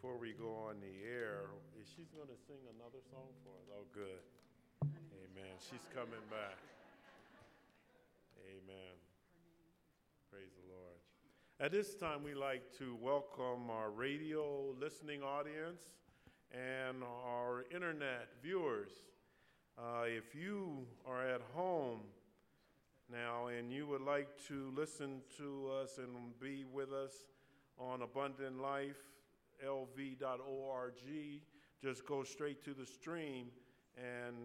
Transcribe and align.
before 0.00 0.16
we 0.16 0.32
go 0.32 0.56
on 0.66 0.76
the 0.80 1.06
air, 1.06 1.50
is 1.78 1.86
she's 1.94 2.08
going 2.16 2.28
to 2.28 2.40
sing 2.46 2.56
another 2.74 3.04
song 3.10 3.28
for 3.44 3.52
us? 3.52 3.68
Oh, 3.76 3.84
good. 3.92 4.24
Amen. 5.12 5.52
She's 5.58 5.84
coming 5.94 6.24
back. 6.30 6.56
Amen. 8.48 8.96
Praise 10.30 10.48
the 10.56 10.72
Lord. 10.72 10.96
At 11.60 11.70
this 11.70 11.94
time, 11.94 12.24
we 12.24 12.34
like 12.34 12.62
to 12.78 12.96
welcome 12.98 13.68
our 13.68 13.90
radio 13.90 14.72
listening 14.80 15.22
audience 15.22 15.82
and 16.50 17.04
our 17.04 17.66
internet 17.70 18.28
viewers. 18.42 18.92
Uh, 19.76 20.04
if 20.06 20.34
you 20.34 20.86
are 21.06 21.28
at 21.28 21.42
home 21.54 22.00
now 23.12 23.48
and 23.48 23.70
you 23.70 23.86
would 23.86 24.00
like 24.00 24.28
to 24.48 24.72
listen 24.74 25.20
to 25.36 25.70
us 25.82 25.98
and 25.98 26.08
be 26.40 26.64
with 26.64 26.90
us 26.90 27.12
on 27.78 28.00
Abundant 28.00 28.62
Life, 28.62 28.96
lv.org, 29.66 30.92
just 31.82 32.06
go 32.06 32.22
straight 32.22 32.62
to 32.64 32.74
the 32.74 32.86
stream 32.86 33.46
and 33.96 34.36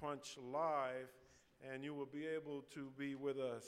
punch 0.00 0.36
live, 0.42 1.10
and 1.70 1.84
you 1.84 1.94
will 1.94 2.06
be 2.06 2.26
able 2.26 2.62
to 2.74 2.90
be 2.98 3.14
with 3.14 3.38
us. 3.38 3.64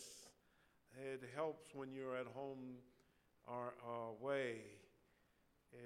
It 0.97 1.23
helps 1.35 1.75
when 1.75 1.93
you're 1.93 2.17
at 2.17 2.27
home 2.27 2.79
or 3.47 3.75
away 4.09 4.57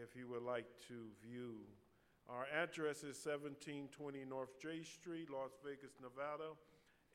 if 0.02 0.16
you 0.16 0.28
would 0.28 0.42
like 0.42 0.66
to 0.88 0.94
view. 1.22 1.60
Our 2.28 2.46
address 2.52 2.98
is 2.98 3.24
1720 3.24 4.24
North 4.28 4.60
J 4.60 4.82
Street, 4.82 5.30
Las 5.30 5.52
Vegas, 5.64 5.92
Nevada, 6.02 6.56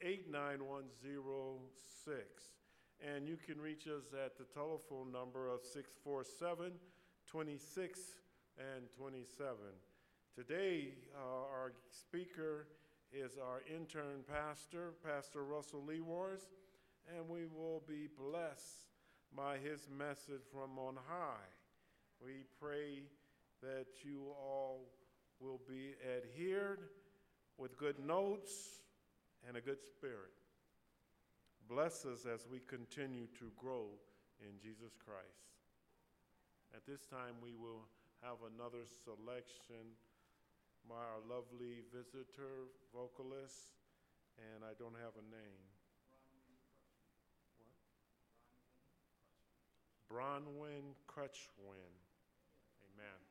89106. 0.01 2.55
And 3.01 3.27
you 3.27 3.35
can 3.35 3.59
reach 3.59 3.87
us 3.87 4.13
at 4.13 4.37
the 4.37 4.45
telephone 4.53 5.11
number 5.11 5.49
of 5.49 5.65
647 5.65 6.71
26 7.31 7.99
and 8.57 8.91
27. 8.91 9.55
Today, 10.35 10.89
uh, 11.15 11.21
our 11.21 11.71
speaker 11.89 12.67
is 13.13 13.37
our 13.41 13.61
intern 13.73 14.25
pastor, 14.29 14.91
Pastor 15.01 15.45
Russell 15.45 15.81
Lee 15.85 16.01
Lewars, 16.05 16.41
and 17.15 17.29
we 17.29 17.45
will 17.45 17.83
be 17.87 18.09
blessed 18.19 18.87
by 19.33 19.57
his 19.57 19.87
message 19.97 20.41
from 20.51 20.77
on 20.77 20.97
high. 21.07 21.47
We 22.21 22.43
pray 22.59 23.03
that 23.61 23.87
you 24.03 24.25
all 24.37 24.89
will 25.39 25.61
be 25.69 25.93
adhered 26.03 26.89
with 27.57 27.77
good 27.77 28.05
notes 28.05 28.51
and 29.47 29.55
a 29.55 29.61
good 29.61 29.81
spirit. 29.81 30.33
Bless 31.69 32.05
us 32.05 32.25
as 32.25 32.45
we 32.51 32.59
continue 32.59 33.27
to 33.39 33.51
grow 33.55 33.85
in 34.41 34.59
Jesus 34.61 34.91
Christ. 35.05 35.60
At 36.73 36.87
this 36.87 37.05
time, 37.05 37.35
we 37.43 37.51
will 37.53 37.83
have 38.23 38.39
another 38.47 38.87
selection 39.03 39.99
by 40.87 40.95
our 40.95 41.19
lovely 41.27 41.83
visitor 41.93 42.71
vocalist, 42.93 43.75
and 44.39 44.63
I 44.63 44.71
don't 44.79 44.95
have 44.95 45.13
a 45.19 45.25
name. 45.27 45.63
Bronwyn 50.11 50.95
Crutchwin. 51.07 51.91
Amen. 52.83 53.30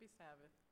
Happy 0.00 0.08
Sabbath. 0.16 0.69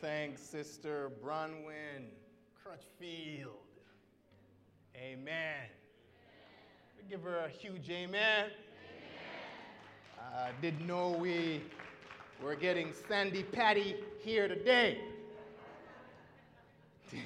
Thank 0.00 0.38
Sister 0.38 1.10
Bronwyn 1.20 2.06
Crutchfield. 2.62 3.66
Amen. 4.96 5.64
We 6.96 7.08
give 7.10 7.24
her 7.24 7.38
a 7.38 7.48
huge 7.48 7.90
amen. 7.90 8.50
I 10.20 10.50
didn't 10.62 10.86
know 10.86 11.10
we 11.10 11.62
were 12.40 12.54
getting 12.54 12.92
Sandi 13.08 13.42
Patty 13.42 13.96
here 14.22 14.46
today. 14.46 15.00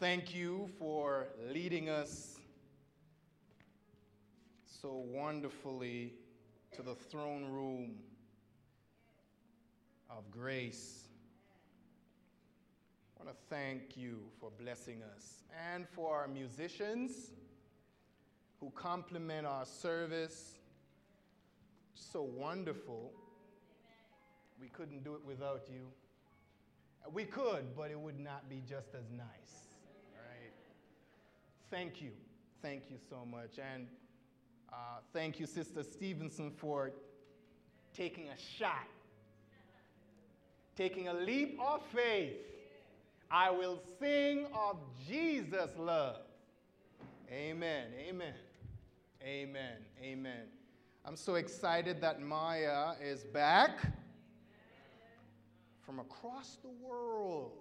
Thank 0.00 0.34
you 0.34 0.70
for 0.78 1.26
leading 1.52 1.90
us 1.90 2.38
so 4.80 5.04
wonderfully 5.08 6.14
to 6.74 6.80
the 6.80 6.94
throne 6.94 7.44
room 7.44 7.96
of 10.10 10.30
grace. 10.30 11.08
I 13.18 13.24
want 13.24 13.36
to 13.36 13.54
thank 13.54 13.96
you 13.96 14.18
for 14.40 14.50
blessing 14.50 15.02
us 15.16 15.44
and 15.72 15.88
for 15.88 16.14
our 16.14 16.28
musicians 16.28 17.30
who 18.60 18.70
complement 18.70 19.46
our 19.46 19.64
service. 19.64 20.54
So 21.94 22.22
wonderful. 22.22 23.12
We 24.60 24.68
couldn't 24.68 25.04
do 25.04 25.14
it 25.14 25.24
without 25.26 25.62
you. 25.68 25.86
We 27.12 27.24
could, 27.24 27.76
but 27.76 27.90
it 27.90 27.98
would 27.98 28.18
not 28.18 28.48
be 28.48 28.62
just 28.68 28.94
as 28.94 29.10
nice. 29.10 29.66
Right? 30.14 30.52
Thank 31.70 32.02
you. 32.02 32.10
Thank 32.62 32.84
you 32.90 32.96
so 33.08 33.24
much. 33.24 33.58
And 33.58 33.86
uh, 34.72 34.98
thank 35.12 35.38
you, 35.38 35.46
Sister 35.46 35.82
Stevenson, 35.82 36.50
for 36.50 36.92
taking 37.94 38.28
a 38.28 38.36
shot, 38.58 38.88
taking 40.76 41.08
a 41.08 41.14
leap 41.14 41.58
of 41.60 41.82
faith. 41.86 42.34
I 43.30 43.50
will 43.50 43.80
sing 43.98 44.46
of 44.54 44.78
Jesus' 45.08 45.72
love. 45.78 46.20
Amen. 47.30 47.86
Amen. 47.98 48.34
Amen. 49.22 49.76
Amen. 50.00 50.42
I'm 51.04 51.16
so 51.16 51.36
excited 51.36 52.00
that 52.02 52.20
Maya 52.20 52.92
is 53.02 53.24
back 53.24 53.78
from 55.84 55.98
across 55.98 56.58
the 56.62 56.70
world, 56.86 57.52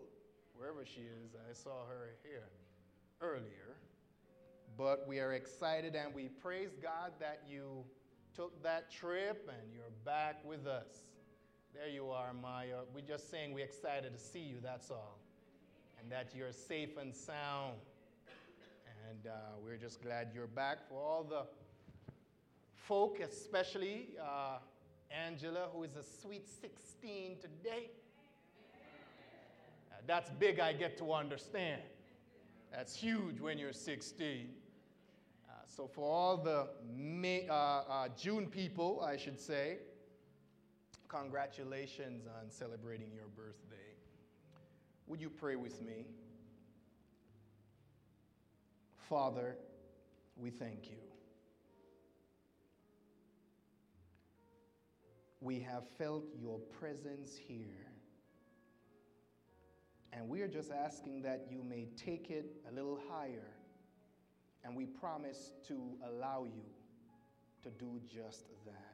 wherever 0.55 0.86
she 0.86 1.01
is. 1.01 1.36
I 1.50 1.53
saw 1.53 1.86
her 1.88 2.15
here 2.24 2.50
earlier. 3.22 3.77
But 4.77 5.07
we 5.07 5.19
are 5.19 5.34
excited 5.34 5.95
and 5.95 6.13
we 6.13 6.27
praise 6.27 6.72
God 6.81 7.13
that 7.19 7.43
you 7.50 7.86
took 8.36 8.62
that 8.62 8.91
trip 8.91 9.50
and 9.50 9.74
you're 9.74 9.86
back 10.03 10.43
with 10.43 10.67
us. 10.67 11.14
There 11.75 11.89
you 11.89 12.10
are, 12.12 12.32
Maya. 12.32 12.84
We're 12.94 13.01
just 13.01 13.29
saying 13.29 13.53
we're 13.53 13.65
excited 13.65 14.13
to 14.13 14.17
see 14.17 14.39
you, 14.39 14.55
that's 14.63 14.89
all. 14.89 15.20
And 16.00 16.10
that 16.10 16.32
you're 16.34 16.53
safe 16.53 16.96
and 16.96 17.13
sound. 17.13 17.74
And 19.10 19.27
uh, 19.27 19.32
we're 19.62 19.75
just 19.75 20.01
glad 20.01 20.29
you're 20.34 20.48
back. 20.48 20.88
For 20.88 20.96
all 20.96 21.25
the 21.25 21.41
folk, 22.74 23.20
especially 23.20 24.12
uh, 24.22 24.60
Angela, 25.12 25.67
who 25.74 25.84
is 25.84 25.98
a 25.98 26.03
sweet 26.03 26.48
16 26.48 27.39
today. 27.41 27.89
Uh, 29.91 29.96
that's 30.08 30.29
big, 30.29 30.62
I 30.62 30.72
get 30.72 30.98
to 31.00 31.12
understand. 31.12 31.82
That's 32.72 32.96
huge 32.96 33.41
when 33.41 33.58
you're 33.58 33.74
16. 33.74 34.48
Uh, 35.50 35.51
so, 35.67 35.88
for 35.88 36.10
all 36.10 36.38
the 36.38 36.70
May, 36.98 37.50
uh, 37.50 37.53
uh, 37.53 38.08
June 38.17 38.48
people, 38.48 39.05
I 39.05 39.17
should 39.17 39.41
say, 39.41 39.79
congratulations 41.08 42.26
on 42.28 42.50
celebrating 42.50 43.12
your 43.14 43.28
birthday. 43.36 43.76
Would 45.08 45.22
you 45.22 45.30
pray 45.30 45.56
with 45.56 45.82
me? 45.82 46.08
Father, 49.10 49.56
we 50.36 50.50
thank 50.50 50.90
you. 50.90 50.98
We 55.42 55.60
have 55.60 55.84
felt 55.98 56.26
your 56.40 56.60
presence 56.80 57.38
here. 57.38 57.86
And 60.12 60.30
we 60.30 60.42
are 60.42 60.48
just 60.48 60.72
asking 60.72 61.22
that 61.24 61.48
you 61.52 61.62
may 61.62 61.88
take 61.98 62.32
it 62.32 62.56
a 62.70 62.74
little 62.74 63.00
higher. 63.12 63.52
And 64.64 64.76
we 64.76 64.86
promise 64.86 65.52
to 65.68 65.98
allow 66.08 66.46
you 66.46 66.64
to 67.64 67.70
do 67.70 68.02
just 68.12 68.46
that. 68.66 68.85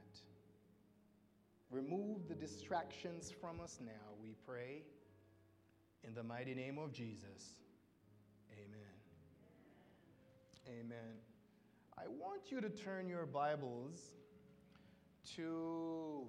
Remove 1.72 2.28
the 2.28 2.36
distractions 2.36 3.32
from 3.32 3.62
us 3.62 3.80
now, 3.84 4.14
we 4.22 4.36
pray. 4.46 4.84
In 6.04 6.14
the 6.14 6.24
mighty 6.24 6.54
name 6.54 6.78
of 6.78 6.92
Jesus. 6.92 7.56
Amen. 8.52 8.82
Amen. 10.68 11.16
I 11.98 12.08
want 12.08 12.52
you 12.52 12.60
to 12.60 12.70
turn 12.70 13.08
your 13.08 13.26
Bibles 13.26 14.12
to 15.36 16.28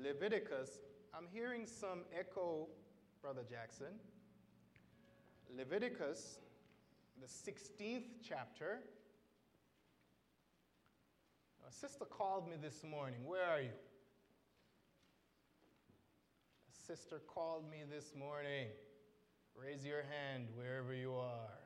Leviticus. 0.00 0.70
I'm 1.12 1.26
hearing 1.32 1.66
some 1.66 2.00
echo, 2.16 2.68
Brother 3.20 3.42
Jackson. 3.50 3.94
Leviticus, 5.56 6.38
the 7.20 7.26
16th 7.26 8.04
chapter. 8.26 8.80
A 11.66 11.72
sister 11.72 12.04
called 12.04 12.48
me 12.48 12.56
this 12.60 12.84
morning. 12.84 13.20
Where 13.24 13.44
are 13.44 13.60
you? 13.60 13.70
A 16.68 16.81
sister 16.94 17.22
called 17.26 17.64
me 17.70 17.78
this 17.90 18.12
morning. 18.14 18.66
Raise 19.56 19.82
your 19.82 20.02
hand 20.02 20.48
wherever 20.54 20.92
you 20.92 21.14
are. 21.14 21.58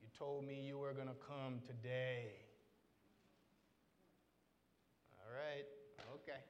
You 0.00 0.08
told 0.18 0.46
me 0.46 0.58
you 0.66 0.78
were 0.78 0.94
going 0.94 1.08
to 1.08 1.26
come 1.28 1.60
today. 1.66 2.28
All 5.18 5.30
right, 5.30 5.66
okay. 6.14 6.40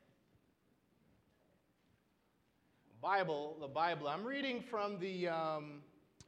Bible, 3.03 3.57
the 3.61 3.67
Bible. 3.67 4.07
I'm 4.07 4.25
reading 4.25 4.61
from 4.61 5.01
the 5.01 5.27
um, 5.27 5.81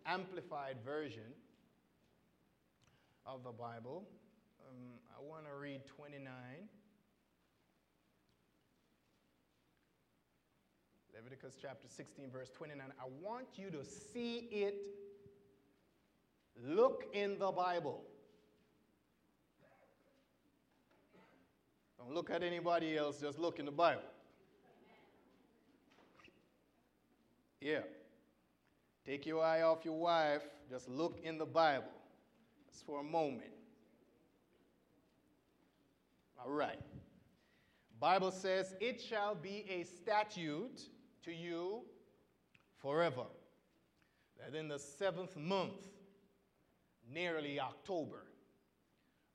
Amplified 0.07 0.78
Version 0.85 1.30
of 3.25 3.45
the 3.45 3.52
Bible. 3.52 4.09
Um, 4.68 4.99
I 5.16 5.23
want 5.25 5.45
to 5.45 5.57
read 5.57 5.83
29. 5.87 6.25
Leviticus 11.38 11.59
chapter 11.61 11.88
16, 11.88 12.30
verse 12.30 12.50
29. 12.57 12.87
I 12.99 13.04
want 13.23 13.47
you 13.57 13.71
to 13.71 13.85
see 13.85 14.49
it. 14.50 14.75
Look 16.64 17.04
in 17.12 17.38
the 17.38 17.52
Bible. 17.52 18.02
Don't 21.99 22.14
look 22.14 22.30
at 22.30 22.42
anybody 22.42 22.97
else, 22.97 23.21
just 23.21 23.38
look 23.38 23.59
in 23.59 23.66
the 23.66 23.73
Bible. 23.73 24.02
Yeah. 27.61 27.80
Take 29.04 29.26
your 29.26 29.45
eye 29.45 29.62
off 29.62 29.85
your 29.85 29.99
wife, 29.99 30.42
just 30.68 30.88
look 30.88 31.21
in 31.23 31.38
the 31.38 31.47
Bible. 31.47 31.92
Just 32.68 32.85
for 32.85 33.00
a 33.00 33.04
moment. 33.04 33.52
All 36.42 36.50
right. 36.50 36.80
Bible 38.00 38.30
says, 38.30 38.75
"It 38.80 39.00
shall 39.00 39.35
be 39.35 39.64
a 39.68 39.85
statute 39.85 40.88
to 41.28 41.35
you 41.35 41.82
forever, 42.80 43.26
that 44.38 44.58
in 44.58 44.66
the 44.66 44.78
seventh 44.78 45.37
month, 45.37 45.87
nearly 47.12 47.61
October, 47.61 48.25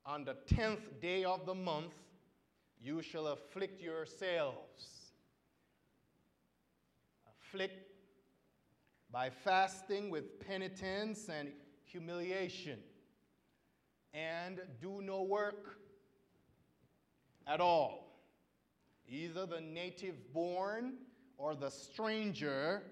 on 0.04 0.24
the 0.24 0.34
tenth 0.52 1.00
day 1.00 1.22
of 1.22 1.46
the 1.46 1.54
month, 1.54 1.94
you 2.82 3.00
shall 3.00 3.28
afflict 3.28 3.80
yourselves. 3.80 5.12
Afflict 7.28 7.92
by 9.12 9.30
fasting 9.30 10.10
with 10.10 10.40
penitence 10.40 11.28
and 11.28 11.52
humiliation, 11.84 12.80
and 14.12 14.60
do 14.80 15.00
no 15.00 15.22
work 15.22 15.78
at 17.46 17.60
all, 17.60 18.18
either 19.08 19.46
the 19.46 19.60
native 19.60 20.32
born 20.32 20.94
or 21.36 21.54
the 21.54 21.70
stranger 21.70 22.82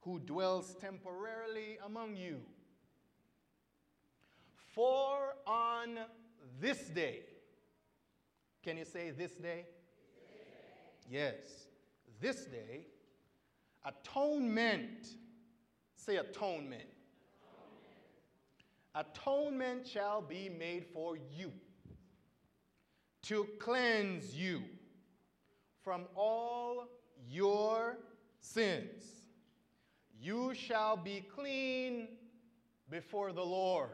who 0.00 0.18
dwells 0.20 0.74
temporarily 0.80 1.78
among 1.84 2.16
you. 2.16 2.40
For 4.74 5.34
on 5.46 5.98
this 6.60 6.78
day, 6.88 7.22
can 8.62 8.78
you 8.78 8.84
say 8.84 9.10
this 9.10 9.32
day? 9.32 9.66
Yes, 11.10 11.34
this 12.20 12.44
day, 12.44 12.86
atonement, 13.84 15.08
say 15.96 16.16
atonement. 16.16 16.88
Atonement 18.94 19.86
shall 19.86 20.20
be 20.20 20.48
made 20.48 20.86
for 20.92 21.16
you 21.16 21.52
to 23.22 23.46
cleanse 23.58 24.34
you 24.34 24.62
from 25.82 26.06
all 26.14 26.88
your 27.28 27.98
sins. 28.40 29.02
You 30.20 30.54
shall 30.54 30.96
be 30.96 31.26
clean 31.34 32.08
before 32.90 33.32
the 33.32 33.44
Lord. 33.44 33.90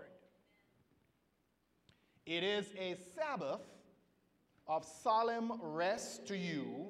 It 2.25 2.43
is 2.43 2.67
a 2.79 2.97
Sabbath 3.15 3.61
of 4.67 4.85
solemn 4.85 5.53
rest 5.63 6.27
to 6.27 6.37
you, 6.37 6.89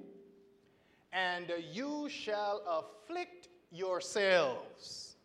and 1.13 1.53
you 1.73 2.09
shall 2.09 2.63
afflict 2.67 3.49
yourselves 3.71 5.17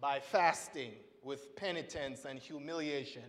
by 0.00 0.20
fasting 0.20 0.92
with 1.22 1.56
penitence 1.56 2.24
and 2.24 2.38
humiliation. 2.38 3.24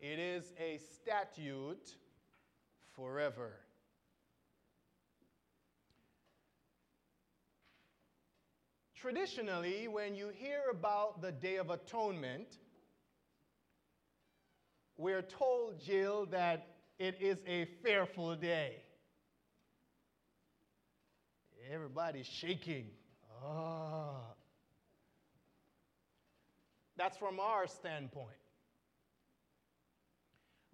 It 0.00 0.18
is 0.18 0.52
a 0.58 0.78
statute 0.78 1.96
forever. 2.94 3.52
Traditionally, 9.04 9.86
when 9.86 10.14
you 10.14 10.30
hear 10.34 10.62
about 10.70 11.20
the 11.20 11.30
Day 11.30 11.56
of 11.56 11.68
Atonement, 11.68 12.56
we're 14.96 15.20
told, 15.20 15.78
Jill, 15.78 16.24
that 16.30 16.68
it 16.98 17.18
is 17.20 17.36
a 17.46 17.66
fearful 17.84 18.34
day. 18.34 18.76
Everybody's 21.70 22.26
shaking. 22.26 22.86
Ah. 23.44 24.22
That's 26.96 27.18
from 27.18 27.38
our 27.40 27.66
standpoint. 27.66 28.30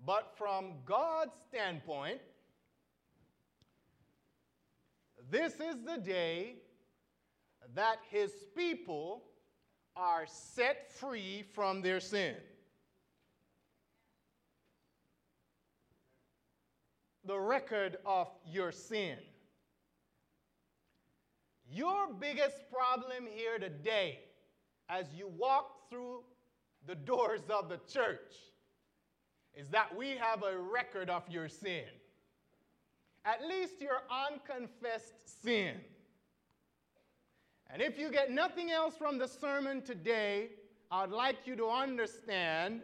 But 0.06 0.34
from 0.38 0.74
God's 0.86 1.32
standpoint, 1.48 2.20
this 5.28 5.54
is 5.54 5.82
the 5.84 6.00
day 6.00 6.58
that 7.74 7.98
his 8.10 8.32
people 8.56 9.24
are 9.96 10.24
set 10.26 10.92
free 10.92 11.44
from 11.54 11.82
their 11.82 12.00
sin. 12.00 12.34
The 17.24 17.38
record 17.38 17.98
of 18.06 18.28
your 18.46 18.72
sin. 18.72 19.18
Your 21.70 22.12
biggest 22.12 22.56
problem 22.72 23.28
here 23.32 23.58
today, 23.58 24.20
as 24.88 25.06
you 25.14 25.30
walk 25.38 25.88
through 25.88 26.22
the 26.86 26.96
doors 26.96 27.42
of 27.48 27.68
the 27.68 27.78
church, 27.92 28.34
is 29.54 29.68
that 29.68 29.96
we 29.96 30.10
have 30.10 30.42
a 30.42 30.58
record 30.58 31.10
of 31.10 31.22
your 31.28 31.48
sin. 31.48 31.84
At 33.24 33.46
least 33.46 33.80
your 33.80 34.02
unconfessed 34.10 35.42
sin. 35.42 35.76
And 37.72 37.80
if 37.80 37.98
you 37.98 38.10
get 38.10 38.30
nothing 38.30 38.70
else 38.70 38.96
from 38.96 39.18
the 39.18 39.28
sermon 39.28 39.82
today, 39.82 40.48
I'd 40.90 41.10
like 41.10 41.46
you 41.46 41.54
to 41.56 41.68
understand 41.68 42.82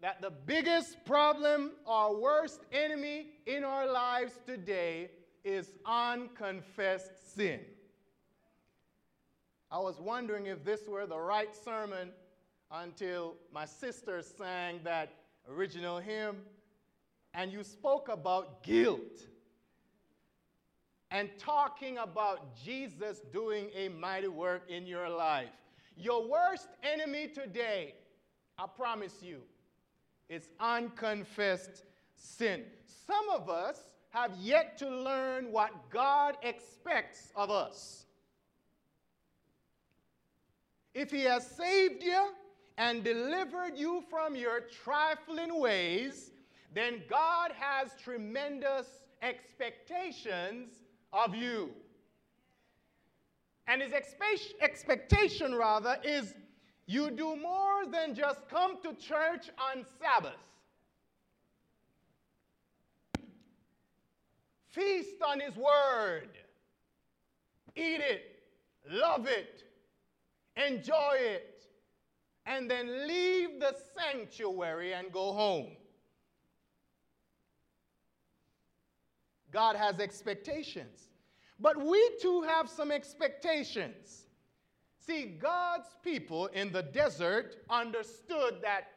that 0.00 0.22
the 0.22 0.30
biggest 0.30 1.04
problem 1.04 1.72
our 1.86 2.14
worst 2.14 2.60
enemy 2.72 3.26
in 3.46 3.64
our 3.64 3.90
lives 3.90 4.38
today 4.46 5.10
is 5.44 5.72
unconfessed 5.84 7.34
sin. 7.34 7.60
I 9.72 9.78
was 9.78 10.00
wondering 10.00 10.46
if 10.46 10.64
this 10.64 10.86
were 10.86 11.06
the 11.06 11.18
right 11.18 11.54
sermon 11.54 12.10
until 12.70 13.34
my 13.52 13.64
sister 13.64 14.22
sang 14.22 14.80
that 14.84 15.12
original 15.48 15.98
hymn 15.98 16.36
and 17.34 17.52
you 17.52 17.62
spoke 17.62 18.08
about 18.08 18.62
guilt 18.62 19.26
and 21.10 21.28
talking 21.38 21.98
about 21.98 22.56
Jesus 22.56 23.20
doing 23.32 23.68
a 23.74 23.88
mighty 23.88 24.28
work 24.28 24.62
in 24.68 24.86
your 24.86 25.08
life. 25.08 25.48
Your 25.96 26.26
worst 26.26 26.68
enemy 26.82 27.28
today, 27.28 27.94
I 28.58 28.66
promise 28.66 29.16
you, 29.22 29.40
is 30.28 30.48
unconfessed 30.60 31.82
sin. 32.14 32.62
Some 33.06 33.28
of 33.34 33.50
us 33.50 33.88
have 34.10 34.32
yet 34.40 34.78
to 34.78 34.88
learn 34.88 35.50
what 35.50 35.90
God 35.90 36.36
expects 36.42 37.32
of 37.34 37.50
us. 37.50 38.06
If 40.94 41.10
He 41.10 41.22
has 41.22 41.46
saved 41.46 42.02
you 42.02 42.30
and 42.78 43.02
delivered 43.04 43.76
you 43.76 44.02
from 44.08 44.34
your 44.34 44.60
trifling 44.84 45.60
ways, 45.60 46.30
then 46.72 47.02
God 47.08 47.52
has 47.58 47.90
tremendous 48.02 48.86
expectations 49.22 50.79
of 51.12 51.34
you. 51.34 51.70
And 53.66 53.80
his 53.82 53.92
expectation, 54.60 55.54
rather, 55.54 55.98
is 56.02 56.34
you 56.86 57.10
do 57.10 57.36
more 57.36 57.86
than 57.86 58.14
just 58.14 58.48
come 58.48 58.82
to 58.82 58.94
church 58.94 59.50
on 59.72 59.84
Sabbath. 60.00 60.32
Feast 64.70 65.22
on 65.26 65.40
his 65.40 65.54
word. 65.56 66.30
Eat 67.76 68.00
it, 68.00 68.42
love 68.90 69.28
it, 69.28 69.62
enjoy 70.56 71.14
it, 71.14 71.64
and 72.46 72.68
then 72.68 73.06
leave 73.06 73.60
the 73.60 73.76
sanctuary 73.96 74.92
and 74.92 75.12
go 75.12 75.32
home. 75.32 75.76
God 79.52 79.76
has 79.76 80.00
expectations. 80.00 81.08
But 81.58 81.76
we 81.76 82.10
too 82.20 82.42
have 82.42 82.68
some 82.68 82.90
expectations. 82.90 84.24
See, 84.98 85.26
God's 85.26 85.88
people 86.02 86.46
in 86.46 86.72
the 86.72 86.82
desert 86.82 87.56
understood 87.68 88.56
that 88.62 88.88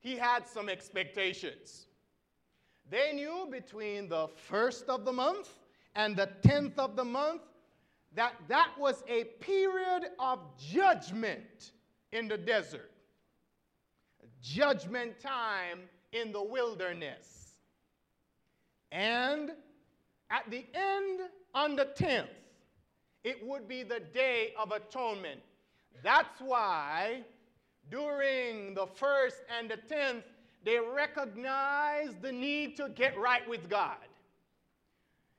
He 0.00 0.16
had 0.16 0.48
some 0.48 0.68
expectations. 0.68 1.86
They 2.90 3.12
knew 3.12 3.48
between 3.50 4.08
the 4.08 4.28
first 4.48 4.88
of 4.88 5.04
the 5.04 5.12
month 5.12 5.48
and 5.94 6.16
the 6.16 6.28
tenth 6.42 6.78
of 6.78 6.96
the 6.96 7.04
month 7.04 7.42
that 8.14 8.34
that 8.48 8.70
was 8.78 9.02
a 9.08 9.24
period 9.40 10.10
of 10.18 10.38
judgment 10.58 11.72
in 12.12 12.28
the 12.28 12.38
desert, 12.38 12.92
judgment 14.40 15.18
time 15.18 15.80
in 16.12 16.30
the 16.30 16.42
wilderness. 16.42 17.56
And 18.92 19.50
at 20.34 20.50
the 20.50 20.66
end, 20.74 21.20
on 21.54 21.76
the 21.76 21.86
10th, 21.96 22.26
it 23.22 23.46
would 23.46 23.68
be 23.68 23.84
the 23.84 24.00
Day 24.00 24.52
of 24.58 24.72
Atonement. 24.72 25.40
That's 26.02 26.40
why 26.40 27.22
during 27.88 28.74
the 28.74 28.86
first 28.86 29.36
and 29.56 29.70
the 29.70 29.76
10th, 29.76 30.24
they 30.64 30.80
recognize 30.80 32.16
the 32.20 32.32
need 32.32 32.76
to 32.78 32.88
get 32.88 33.16
right 33.16 33.48
with 33.48 33.68
God. 33.70 33.96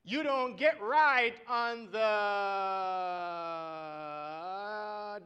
You 0.06 0.24
don't 0.24 0.56
get 0.56 0.82
right 0.82 1.36
on 1.50 1.90
the 1.92 2.00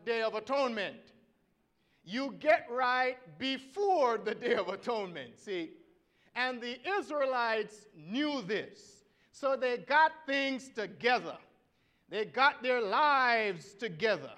Day 0.04 0.24
of 0.24 0.34
Atonement. 0.34 1.14
You 2.04 2.36
get 2.40 2.66
right 2.72 3.18
before 3.38 4.18
the 4.18 4.34
Day 4.34 4.56
of 4.56 4.70
Atonement, 4.70 5.38
see? 5.38 5.74
And 6.36 6.60
the 6.60 6.80
Israelites 6.98 7.86
knew 7.96 8.42
this. 8.42 8.99
So 9.32 9.56
they 9.56 9.78
got 9.78 10.12
things 10.26 10.70
together. 10.70 11.38
They 12.10 12.26
got 12.26 12.64
their 12.64 12.82
lives 12.82 13.74
together. 13.74 14.32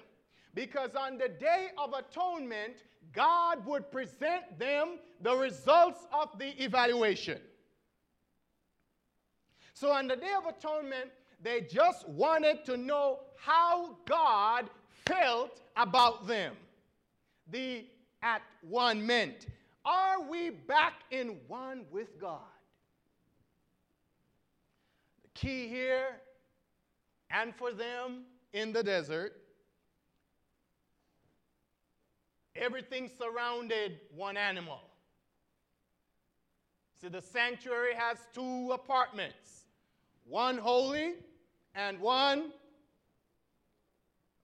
Because 0.54 0.90
on 0.94 1.16
the 1.18 1.28
Day 1.28 1.68
of 1.78 1.94
Atonement, 1.94 2.84
God 3.12 3.64
would 3.66 3.90
present 3.90 4.58
them 4.58 4.98
the 5.20 5.34
results 5.34 6.06
of 6.12 6.38
the 6.38 6.62
evaluation. 6.62 7.40
So 9.74 9.90
on 9.90 10.06
the 10.06 10.16
Day 10.16 10.32
of 10.36 10.46
Atonement, 10.46 11.10
they 11.42 11.62
just 11.62 12.08
wanted 12.08 12.64
to 12.66 12.76
know 12.76 13.20
how 13.36 13.96
God 14.04 14.70
felt 15.06 15.60
about 15.76 16.26
them. 16.26 16.54
The 17.50 17.86
at 18.22 18.42
one 18.60 19.04
meant, 19.04 19.46
are 19.84 20.22
we 20.22 20.50
back 20.50 20.94
in 21.10 21.36
one 21.48 21.84
with 21.90 22.20
God? 22.20 22.51
Key 25.34 25.68
here 25.68 26.20
and 27.30 27.54
for 27.54 27.72
them 27.72 28.24
in 28.52 28.72
the 28.72 28.82
desert. 28.82 29.34
Everything 32.54 33.10
surrounded 33.18 33.98
one 34.14 34.36
animal. 34.36 34.80
See, 37.00 37.08
the 37.08 37.22
sanctuary 37.22 37.94
has 37.94 38.18
two 38.32 38.70
apartments 38.72 39.64
one 40.24 40.56
holy 40.56 41.14
and 41.74 41.98
one 42.00 42.52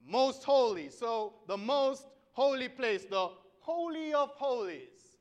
most 0.07 0.42
holy. 0.42 0.88
So, 0.88 1.35
the 1.46 1.57
most 1.57 2.07
holy 2.33 2.68
place, 2.68 3.05
the 3.05 3.31
Holy 3.61 4.12
of 4.14 4.31
Holies. 4.31 5.18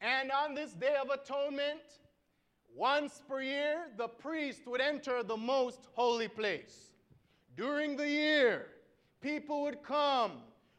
And 0.00 0.30
on 0.30 0.54
this 0.54 0.72
Day 0.72 0.96
of 1.02 1.10
Atonement, 1.10 1.80
once 2.74 3.20
per 3.28 3.42
year, 3.42 3.88
the 3.96 4.08
priest 4.08 4.66
would 4.66 4.80
enter 4.80 5.22
the 5.22 5.36
most 5.36 5.88
holy 5.94 6.28
place. 6.28 6.92
During 7.56 7.96
the 7.96 8.08
year, 8.08 8.66
people 9.20 9.62
would 9.62 9.82
come 9.82 10.32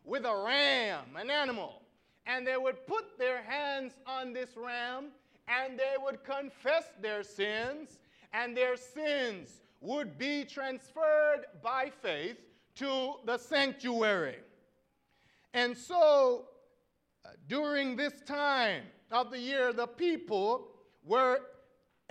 with 0.03 0.25
a 0.25 0.43
ram, 0.45 1.05
an 1.15 1.29
animal, 1.29 1.81
and 2.25 2.45
they 2.45 2.57
would 2.57 2.87
put 2.87 3.17
their 3.17 3.41
hands 3.43 3.93
on 4.07 4.33
this 4.33 4.49
ram 4.55 5.11
and 5.47 5.77
they 5.77 5.95
would 6.01 6.23
confess 6.23 6.85
their 7.01 7.23
sins, 7.23 7.99
and 8.33 8.55
their 8.55 8.77
sins 8.77 9.61
would 9.81 10.17
be 10.17 10.45
transferred 10.45 11.45
by 11.61 11.91
faith 12.01 12.37
to 12.75 13.15
the 13.25 13.37
sanctuary. 13.37 14.37
And 15.53 15.75
so, 15.75 16.45
uh, 17.25 17.29
during 17.47 17.95
this 17.95 18.21
time 18.21 18.83
of 19.11 19.31
the 19.31 19.39
year, 19.39 19.73
the 19.73 19.87
people 19.87 20.69
were 21.03 21.41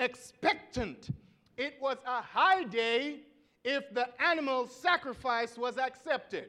expectant. 0.01 1.11
It 1.57 1.75
was 1.81 1.99
a 2.07 2.23
high 2.23 2.65
day 2.65 3.21
if 3.65 3.93
the 3.93 4.09
animal 4.21 4.67
sacrifice 4.67 5.57
was 5.57 5.77
accepted. 5.77 6.47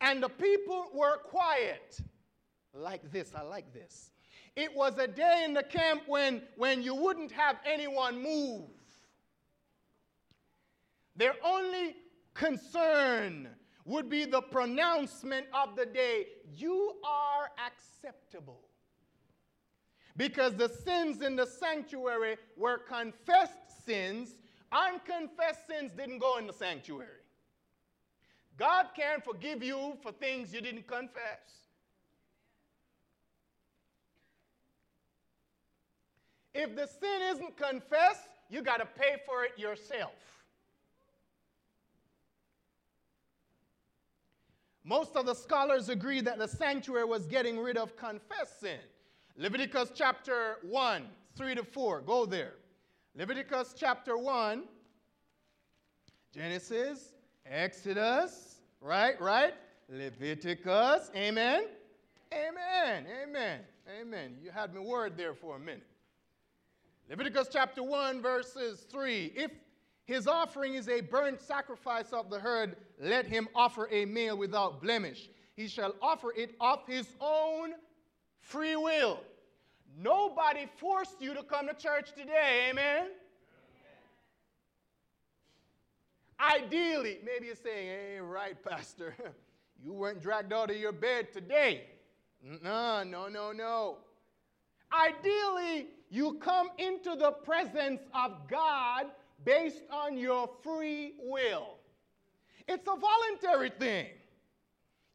And 0.00 0.22
the 0.22 0.28
people 0.28 0.86
were 0.92 1.18
quiet. 1.18 2.00
Like 2.74 3.10
this, 3.10 3.32
I 3.34 3.42
like 3.42 3.72
this. 3.72 4.10
It 4.56 4.74
was 4.74 4.98
a 4.98 5.06
day 5.06 5.42
in 5.44 5.54
the 5.54 5.62
camp 5.62 6.02
when, 6.06 6.42
when 6.56 6.82
you 6.82 6.94
wouldn't 6.94 7.30
have 7.32 7.56
anyone 7.64 8.22
move. 8.22 8.68
Their 11.16 11.34
only 11.44 11.96
concern 12.34 13.48
would 13.84 14.08
be 14.08 14.24
the 14.24 14.42
pronouncement 14.42 15.46
of 15.52 15.74
the 15.74 15.86
day 15.86 16.26
you 16.54 16.94
are 17.04 17.50
acceptable. 17.66 18.67
Because 20.18 20.54
the 20.54 20.68
sins 20.68 21.22
in 21.22 21.36
the 21.36 21.46
sanctuary 21.46 22.36
were 22.56 22.78
confessed 22.78 23.86
sins, 23.86 24.34
unconfessed 24.72 25.66
sins 25.68 25.92
didn't 25.96 26.18
go 26.18 26.38
in 26.38 26.46
the 26.48 26.52
sanctuary. 26.52 27.22
God 28.58 28.86
can't 28.96 29.24
forgive 29.24 29.62
you 29.62 29.96
for 30.02 30.10
things 30.10 30.52
you 30.52 30.60
didn't 30.60 30.88
confess. 30.88 31.38
If 36.52 36.74
the 36.74 36.88
sin 36.88 37.22
isn't 37.30 37.56
confessed, 37.56 38.28
you 38.50 38.62
got 38.62 38.78
to 38.78 38.86
pay 38.86 39.18
for 39.24 39.44
it 39.44 39.56
yourself. 39.56 40.10
Most 44.82 45.14
of 45.14 45.26
the 45.26 45.34
scholars 45.34 45.88
agree 45.88 46.20
that 46.22 46.38
the 46.38 46.48
sanctuary 46.48 47.04
was 47.04 47.26
getting 47.26 47.60
rid 47.60 47.76
of 47.76 47.96
confessed 47.96 48.58
sin. 48.58 48.80
Leviticus 49.40 49.92
chapter 49.94 50.56
1, 50.62 51.04
3 51.36 51.54
to 51.54 51.62
4. 51.62 52.00
Go 52.00 52.26
there. 52.26 52.54
Leviticus 53.14 53.72
chapter 53.78 54.18
1, 54.18 54.64
Genesis, 56.34 57.12
Exodus, 57.46 58.56
right, 58.80 59.18
right? 59.20 59.54
Leviticus, 59.88 61.12
amen? 61.14 61.66
Amen, 62.32 63.06
amen, 63.22 63.60
amen. 64.00 64.36
You 64.42 64.50
had 64.50 64.74
me 64.74 64.80
worried 64.80 65.16
there 65.16 65.34
for 65.34 65.54
a 65.54 65.60
minute. 65.60 65.86
Leviticus 67.08 67.46
chapter 67.52 67.84
1, 67.84 68.20
verses 68.20 68.86
3. 68.90 69.34
If 69.36 69.52
his 70.04 70.26
offering 70.26 70.74
is 70.74 70.88
a 70.88 71.00
burnt 71.00 71.40
sacrifice 71.40 72.12
of 72.12 72.28
the 72.28 72.40
herd, 72.40 72.76
let 73.00 73.24
him 73.24 73.46
offer 73.54 73.88
a 73.92 74.04
meal 74.04 74.36
without 74.36 74.82
blemish. 74.82 75.30
He 75.54 75.68
shall 75.68 75.94
offer 76.02 76.32
it 76.36 76.56
of 76.60 76.80
his 76.88 77.06
own 77.20 77.74
free 78.40 78.76
will. 78.76 79.20
Nobody 80.00 80.66
forced 80.76 81.20
you 81.20 81.34
to 81.34 81.42
come 81.42 81.66
to 81.66 81.74
church 81.74 82.12
today, 82.16 82.68
amen? 82.70 83.06
Ideally, 86.40 87.18
maybe 87.24 87.46
you're 87.46 87.56
saying, 87.56 87.88
hey, 87.88 88.20
right, 88.20 88.56
Pastor, 88.68 89.14
you 89.82 89.92
weren't 89.92 90.22
dragged 90.22 90.52
out 90.52 90.70
of 90.70 90.76
your 90.76 90.92
bed 90.92 91.32
today. 91.32 91.84
No, 92.62 93.02
no, 93.02 93.28
no, 93.28 93.50
no. 93.50 93.98
Ideally, 94.92 95.88
you 96.08 96.34
come 96.34 96.70
into 96.78 97.16
the 97.16 97.32
presence 97.32 98.00
of 98.14 98.48
God 98.48 99.06
based 99.44 99.82
on 99.90 100.16
your 100.16 100.48
free 100.62 101.14
will. 101.20 101.74
It's 102.66 102.86
a 102.86 102.96
voluntary 102.96 103.70
thing. 103.70 104.06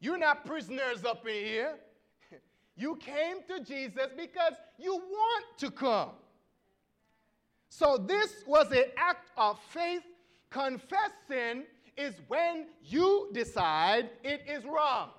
You're 0.00 0.18
not 0.18 0.44
prisoners 0.44 1.04
up 1.04 1.26
in 1.26 1.44
here. 1.44 1.74
You 2.76 2.96
came 2.96 3.38
to 3.48 3.64
Jesus 3.64 4.08
because 4.16 4.54
you 4.78 4.94
want 4.94 5.44
to 5.58 5.70
come. 5.70 6.10
So 7.68 7.96
this 7.96 8.42
was 8.46 8.70
an 8.72 8.84
act 8.96 9.30
of 9.36 9.58
faith. 9.70 10.02
Confessing 10.50 11.64
is 11.96 12.14
when 12.28 12.66
you 12.82 13.30
decide 13.32 14.10
it 14.22 14.42
is 14.48 14.64
wrong. 14.64 15.10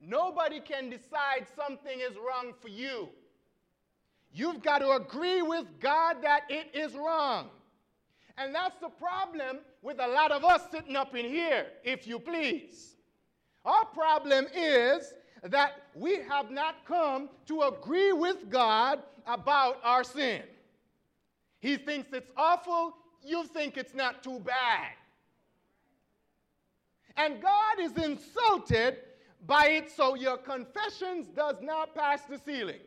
Nobody 0.00 0.60
can 0.60 0.90
decide 0.90 1.46
something 1.56 2.00
is 2.00 2.16
wrong 2.16 2.52
for 2.60 2.68
you. 2.68 3.08
You've 4.32 4.62
got 4.62 4.78
to 4.78 4.92
agree 4.92 5.42
with 5.42 5.66
God 5.80 6.18
that 6.22 6.42
it 6.48 6.68
is 6.74 6.94
wrong. 6.94 7.48
And 8.36 8.54
that's 8.54 8.78
the 8.80 8.88
problem 8.88 9.58
with 9.82 9.98
a 9.98 10.06
lot 10.06 10.30
of 10.30 10.44
us 10.44 10.62
sitting 10.70 10.94
up 10.94 11.16
in 11.16 11.26
here, 11.26 11.66
if 11.82 12.06
you 12.06 12.18
please. 12.18 12.94
Our 13.64 13.84
problem 13.86 14.46
is 14.54 15.12
that 15.42 15.82
we 15.94 16.16
have 16.28 16.50
not 16.50 16.84
come 16.84 17.28
to 17.46 17.62
agree 17.62 18.12
with 18.12 18.50
God 18.50 19.00
about 19.26 19.78
our 19.82 20.04
sin. 20.04 20.42
He 21.60 21.76
thinks 21.76 22.12
it's 22.12 22.30
awful, 22.36 22.96
you 23.24 23.44
think 23.44 23.76
it's 23.76 23.94
not 23.94 24.22
too 24.22 24.40
bad. 24.40 24.92
And 27.16 27.42
God 27.42 27.80
is 27.80 27.92
insulted 27.96 28.98
by 29.46 29.68
it, 29.68 29.90
so 29.90 30.14
your 30.14 30.36
confessions 30.36 31.26
does 31.28 31.56
not 31.60 31.94
pass 31.94 32.22
the 32.22 32.38
ceiling 32.38 32.80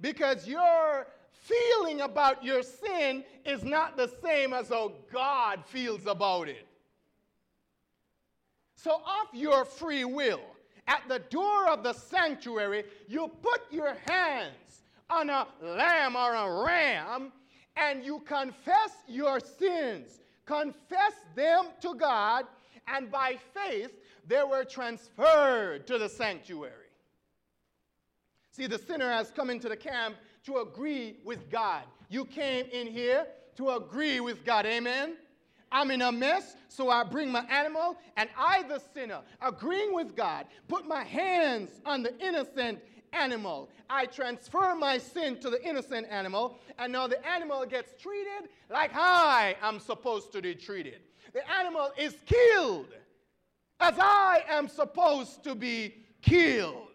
because 0.00 0.46
your 0.46 1.06
feeling 1.32 2.02
about 2.02 2.44
your 2.44 2.62
sin 2.62 3.24
is 3.44 3.64
not 3.64 3.96
the 3.96 4.10
same 4.22 4.52
as 4.52 4.68
how 4.68 4.92
God 5.12 5.64
feels 5.66 6.06
about 6.06 6.48
it. 6.48 6.67
So, 8.80 8.94
of 8.94 9.34
your 9.34 9.64
free 9.64 10.04
will, 10.04 10.40
at 10.86 11.02
the 11.08 11.18
door 11.18 11.68
of 11.68 11.82
the 11.82 11.92
sanctuary, 11.92 12.84
you 13.08 13.28
put 13.42 13.60
your 13.72 13.96
hands 14.06 14.82
on 15.10 15.28
a 15.30 15.48
lamb 15.60 16.14
or 16.14 16.32
a 16.32 16.64
ram 16.64 17.32
and 17.74 18.04
you 18.04 18.20
confess 18.20 18.92
your 19.08 19.40
sins. 19.40 20.20
Confess 20.46 21.14
them 21.34 21.66
to 21.80 21.96
God, 21.96 22.46
and 22.86 23.10
by 23.10 23.36
faith, 23.52 23.90
they 24.28 24.44
were 24.44 24.64
transferred 24.64 25.84
to 25.88 25.98
the 25.98 26.08
sanctuary. 26.08 26.72
See, 28.52 28.68
the 28.68 28.78
sinner 28.78 29.10
has 29.10 29.32
come 29.32 29.50
into 29.50 29.68
the 29.68 29.76
camp 29.76 30.14
to 30.44 30.58
agree 30.58 31.16
with 31.24 31.50
God. 31.50 31.82
You 32.08 32.24
came 32.24 32.66
in 32.72 32.86
here 32.86 33.26
to 33.56 33.70
agree 33.70 34.20
with 34.20 34.44
God. 34.44 34.66
Amen? 34.66 35.16
I'm 35.70 35.90
in 35.90 36.02
a 36.02 36.12
mess, 36.12 36.56
so 36.68 36.90
I 36.90 37.04
bring 37.04 37.30
my 37.30 37.44
animal, 37.50 37.96
and 38.16 38.28
I, 38.36 38.62
the 38.62 38.80
sinner, 38.94 39.20
agreeing 39.40 39.94
with 39.94 40.16
God, 40.16 40.46
put 40.68 40.86
my 40.86 41.04
hands 41.04 41.70
on 41.84 42.02
the 42.02 42.18
innocent 42.24 42.78
animal. 43.12 43.68
I 43.90 44.06
transfer 44.06 44.74
my 44.74 44.98
sin 44.98 45.38
to 45.40 45.50
the 45.50 45.62
innocent 45.66 46.06
animal, 46.10 46.58
and 46.78 46.92
now 46.92 47.06
the 47.06 47.26
animal 47.26 47.64
gets 47.66 48.00
treated 48.00 48.48
like 48.70 48.90
I 48.94 49.56
am 49.62 49.80
supposed 49.80 50.32
to 50.32 50.42
be 50.42 50.54
treated. 50.54 51.00
The 51.32 51.48
animal 51.50 51.90
is 51.98 52.16
killed 52.26 52.88
as 53.80 53.94
I 53.98 54.42
am 54.48 54.68
supposed 54.68 55.44
to 55.44 55.54
be 55.54 55.94
killed. 56.22 56.88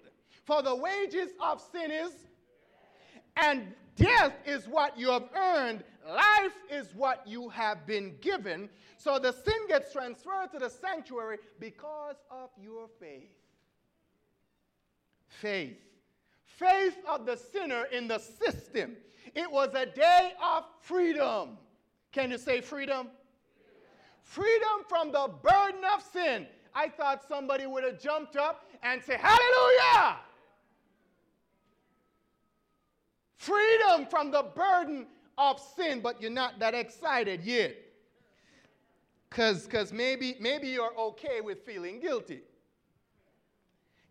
For 0.46 0.62
the 0.62 0.76
wages 0.76 1.30
of 1.42 1.62
sin 1.72 1.90
is, 1.92 2.12
and 3.38 3.74
death 3.96 4.34
is 4.46 4.68
what 4.68 4.98
you 4.98 5.10
have 5.10 5.30
earned, 5.36 5.84
life 6.08 6.54
is 6.72 6.94
what 6.96 7.26
you 7.26 7.50
have 7.50 7.86
been 7.86 8.16
given. 8.22 8.70
So 8.98 9.20
the 9.20 9.32
sin 9.32 9.68
gets 9.68 9.92
transferred 9.92 10.52
to 10.54 10.60
the 10.60 10.70
sanctuary 10.70 11.38
because 11.60 12.16
of 12.32 12.50
your 12.62 12.88
faith. 13.00 13.32
Faith. 15.28 15.78
Faith 16.46 16.98
of 17.08 17.26
the 17.26 17.36
sinner 17.36 17.86
in 17.92 18.08
the 18.08 18.20
system. 18.20 18.96
It 19.36 19.52
was 19.52 19.74
a 19.74 19.86
day 19.86 20.34
of 20.44 20.66
freedom. 20.82 21.58
Can 22.12 22.32
you 22.32 22.38
say 22.38 22.62
freedom? 22.62 23.08
Freedom 24.22 24.86
from 24.88 25.12
the 25.12 25.30
burden 25.42 25.82
of 25.94 26.02
sin. 26.02 26.48
I 26.76 26.90
thought 26.90 27.24
somebody 27.28 27.66
would 27.66 27.84
have 27.84 28.00
jumped 28.00 28.36
up 28.36 28.66
and 28.82 29.02
said, 29.02 29.20
Hallelujah! 29.20 30.18
Freedom 33.44 34.08
from 34.10 34.32
the 34.32 34.44
burden 34.56 35.08
of 35.38 35.60
sin, 35.76 36.00
but 36.02 36.22
you're 36.22 36.32
not 36.32 36.60
that 36.60 36.74
excited 36.74 37.44
yet. 37.44 37.76
Because 39.30 39.92
maybe, 39.92 40.36
maybe 40.40 40.68
you're 40.68 40.96
okay 40.98 41.42
with 41.42 41.66
feeling 41.66 42.00
guilty. 42.00 42.42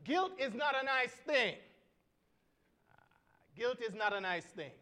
Guilt 0.05 0.33
is 0.39 0.53
not 0.53 0.75
a 0.81 0.85
nice 0.85 1.13
thing. 1.27 1.55
Guilt 3.57 3.79
is 3.87 3.95
not 3.95 4.13
a 4.13 4.21
nice 4.21 4.45
thing. 4.45 4.73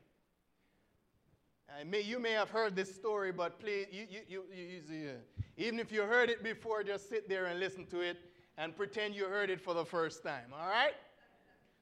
May, 1.86 2.00
you 2.00 2.18
may 2.18 2.32
have 2.32 2.50
heard 2.50 2.74
this 2.74 2.92
story, 2.92 3.32
but 3.32 3.60
please, 3.60 3.86
you, 3.92 4.06
you, 4.10 4.20
you, 4.28 4.42
you, 4.90 5.08
uh, 5.10 5.42
even 5.56 5.78
if 5.78 5.92
you 5.92 6.02
heard 6.02 6.28
it 6.28 6.42
before, 6.42 6.82
just 6.82 7.08
sit 7.08 7.28
there 7.28 7.46
and 7.46 7.60
listen 7.60 7.86
to 7.86 8.00
it 8.00 8.18
and 8.58 8.76
pretend 8.76 9.14
you 9.14 9.26
heard 9.26 9.50
it 9.50 9.60
for 9.60 9.72
the 9.72 9.84
first 9.84 10.24
time, 10.24 10.52
all 10.52 10.68
right? 10.68 10.94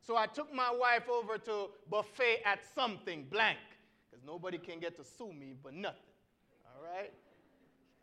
So 0.01 0.17
I 0.17 0.27
took 0.27 0.53
my 0.55 0.71
wife 0.71 1.09
over 1.09 1.39
to 1.39 1.69
buffet 1.91 2.43
at 2.45 2.61
something 2.75 3.27
blank, 3.31 3.59
because 4.11 4.25
nobody 4.25 4.59
can 4.59 4.81
get 4.81 4.97
to 4.97 5.05
sue 5.05 5.33
me 5.33 5.55
for 5.63 5.71
nothing, 5.71 6.01
all 6.65 6.83
right? 6.83 7.13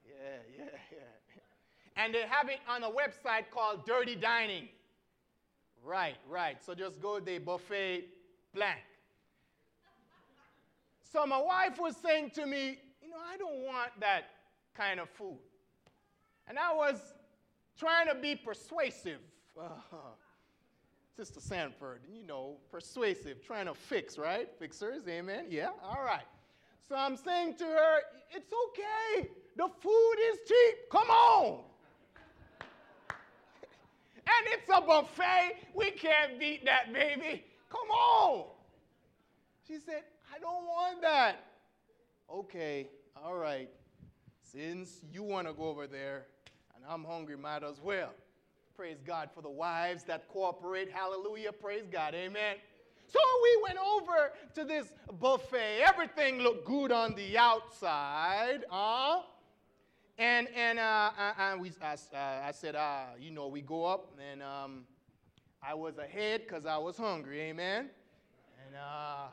Yeah, 0.08 0.38
yeah, 0.58 0.66
yeah. 0.92 2.04
And 2.04 2.14
they 2.14 2.24
have 2.24 2.50
it 2.50 2.60
on 2.68 2.84
a 2.84 2.90
website 2.90 3.50
called 3.52 3.86
Dirty 3.86 4.16
Dining. 4.16 4.68
Right, 5.84 6.18
right. 6.30 6.58
So 6.64 6.76
just 6.76 7.00
go 7.02 7.20
there, 7.20 7.40
buffet 7.40 8.06
blank. 8.54 8.80
So 11.12 11.26
my 11.26 11.40
wife 11.42 11.80
was 11.80 11.96
saying 11.96 12.32
to 12.32 12.46
me, 12.46 12.78
you 13.02 13.10
know, 13.10 13.18
I 13.34 13.38
don't 13.38 13.66
want 13.66 13.92
that 14.02 14.24
kind 14.76 15.00
of 15.00 15.10
food. 15.10 15.40
And 16.48 16.60
I 16.60 16.74
was 16.74 17.14
trying 17.80 18.08
to 18.08 18.16
be 18.16 18.36
persuasive. 18.36 19.20
Uh, 19.60 19.70
Sister 21.16 21.40
Sanford, 21.40 22.02
you 22.12 22.24
know, 22.24 22.58
persuasive, 22.70 23.42
trying 23.42 23.68
to 23.68 23.74
fix, 23.74 24.18
right? 24.18 24.50
Fixers, 24.60 25.08
amen? 25.08 25.46
Yeah, 25.50 25.70
all 25.82 26.04
right. 26.04 26.26
So 26.90 26.96
I'm 26.96 27.16
saying 27.16 27.56
to 27.56 27.64
her, 27.64 28.00
it's 28.32 28.52
okay. 28.68 29.30
The 29.56 29.70
food 29.82 30.16
is 30.32 30.40
cheap. 30.46 30.76
Come 30.92 31.10
on. 31.10 31.64
and 34.18 34.48
it's 34.48 34.70
a 34.70 34.82
buffet. 34.82 35.56
We 35.74 35.92
can't 35.92 36.38
beat 36.38 36.66
that, 36.66 36.92
baby. 36.94 37.46
Come 37.70 37.90
on. 37.92 38.48
She 39.66 39.80
said, 39.80 40.04
I 40.36 40.40
don't 40.40 40.66
want 40.66 41.02
that. 41.02 41.46
Okay, 42.32 42.90
all 43.24 43.36
right. 43.36 43.70
Since 44.42 45.00
you 45.14 45.24
want 45.24 45.48
to 45.48 45.54
go 45.54 45.64
over 45.64 45.88
there 45.88 46.26
and 46.76 46.84
I'm 46.88 47.06
hungry, 47.06 47.38
might 47.38 47.64
as 47.64 47.80
well. 47.82 48.12
Praise 48.76 48.98
God 49.06 49.30
for 49.34 49.42
the 49.42 49.50
wives 49.50 50.04
that 50.04 50.28
cooperate. 50.28 50.92
Hallelujah. 50.92 51.54
Praise 51.54 51.86
God. 51.90 52.14
Amen. 52.14 52.58
So 53.08 53.20
we 53.42 53.64
went 53.64 53.78
over 53.78 54.34
to 54.54 54.66
this 54.66 54.92
buffet. 55.20 55.82
Everything 55.82 56.40
looked 56.40 56.66
good 56.66 56.92
on 56.92 57.16
the 57.16 57.38
outside. 57.38 58.66
Uh, 58.70 59.22
and 60.18 60.50
and, 60.54 60.80
uh, 60.80 61.12
uh 61.18 61.34
and 61.40 61.62
we, 61.62 61.72
I, 61.82 61.94
uh, 61.94 62.48
I 62.48 62.52
said, 62.52 62.76
uh, 62.76 63.04
you 63.18 63.32
know, 63.32 63.48
we 63.48 63.62
go 63.62 63.86
up, 63.86 64.14
and 64.32 64.44
um, 64.44 64.84
I 65.64 65.74
was 65.74 65.98
ahead 65.98 66.42
because 66.42 66.66
I 66.66 66.78
was 66.78 66.98
hungry. 66.98 67.42
Amen. 67.42 67.90
And 68.66 68.76
uh, 68.76 69.28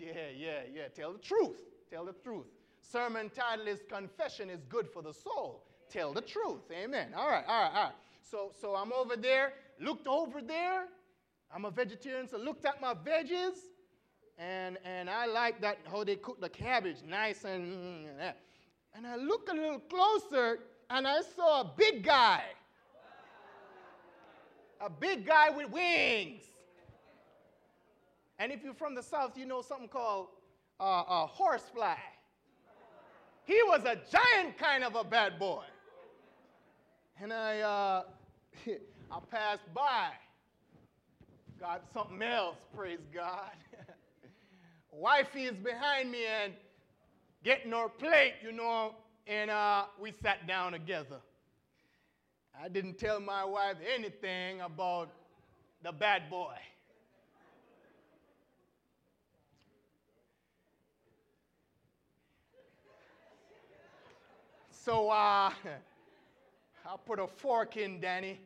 yeah, 0.00 0.12
yeah, 0.36 0.60
yeah. 0.74 0.88
Tell 0.88 1.12
the 1.12 1.20
truth. 1.20 1.60
Tell 1.90 2.04
the 2.04 2.12
truth. 2.12 2.46
Sermon 2.80 3.30
title 3.30 3.68
is 3.68 3.80
Confession 3.88 4.50
is 4.50 4.64
Good 4.68 4.88
for 4.88 5.02
the 5.02 5.12
Soul. 5.12 5.62
Tell 5.90 6.12
the 6.12 6.22
truth. 6.22 6.62
Amen. 6.72 7.14
All 7.16 7.28
right, 7.28 7.44
all 7.46 7.62
right, 7.62 7.72
all 7.72 7.84
right. 7.84 7.94
So, 8.30 8.52
so 8.60 8.74
I'm 8.74 8.92
over 8.92 9.16
there, 9.16 9.52
looked 9.80 10.06
over 10.06 10.42
there. 10.42 10.84
I'm 11.54 11.64
a 11.64 11.70
vegetarian, 11.70 12.28
so 12.28 12.36
looked 12.36 12.66
at 12.66 12.80
my 12.80 12.92
veggies, 12.92 13.56
and, 14.36 14.76
and 14.84 15.08
I 15.08 15.24
like 15.24 15.62
that 15.62 15.78
how 15.90 16.04
they 16.04 16.16
cook 16.16 16.40
the 16.40 16.48
cabbage, 16.48 16.98
nice 17.06 17.44
and 17.44 18.06
and 18.94 19.06
I 19.06 19.16
look 19.16 19.48
a 19.50 19.54
little 19.54 19.78
closer, 19.78 20.58
and 20.90 21.06
I 21.06 21.20
saw 21.22 21.60
a 21.60 21.72
big 21.76 22.04
guy, 22.04 22.42
a 24.80 24.90
big 24.90 25.26
guy 25.26 25.50
with 25.50 25.70
wings. 25.70 26.42
And 28.38 28.52
if 28.52 28.62
you're 28.62 28.74
from 28.74 28.94
the 28.94 29.02
South, 29.02 29.36
you 29.36 29.46
know 29.46 29.62
something 29.62 29.88
called 29.88 30.28
uh, 30.80 31.04
a 31.08 31.26
horsefly. 31.26 31.96
He 33.44 33.60
was 33.64 33.82
a 33.84 33.96
giant 34.10 34.58
kind 34.58 34.84
of 34.84 34.94
a 34.94 35.04
bad 35.04 35.38
boy. 35.38 35.64
And 37.20 37.32
I, 37.32 37.60
uh, 37.60 38.02
I 39.10 39.18
passed 39.30 39.74
by, 39.74 40.10
got 41.60 41.82
something 41.92 42.22
else, 42.22 42.56
praise 42.76 42.98
God. 43.14 43.50
Wifey 44.92 45.44
is 45.44 45.56
behind 45.56 46.10
me 46.10 46.24
and 46.26 46.52
getting 47.44 47.72
her 47.72 47.88
plate, 47.88 48.34
you 48.42 48.52
know, 48.52 48.94
and 49.26 49.50
uh, 49.50 49.84
we 50.00 50.12
sat 50.22 50.46
down 50.46 50.72
together. 50.72 51.16
I 52.60 52.68
didn't 52.68 52.98
tell 52.98 53.20
my 53.20 53.44
wife 53.44 53.76
anything 53.94 54.60
about 54.60 55.10
the 55.82 55.92
bad 55.92 56.28
boy. 56.28 56.56
So 64.70 65.10
uh, 65.10 65.50
I 66.86 66.96
put 67.04 67.18
a 67.18 67.26
fork 67.26 67.76
in 67.76 68.00
Danny, 68.00 68.40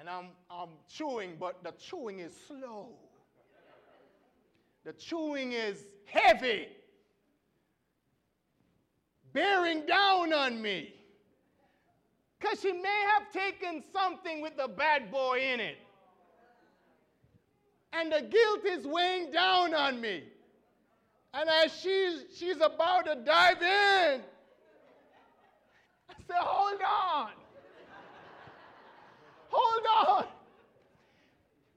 and 0.00 0.08
I'm, 0.08 0.28
I'm 0.50 0.70
chewing, 0.88 1.36
but 1.38 1.62
the 1.62 1.72
chewing 1.72 2.20
is 2.20 2.32
slow. 2.48 2.88
The 4.82 4.94
chewing 4.94 5.52
is 5.52 5.84
heavy, 6.06 6.68
bearing 9.34 9.84
down 9.84 10.32
on 10.32 10.62
me. 10.62 10.94
Because 12.38 12.62
she 12.62 12.72
may 12.72 13.04
have 13.14 13.30
taken 13.30 13.84
something 13.92 14.40
with 14.40 14.56
the 14.56 14.68
bad 14.68 15.12
boy 15.12 15.40
in 15.52 15.60
it. 15.60 15.76
And 17.92 18.10
the 18.10 18.22
guilt 18.22 18.64
is 18.64 18.86
weighing 18.86 19.30
down 19.30 19.74
on 19.74 20.00
me. 20.00 20.24
And 21.34 21.50
as 21.62 21.78
she's, 21.78 22.24
she's 22.34 22.56
about 22.56 23.04
to 23.04 23.16
dive 23.16 23.60
in, 23.60 24.20
I 26.08 26.14
say, 26.26 26.34
hold 26.38 26.80
on. 26.80 27.39
Hold 29.50 30.08
on. 30.08 30.24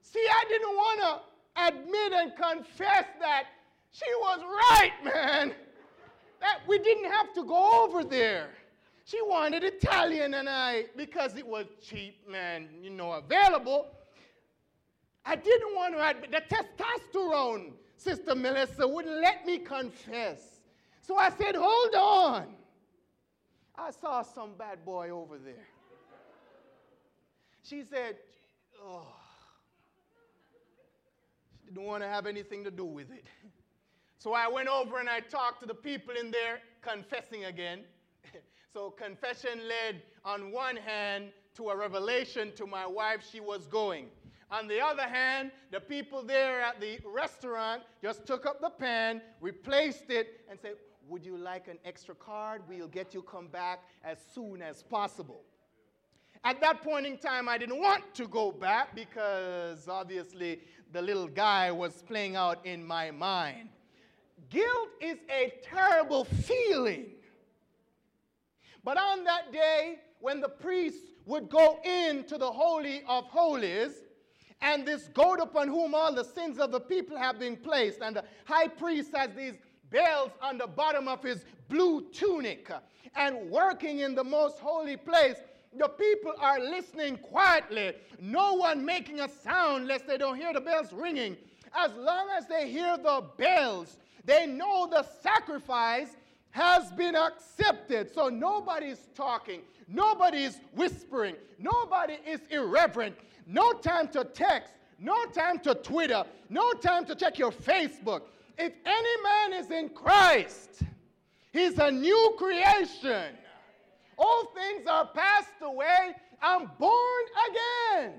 See, 0.02 0.24
I 0.30 0.44
didn't 0.48 0.68
want 0.68 1.00
to 1.00 1.66
admit 1.68 2.12
and 2.12 2.32
confess 2.36 3.06
that 3.20 3.44
she 3.90 4.06
was 4.20 4.40
right, 4.42 4.92
man. 5.04 5.54
That 6.40 6.60
we 6.66 6.78
didn't 6.78 7.10
have 7.10 7.32
to 7.34 7.44
go 7.44 7.84
over 7.84 8.04
there. 8.04 8.50
She 9.04 9.20
wanted 9.22 9.64
Italian 9.64 10.34
and 10.34 10.48
I, 10.48 10.86
because 10.96 11.36
it 11.36 11.46
was 11.46 11.66
cheap, 11.82 12.28
man, 12.28 12.68
you 12.82 12.90
know, 12.90 13.12
available. 13.12 13.88
I 15.26 15.36
didn't 15.36 15.74
want 15.74 15.94
to 15.94 16.08
admit 16.08 16.32
the 16.32 16.42
testosterone, 16.54 17.72
Sister 17.96 18.34
Melissa, 18.34 18.86
wouldn't 18.86 19.20
let 19.20 19.46
me 19.46 19.58
confess. 19.58 20.60
So 21.02 21.16
I 21.16 21.30
said, 21.30 21.54
hold 21.54 21.94
on. 21.94 22.46
I 23.76 23.90
saw 23.90 24.22
some 24.22 24.50
bad 24.58 24.84
boy 24.84 25.10
over 25.10 25.38
there. 25.38 25.66
She 27.64 27.82
said, 27.82 28.16
oh, 28.84 29.06
she 31.64 31.70
didn't 31.70 31.86
want 31.86 32.02
to 32.02 32.08
have 32.08 32.26
anything 32.26 32.62
to 32.64 32.70
do 32.70 32.84
with 32.84 33.10
it. 33.10 33.26
So 34.18 34.34
I 34.34 34.48
went 34.48 34.68
over 34.68 35.00
and 35.00 35.08
I 35.08 35.20
talked 35.20 35.60
to 35.60 35.66
the 35.66 35.74
people 35.74 36.14
in 36.14 36.30
there, 36.30 36.60
confessing 36.82 37.46
again. 37.46 37.80
so 38.74 38.90
confession 38.90 39.60
led, 39.66 40.02
on 40.26 40.52
one 40.52 40.76
hand, 40.76 41.30
to 41.56 41.70
a 41.70 41.76
revelation 41.76 42.52
to 42.56 42.66
my 42.66 42.86
wife 42.86 43.26
she 43.32 43.40
was 43.40 43.66
going. 43.66 44.08
On 44.50 44.68
the 44.68 44.80
other 44.80 45.04
hand, 45.04 45.50
the 45.70 45.80
people 45.80 46.22
there 46.22 46.60
at 46.60 46.80
the 46.82 46.98
restaurant 47.06 47.82
just 48.02 48.26
took 48.26 48.44
up 48.44 48.60
the 48.60 48.70
pan, 48.70 49.22
replaced 49.40 50.10
it, 50.10 50.42
and 50.50 50.60
said, 50.60 50.74
would 51.08 51.24
you 51.24 51.38
like 51.38 51.68
an 51.68 51.78
extra 51.84 52.14
card? 52.14 52.62
We'll 52.68 52.88
get 52.88 53.14
you 53.14 53.22
come 53.22 53.48
back 53.48 53.84
as 54.04 54.18
soon 54.34 54.60
as 54.60 54.82
possible. 54.82 55.44
At 56.44 56.60
that 56.60 56.82
point 56.82 57.06
in 57.06 57.16
time, 57.16 57.48
I 57.48 57.56
didn't 57.56 57.78
want 57.78 58.14
to 58.16 58.28
go 58.28 58.52
back 58.52 58.94
because 58.94 59.88
obviously 59.88 60.60
the 60.92 61.00
little 61.00 61.26
guy 61.26 61.72
was 61.72 62.02
playing 62.02 62.36
out 62.36 62.64
in 62.66 62.86
my 62.86 63.10
mind. 63.10 63.70
Guilt 64.50 64.90
is 65.00 65.16
a 65.30 65.54
terrible 65.62 66.24
feeling. 66.24 67.06
But 68.84 68.98
on 68.98 69.24
that 69.24 69.52
day, 69.52 70.00
when 70.20 70.42
the 70.42 70.50
priest 70.50 71.06
would 71.24 71.48
go 71.48 71.80
into 71.82 72.36
the 72.36 72.52
Holy 72.52 73.02
of 73.08 73.24
Holies, 73.24 74.02
and 74.60 74.86
this 74.86 75.08
goat 75.14 75.40
upon 75.40 75.68
whom 75.68 75.94
all 75.94 76.14
the 76.14 76.24
sins 76.24 76.58
of 76.58 76.70
the 76.72 76.80
people 76.80 77.16
have 77.16 77.38
been 77.38 77.56
placed, 77.56 78.02
and 78.02 78.16
the 78.16 78.24
high 78.44 78.68
priest 78.68 79.12
has 79.16 79.30
these 79.34 79.54
bells 79.88 80.30
on 80.42 80.58
the 80.58 80.66
bottom 80.66 81.08
of 81.08 81.22
his 81.22 81.46
blue 81.70 82.06
tunic 82.12 82.70
and 83.16 83.50
working 83.50 84.00
in 84.00 84.14
the 84.14 84.24
most 84.24 84.58
holy 84.58 84.98
place. 84.98 85.36
The 85.76 85.88
people 85.88 86.32
are 86.38 86.60
listening 86.60 87.16
quietly, 87.16 87.94
no 88.20 88.54
one 88.54 88.84
making 88.84 89.20
a 89.20 89.28
sound 89.28 89.88
lest 89.88 90.06
they 90.06 90.16
don't 90.16 90.36
hear 90.36 90.52
the 90.52 90.60
bells 90.60 90.92
ringing. 90.92 91.36
As 91.74 91.92
long 91.94 92.28
as 92.36 92.46
they 92.46 92.70
hear 92.70 92.96
the 92.96 93.24
bells, 93.36 93.98
they 94.24 94.46
know 94.46 94.86
the 94.88 95.04
sacrifice 95.20 96.16
has 96.50 96.92
been 96.92 97.16
accepted. 97.16 98.14
So 98.14 98.28
nobody's 98.28 99.08
talking, 99.16 99.62
nobody's 99.88 100.60
whispering, 100.74 101.34
nobody 101.58 102.18
is 102.24 102.40
irreverent, 102.50 103.16
no 103.46 103.72
time 103.72 104.06
to 104.08 104.24
text, 104.24 104.74
no 105.00 105.24
time 105.26 105.58
to 105.60 105.74
Twitter, 105.74 106.24
no 106.48 106.72
time 106.74 107.04
to 107.06 107.16
check 107.16 107.38
your 107.38 107.50
Facebook. 107.50 108.22
If 108.56 108.72
any 108.86 109.22
man 109.22 109.64
is 109.64 109.70
in 109.72 109.88
Christ, 109.88 110.82
he's 111.52 111.78
a 111.78 111.90
new 111.90 112.36
creation. 112.38 113.34
All 114.18 114.52
things 114.54 114.86
are 114.86 115.06
passed 115.06 115.60
away. 115.62 116.14
I'm 116.42 116.70
born 116.78 117.24
again. 117.50 118.14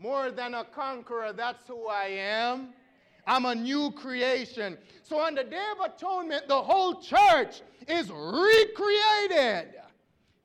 More 0.00 0.30
than 0.30 0.54
a 0.54 0.64
conqueror, 0.64 1.32
that's 1.32 1.66
who 1.66 1.88
I 1.88 2.06
am. 2.06 2.68
I'm 3.26 3.44
a 3.44 3.54
new 3.54 3.90
creation. 3.92 4.78
So 5.02 5.18
on 5.18 5.34
the 5.34 5.44
Day 5.44 5.64
of 5.72 5.92
Atonement, 5.92 6.48
the 6.48 6.60
whole 6.60 7.00
church 7.00 7.62
is 7.86 8.10
recreated. 8.10 9.74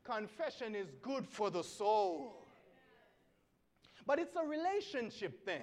Confession 0.03 0.75
is 0.75 0.87
good 1.01 1.27
for 1.27 1.49
the 1.49 1.63
soul. 1.63 2.45
But 4.05 4.19
it's 4.19 4.35
a 4.35 4.45
relationship 4.45 5.45
thing. 5.45 5.61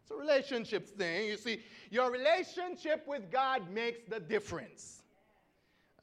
It's 0.00 0.10
a 0.10 0.16
relationship 0.16 0.88
thing. 0.88 1.28
You 1.28 1.36
see, 1.36 1.60
your 1.90 2.10
relationship 2.10 3.06
with 3.06 3.30
God 3.30 3.70
makes 3.70 4.00
the 4.08 4.18
difference. 4.18 5.01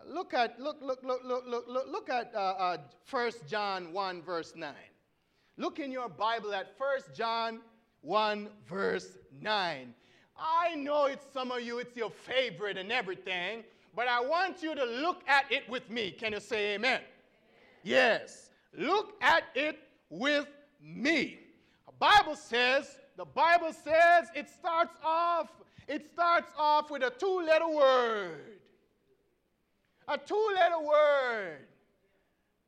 Look 0.08 0.34
at 0.34 0.60
look 0.60 0.78
look 0.82 1.04
look 1.04 1.22
look 1.24 1.44
look 1.48 1.66
look, 1.68 1.88
look 1.90 2.10
at 2.10 2.32
uh, 2.34 2.40
uh, 2.40 2.78
1 3.10 3.32
John 3.48 3.94
1 3.94 4.22
verse 4.22 4.54
9. 4.56 4.74
Look 5.58 5.80
in 5.80 5.92
your 5.92 6.10
Bible 6.10 6.54
at 6.54 6.74
1 6.78 7.00
John 7.14 7.60
1 8.02 8.48
verse 8.68 9.18
9. 9.42 9.94
I 10.38 10.76
know 10.76 11.06
it's 11.06 11.26
some 11.34 11.52
of 11.52 11.62
you, 11.62 11.80
it's 11.80 11.98
your 11.98 12.10
favorite 12.10 12.78
and 12.78 12.92
everything, 12.92 13.64
but 13.96 14.08
I 14.08 14.22
want 14.22 14.64
you 14.64 14.74
to 14.74 14.86
look 14.86 15.22
at 15.28 15.52
it 15.52 15.68
with 15.70 15.90
me. 15.90 16.12
Can 16.12 16.32
you 16.32 16.40
say 16.40 16.76
amen? 16.76 17.02
Yes. 17.84 18.50
Look 18.78 19.14
at 19.22 19.44
it 19.54 19.80
with 20.10 20.48
me. 20.82 21.40
The 21.86 21.94
Bible 22.00 22.36
says, 22.36 23.00
the 23.18 23.26
Bible 23.26 23.74
says 23.74 24.30
it 24.34 24.50
starts 24.50 24.96
off, 25.04 25.50
it 25.88 26.10
starts 26.14 26.54
off 26.58 26.90
with 26.90 27.04
a 27.04 27.10
two-letter 27.10 27.68
word. 27.68 28.59
A 30.12 30.18
two-letter 30.18 30.80
word. 30.80 31.60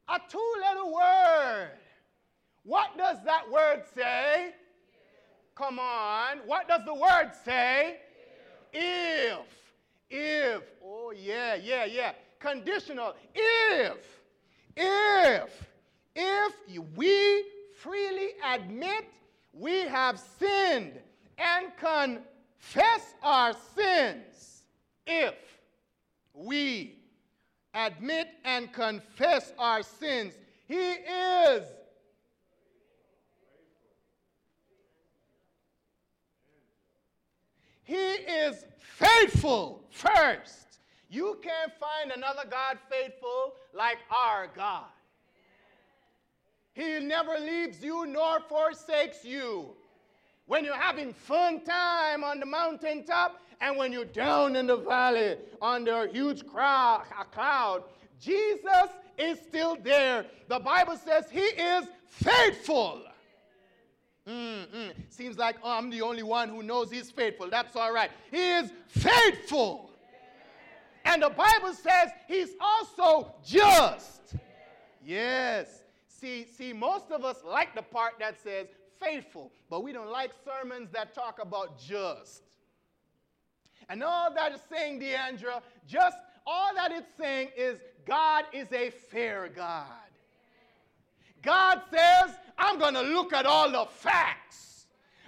A 0.08 0.20
two-letter 0.30 0.86
word. 0.86 1.72
What 2.64 2.96
does 2.96 3.18
that 3.26 3.50
word 3.52 3.82
say? 3.96 4.52
Come 5.56 5.80
on. 5.80 6.38
What 6.46 6.68
does 6.68 6.82
the 6.86 6.94
word 6.94 7.32
say? 7.44 7.98
If. 8.72 9.40
If. 10.12 10.62
Oh, 10.86 11.14
yeah, 11.18 11.56
yeah, 11.56 11.86
yeah. 11.86 12.12
Conditional. 12.40 13.16
If. 13.34 14.22
If. 14.78 15.68
If 16.16 16.54
we 16.96 17.46
freely 17.76 18.30
admit 18.54 19.06
we 19.52 19.80
have 19.80 20.22
sinned 20.38 21.00
and 21.40 21.72
confess 21.76 23.16
our 23.24 23.56
sins, 23.76 24.62
if 25.08 25.34
we 26.36 27.01
admit 27.74 28.28
and 28.44 28.72
confess 28.74 29.54
our 29.58 29.84
sins, 29.84 30.34
He 30.68 30.76
is 30.76 31.64
He 37.84 37.96
is 37.96 38.64
faithful 38.80 39.84
first. 39.90 40.80
You 41.10 41.40
can't 41.44 41.74
find 41.78 42.12
another 42.12 42.48
God 42.50 42.78
faithful 42.90 43.56
like 43.74 43.98
our 44.10 44.48
God. 44.56 44.86
He 46.74 47.02
never 47.02 47.38
leaves 47.38 47.84
you 47.84 48.06
nor 48.06 48.40
forsakes 48.48 49.26
you. 49.26 49.72
When 50.46 50.64
you're 50.64 50.74
having 50.74 51.12
fun 51.14 51.66
time 51.66 52.24
on 52.24 52.40
the 52.40 52.46
mountaintop 52.46 53.42
and 53.62 53.78
when 53.78 53.94
you're 53.94 54.06
down 54.06 54.56
in 54.56 54.68
the 54.68 54.78
valley 54.78 55.38
under 55.62 56.06
a 56.06 56.12
huge 56.12 56.46
crowd, 56.48 57.06
a 57.20 57.24
cloud, 57.24 57.84
Jesus 58.20 58.90
is 59.18 59.40
still 59.40 59.78
there. 59.82 60.26
The 60.48 60.60
Bible 60.60 60.98
says 60.98 61.26
he 61.32 61.40
is 61.40 61.86
faithful. 62.08 63.04
Mm-mm. 64.28 64.94
Seems 65.10 65.38
like 65.38 65.58
oh, 65.64 65.78
I'm 65.78 65.90
the 65.90 66.02
only 66.02 66.24
one 66.24 66.50
who 66.50 66.64
knows 66.64 66.92
he's 66.92 67.12
faithful. 67.12 67.50
That's 67.50 67.76
all 67.76 67.94
right. 67.94 68.12
He 68.32 68.52
is 68.52 68.72
faithful. 68.88 69.92
And 71.06 71.24
the 71.24 71.30
Bible 71.30 71.74
says 71.74 72.10
he's 72.28 72.50
also 72.60 73.34
just. 73.44 74.36
Yes. 75.04 75.84
See, 76.08 76.46
see, 76.46 76.74
most 76.74 77.12
of 77.12 77.26
us 77.26 77.38
like 77.44 77.74
the 77.76 77.82
part 77.82 78.14
that 78.20 78.42
says 78.42 78.68
faithful, 79.00 79.52
but 79.70 79.84
we 79.84 79.92
don't 79.92 80.12
like 80.12 80.32
sermons 80.46 80.90
that 80.92 81.16
talk 81.16 81.40
about 81.42 81.80
just. 81.80 82.44
And 83.92 84.02
all 84.04 84.34
that 84.34 84.54
is 84.54 84.62
saying, 84.72 85.02
Deandra, 85.02 85.62
just 85.86 86.16
all 86.48 86.74
that 86.76 86.94
it's 86.94 87.12
saying 87.20 87.50
is 87.58 87.78
God 88.06 88.46
is 88.54 88.72
a 88.72 88.90
fair 88.90 89.50
God. 89.54 89.86
God 91.42 91.82
says, 91.92 92.38
I'm 92.58 92.80
going 92.80 92.94
to 92.94 93.02
look 93.02 93.34
at 93.34 93.46
all 93.46 93.70
the 93.70 93.86
facts. 93.92 94.86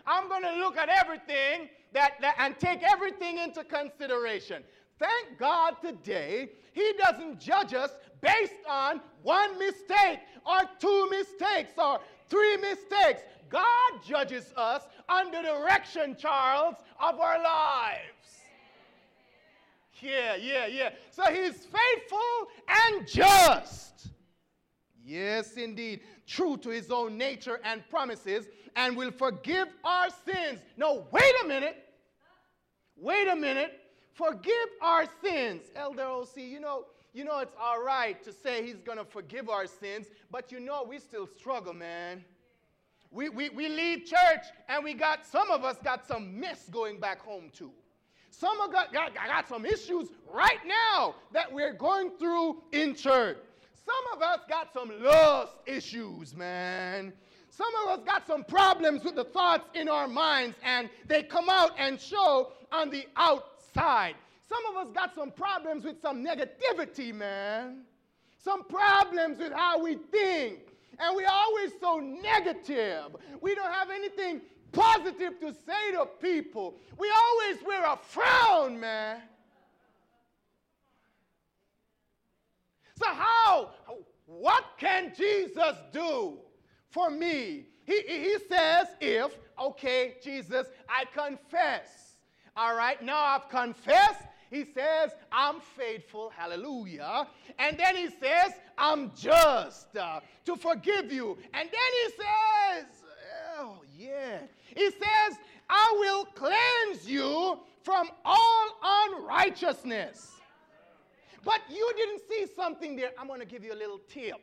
I'm 0.08 0.30
going 0.30 0.44
to 0.44 0.56
look 0.56 0.78
at 0.78 0.88
everything 0.88 1.68
that, 1.92 2.14
that, 2.22 2.36
and 2.40 2.58
take 2.58 2.84
everything 2.84 3.38
into 3.38 3.66
consideration. 3.66 4.64
Thank 4.98 5.38
God 5.38 5.76
today, 5.82 6.52
He 6.72 6.94
doesn't 6.98 7.42
judge 7.42 7.74
us 7.74 7.92
based 8.22 8.54
on 8.70 9.02
one 9.24 9.60
mistake 9.60 10.20
or 10.46 10.62
two 10.80 11.10
mistakes 11.10 11.74
or 11.78 12.00
three 12.30 12.56
mistakes. 12.58 13.24
God 13.50 13.92
judges 14.08 14.54
us 14.56 14.84
under 15.10 15.42
direction, 15.42 16.16
Charles, 16.18 16.76
of 17.02 17.20
our 17.20 17.44
lives. 17.44 18.43
Yeah, 20.04 20.36
yeah, 20.36 20.68
yeah. 20.68 20.90
So 21.12 21.24
He's 21.32 21.66
faithful 21.66 22.48
and 22.68 23.08
just. 23.08 24.10
Yes, 25.06 25.54
indeed. 25.54 26.02
True 26.26 26.58
to 26.58 26.70
his 26.70 26.90
own 26.92 27.18
nature 27.18 27.60
and 27.64 27.88
promises, 27.90 28.48
and 28.76 28.96
will 28.96 29.12
forgive 29.12 29.68
our 29.84 30.08
sins. 30.26 30.60
No, 30.78 31.06
wait 31.12 31.34
a 31.44 31.48
minute. 31.48 31.78
Wait 32.96 33.28
a 33.28 33.36
minute. 33.36 33.80
Forgive 34.14 34.70
our 34.82 35.06
sins. 35.24 35.64
Elder 35.76 36.04
OC, 36.04 36.38
you 36.38 36.60
know, 36.60 36.86
you 37.14 37.26
know 37.26 37.40
it's 37.40 37.56
all 37.60 37.84
right 37.84 38.24
to 38.24 38.32
say 38.32 38.66
he's 38.66 38.82
going 38.82 38.98
to 38.98 39.06
forgive 39.06 39.50
our 39.50 39.68
sins, 39.68 40.08
but 40.32 40.52
you 40.52 40.60
know 40.60 40.86
we 40.88 41.00
still 41.00 41.28
struggle, 41.28 41.74
man. 41.74 42.24
We, 43.12 43.30
we, 43.30 43.50
we 43.50 43.70
leave 43.70 44.06
church 44.06 44.46
and 44.70 44.84
we 44.84 44.94
got, 44.94 45.26
some 45.26 45.52
of 45.52 45.64
us 45.64 45.78
got 45.84 46.08
some 46.08 46.40
mess 46.40 46.70
going 46.72 47.00
back 47.00 47.22
home 47.22 47.52
too. 47.54 47.72
Some 48.34 48.60
of 48.62 48.74
us 48.74 48.88
got, 48.92 49.14
got, 49.14 49.14
got 49.14 49.48
some 49.48 49.64
issues 49.64 50.10
right 50.28 50.58
now 50.66 51.16
that 51.34 51.52
we're 51.52 51.74
going 51.74 52.10
through 52.18 52.64
in 52.72 52.96
church. 52.96 53.38
Some 53.86 54.18
of 54.18 54.24
us 54.24 54.40
got 54.50 54.74
some 54.74 54.92
lust 55.04 55.54
issues, 55.68 56.36
man. 56.36 57.14
Some 57.50 57.70
of 57.84 58.00
us 58.00 58.06
got 58.06 58.26
some 58.26 58.44
problems 58.44 59.04
with 59.04 59.16
the 59.16 59.24
thoughts 59.24 59.66
in 59.76 59.88
our 59.88 60.08
minds, 60.08 60.58
and 60.64 60.90
they 61.08 61.22
come 61.22 61.48
out 61.48 61.72
and 61.78 62.02
show 62.02 62.54
on 62.72 62.90
the 62.90 63.06
outside. 63.16 64.16
Some 64.50 64.66
of 64.72 64.88
us 64.88 64.94
got 64.94 65.14
some 65.14 65.30
problems 65.30 65.84
with 65.84 66.02
some 66.02 66.26
negativity, 66.26 67.14
man. 67.14 67.84
Some 68.44 68.64
problems 68.64 69.38
with 69.38 69.54
how 69.54 69.82
we 69.82 69.96
think. 70.12 70.60
And 71.00 71.16
we're 71.16 71.30
always 71.30 71.72
so 71.80 72.00
negative. 72.00 73.16
We 73.42 73.54
don't 73.54 73.72
have 73.72 73.92
anything 73.92 74.42
positive 74.74 75.40
to 75.40 75.54
say 75.54 75.92
to 75.94 76.06
people. 76.22 76.76
We 76.98 77.10
always 77.10 77.64
wear 77.66 77.86
a 77.86 77.98
frown, 77.98 78.80
man. 78.80 79.22
So, 82.98 83.06
how, 83.08 83.72
what 84.26 84.66
can 84.78 85.14
Jesus 85.16 85.76
do 85.92 86.38
for 86.90 87.10
me? 87.10 87.68
He, 87.86 88.02
he 88.08 88.38
says, 88.50 88.88
if, 89.02 89.38
okay, 89.60 90.16
Jesus, 90.24 90.68
I 90.88 91.06
confess. 91.06 92.16
All 92.56 92.76
right, 92.76 93.02
now 93.02 93.18
I've 93.18 93.50
confessed. 93.50 94.24
He 94.50 94.66
says, 94.66 95.12
I'm 95.32 95.60
faithful, 95.60 96.32
hallelujah. 96.36 97.28
And 97.58 97.78
then 97.78 97.96
he 97.96 98.08
says, 98.08 98.54
I'm 98.78 99.12
just 99.16 99.98
uh, 99.98 100.20
to 100.46 100.56
forgive 100.56 101.12
you. 101.12 101.38
And 101.54 101.70
then 101.70 101.92
he 102.04 102.12
says, 102.12 103.03
yeah. 104.04 104.40
He 104.76 104.90
says, 104.92 105.38
I 105.70 105.96
will 106.00 106.26
cleanse 106.26 107.10
you 107.10 107.60
from 107.84 108.10
all 108.26 108.68
unrighteousness. 108.84 110.32
But 111.44 111.62
you 111.70 111.92
didn't 111.98 112.22
see 112.30 112.46
something 112.56 112.96
there. 112.96 113.12
I'm 113.20 113.28
going 113.28 113.42
to 113.42 113.46
give 113.46 113.64
you 113.64 113.74
a 113.74 113.76
little 113.76 114.00
tip. 114.10 114.36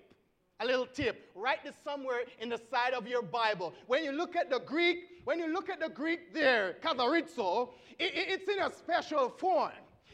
A 0.60 0.66
little 0.66 0.86
tip. 0.86 1.30
Write 1.34 1.64
this 1.64 1.74
somewhere 1.82 2.20
in 2.38 2.50
the 2.50 2.60
side 2.70 2.92
of 2.92 3.06
your 3.06 3.22
Bible. 3.22 3.72
When 3.86 4.04
you 4.04 4.12
look 4.12 4.36
at 4.36 4.50
the 4.50 4.60
Greek, 4.60 5.04
when 5.24 5.38
you 5.38 5.50
look 5.50 5.70
at 5.70 5.80
the 5.80 5.88
Greek 5.88 6.34
there, 6.34 6.76
katharizo, 6.82 7.70
it, 7.98 8.14
it, 8.14 8.28
it's 8.28 8.48
in 8.50 8.58
a 8.58 8.70
special 8.70 9.30
form. 9.30 9.70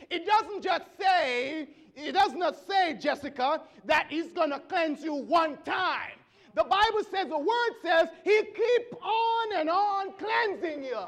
It 0.09 0.25
doesn't 0.25 0.63
just 0.63 0.85
say, 1.01 1.69
it 1.97 2.13
does 2.13 2.33
not 2.35 2.57
say, 2.69 2.95
Jessica, 2.95 3.63
that 3.87 4.07
he's 4.09 4.31
going 4.31 4.51
to 4.51 4.61
cleanse 4.61 5.03
you 5.03 5.15
one 5.15 5.57
time. 5.65 6.13
The 6.57 6.65
Bible 6.65 7.03
says, 7.11 7.29
the 7.29 7.39
word 7.39 7.71
says, 7.83 8.09
he 8.25 8.43
keep 8.43 9.05
on 9.05 9.57
and 9.57 9.69
on 9.69 10.13
cleansing 10.15 10.85
you. 10.85 10.99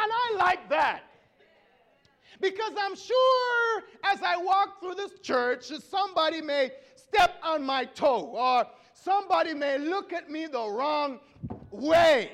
And 0.00 0.12
I 0.12 0.36
like 0.36 0.70
that. 0.70 1.02
Because 2.40 2.70
I'm 2.80 2.94
sure 2.94 3.82
as 4.04 4.22
I 4.22 4.36
walk 4.36 4.80
through 4.80 4.94
this 4.94 5.18
church, 5.18 5.64
somebody 5.90 6.40
may 6.40 6.70
step 6.94 7.34
on 7.42 7.64
my 7.64 7.84
toe 7.84 8.26
or 8.26 8.64
somebody 8.94 9.54
may 9.54 9.78
look 9.78 10.12
at 10.12 10.30
me 10.30 10.46
the 10.46 10.70
wrong 10.70 11.18
way. 11.72 12.30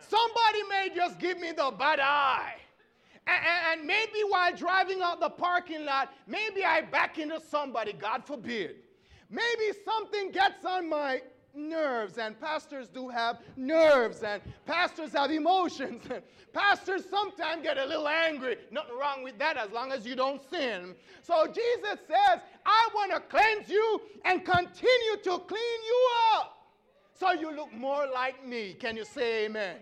Somebody 0.00 0.62
may 0.70 0.88
just 0.96 1.18
give 1.18 1.38
me 1.38 1.52
the 1.52 1.70
bad 1.78 2.00
eye. 2.00 2.54
And, 3.26 3.80
and, 3.80 3.86
maybe 3.86 4.20
while 4.26 4.56
driving 4.56 5.02
out 5.02 5.20
the 5.20 5.28
parking 5.28 5.84
lot, 5.84 6.14
maybe 6.26 6.64
I 6.64 6.80
back 6.80 7.18
into 7.18 7.38
somebody, 7.38 7.92
God 7.92 8.24
forbid. 8.24 8.76
Maybe 9.30 9.78
something 9.84 10.30
gets 10.30 10.64
on 10.64 10.88
my 10.88 11.20
nerves, 11.54 12.18
and 12.18 12.38
pastors 12.40 12.88
do 12.88 13.08
have 13.08 13.40
nerves, 13.56 14.22
and 14.22 14.40
pastors 14.64 15.12
have 15.12 15.30
emotions. 15.30 16.02
And 16.10 16.22
pastors 16.52 17.04
sometimes 17.10 17.62
get 17.62 17.78
a 17.78 17.84
little 17.84 18.08
angry. 18.08 18.56
Nothing 18.70 18.96
wrong 18.98 19.22
with 19.22 19.38
that 19.38 19.56
as 19.56 19.70
long 19.70 19.92
as 19.92 20.06
you 20.06 20.16
don't 20.16 20.40
sin. 20.50 20.94
So 21.22 21.46
Jesus 21.46 21.98
says, 22.06 22.40
I 22.64 22.88
want 22.94 23.12
to 23.12 23.20
cleanse 23.20 23.68
you 23.68 24.00
and 24.24 24.44
continue 24.44 25.16
to 25.24 25.38
clean 25.38 25.80
you 25.86 26.08
up 26.34 26.58
so 27.18 27.32
you 27.32 27.54
look 27.54 27.72
more 27.72 28.06
like 28.12 28.46
me. 28.46 28.74
Can 28.74 28.96
you 28.96 29.04
say 29.04 29.44
amen? 29.46 29.76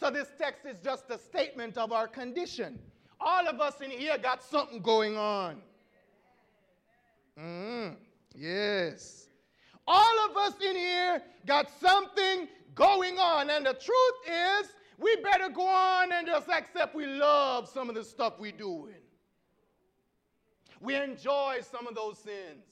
So 0.00 0.10
this 0.10 0.28
text 0.38 0.64
is 0.64 0.78
just 0.82 1.10
a 1.10 1.18
statement 1.18 1.76
of 1.76 1.92
our 1.92 2.08
condition. 2.08 2.78
All 3.20 3.46
of 3.46 3.60
us 3.60 3.82
in 3.82 3.90
here 3.90 4.16
got 4.16 4.42
something 4.42 4.80
going 4.80 5.18
on. 5.18 5.60
Mm, 7.40 7.96
yes. 8.34 9.28
All 9.86 10.30
of 10.30 10.36
us 10.36 10.54
in 10.62 10.76
here 10.76 11.22
got 11.46 11.70
something 11.80 12.48
going 12.74 13.18
on. 13.18 13.50
And 13.50 13.64
the 13.64 13.74
truth 13.74 14.14
is, 14.26 14.72
we 14.98 15.16
better 15.16 15.48
go 15.48 15.66
on 15.66 16.12
and 16.12 16.26
just 16.26 16.48
accept 16.48 16.94
we 16.94 17.06
love 17.06 17.68
some 17.68 17.88
of 17.88 17.94
the 17.94 18.04
stuff 18.04 18.34
we're 18.38 18.52
doing. 18.52 18.94
We 20.80 20.94
enjoy 20.94 21.58
some 21.70 21.86
of 21.86 21.94
those 21.94 22.18
sins. 22.18 22.64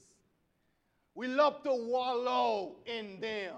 We 1.15 1.27
love 1.27 1.63
to 1.63 1.73
wallow 1.73 2.77
in 2.85 3.19
them. 3.19 3.55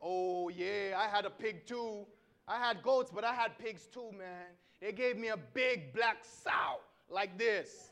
Oh, 0.00 0.48
yeah, 0.48 0.94
I 0.96 1.08
had 1.08 1.24
a 1.24 1.30
pig 1.30 1.66
too. 1.66 2.06
I 2.46 2.56
had 2.56 2.82
goats, 2.82 3.10
but 3.14 3.24
I 3.24 3.34
had 3.34 3.58
pigs 3.58 3.86
too, 3.92 4.10
man. 4.16 4.46
They 4.80 4.92
gave 4.92 5.16
me 5.18 5.28
a 5.28 5.36
big 5.36 5.92
black 5.92 6.18
sow 6.22 6.80
like 7.10 7.36
this. 7.36 7.90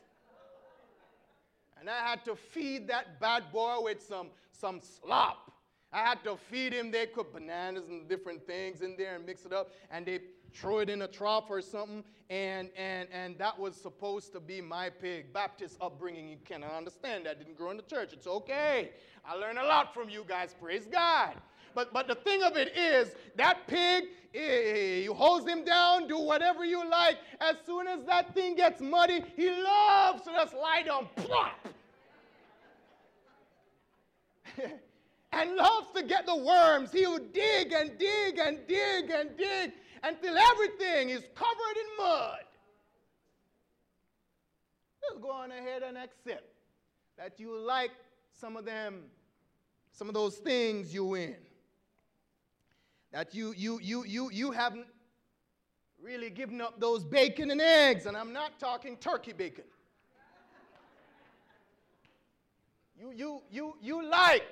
And 1.79 1.89
I 1.89 2.07
had 2.07 2.25
to 2.25 2.35
feed 2.35 2.87
that 2.87 3.19
bad 3.19 3.51
boy 3.51 3.77
with 3.81 4.01
some, 4.01 4.27
some 4.51 4.81
slop. 4.81 5.51
I 5.91 5.99
had 5.99 6.23
to 6.25 6.35
feed 6.35 6.73
him. 6.73 6.91
They 6.91 7.05
put 7.05 7.33
bananas 7.33 7.85
and 7.89 8.07
different 8.09 8.45
things 8.45 8.81
in 8.81 8.95
there 8.97 9.15
and 9.15 9.25
mix 9.25 9.45
it 9.45 9.53
up. 9.53 9.71
And 9.89 10.05
they 10.05 10.19
throw 10.53 10.79
it 10.79 10.89
in 10.89 11.03
a 11.03 11.07
trough 11.07 11.45
or 11.49 11.61
something. 11.61 12.03
And, 12.29 12.69
and, 12.77 13.07
and 13.11 13.37
that 13.37 13.57
was 13.57 13.75
supposed 13.75 14.33
to 14.33 14.39
be 14.39 14.59
my 14.59 14.89
pig. 14.89 15.31
Baptist 15.31 15.77
upbringing, 15.79 16.27
you 16.27 16.37
cannot 16.43 16.73
understand 16.73 17.27
I 17.27 17.35
Didn't 17.35 17.55
grow 17.55 17.71
in 17.71 17.77
the 17.77 17.83
church. 17.83 18.11
It's 18.11 18.27
okay. 18.27 18.91
I 19.25 19.35
learned 19.35 19.59
a 19.59 19.65
lot 19.65 19.93
from 19.93 20.09
you 20.09 20.25
guys. 20.27 20.55
Praise 20.59 20.87
God. 20.91 21.35
But, 21.73 21.93
but 21.93 22.07
the 22.07 22.15
thing 22.15 22.43
of 22.43 22.57
it 22.57 22.75
is, 22.75 23.15
that 23.35 23.67
pig, 23.67 24.05
eh, 24.33 25.01
you 25.03 25.13
hose 25.13 25.45
him 25.45 25.63
down, 25.63 26.07
do 26.07 26.17
whatever 26.19 26.65
you 26.65 26.89
like. 26.89 27.17
As 27.39 27.55
soon 27.65 27.87
as 27.87 28.03
that 28.05 28.33
thing 28.33 28.55
gets 28.55 28.81
muddy, 28.81 29.23
he 29.35 29.49
loves 29.49 30.23
to 30.23 30.31
just 30.31 30.53
lie 30.53 30.83
down, 30.83 31.07
plop. 31.15 31.67
and 35.31 35.55
loves 35.55 35.87
to 35.95 36.03
get 36.03 36.25
the 36.25 36.35
worms. 36.35 36.91
He'll 36.91 37.19
dig 37.19 37.71
and 37.73 37.97
dig 37.97 38.39
and 38.39 38.59
dig 38.67 39.09
and 39.09 39.37
dig 39.37 39.73
until 40.03 40.37
everything 40.37 41.09
is 41.09 41.23
covered 41.35 41.77
in 41.77 42.05
mud. 42.05 42.39
Just 45.01 45.21
go 45.21 45.31
on 45.31 45.51
ahead 45.51 45.83
and 45.83 45.97
accept 45.97 46.45
that 47.17 47.39
you 47.39 47.57
like 47.57 47.91
some 48.31 48.57
of 48.57 48.65
them, 48.65 49.03
some 49.91 50.07
of 50.07 50.13
those 50.13 50.35
things 50.35 50.93
you 50.93 51.15
in 51.15 51.35
that 53.11 53.33
you, 53.33 53.53
you, 53.55 53.79
you, 53.81 54.03
you, 54.05 54.31
you 54.31 54.51
haven't 54.51 54.87
really 56.01 56.29
given 56.29 56.61
up 56.61 56.79
those 56.79 57.03
bacon 57.03 57.51
and 57.51 57.61
eggs, 57.61 58.05
and 58.05 58.15
I'm 58.15 58.33
not 58.33 58.59
talking 58.59 58.97
turkey 58.97 59.33
bacon. 59.33 59.63
You, 62.99 63.11
you, 63.11 63.41
you, 63.51 63.75
you 63.81 64.09
like 64.09 64.47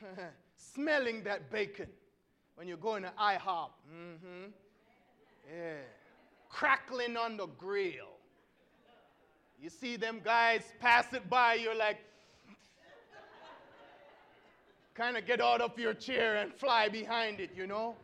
smelling 0.56 1.22
that 1.24 1.50
bacon 1.50 1.88
when 2.54 2.66
you're 2.66 2.76
going 2.76 3.02
to 3.02 3.12
IHOP. 3.20 3.70
Mm-hmm. 3.92 4.50
Yeah. 5.54 5.74
Crackling 6.48 7.16
on 7.16 7.36
the 7.36 7.46
grill. 7.46 8.14
You 9.60 9.68
see 9.68 9.96
them 9.96 10.20
guys 10.24 10.62
pass 10.80 11.12
it 11.12 11.28
by, 11.28 11.54
you're 11.54 11.74
like, 11.74 11.98
kind 14.94 15.16
of 15.16 15.26
get 15.26 15.40
out 15.40 15.60
of 15.60 15.78
your 15.78 15.94
chair 15.94 16.36
and 16.36 16.52
fly 16.54 16.88
behind 16.88 17.40
it, 17.40 17.50
you 17.56 17.66
know? 17.66 17.96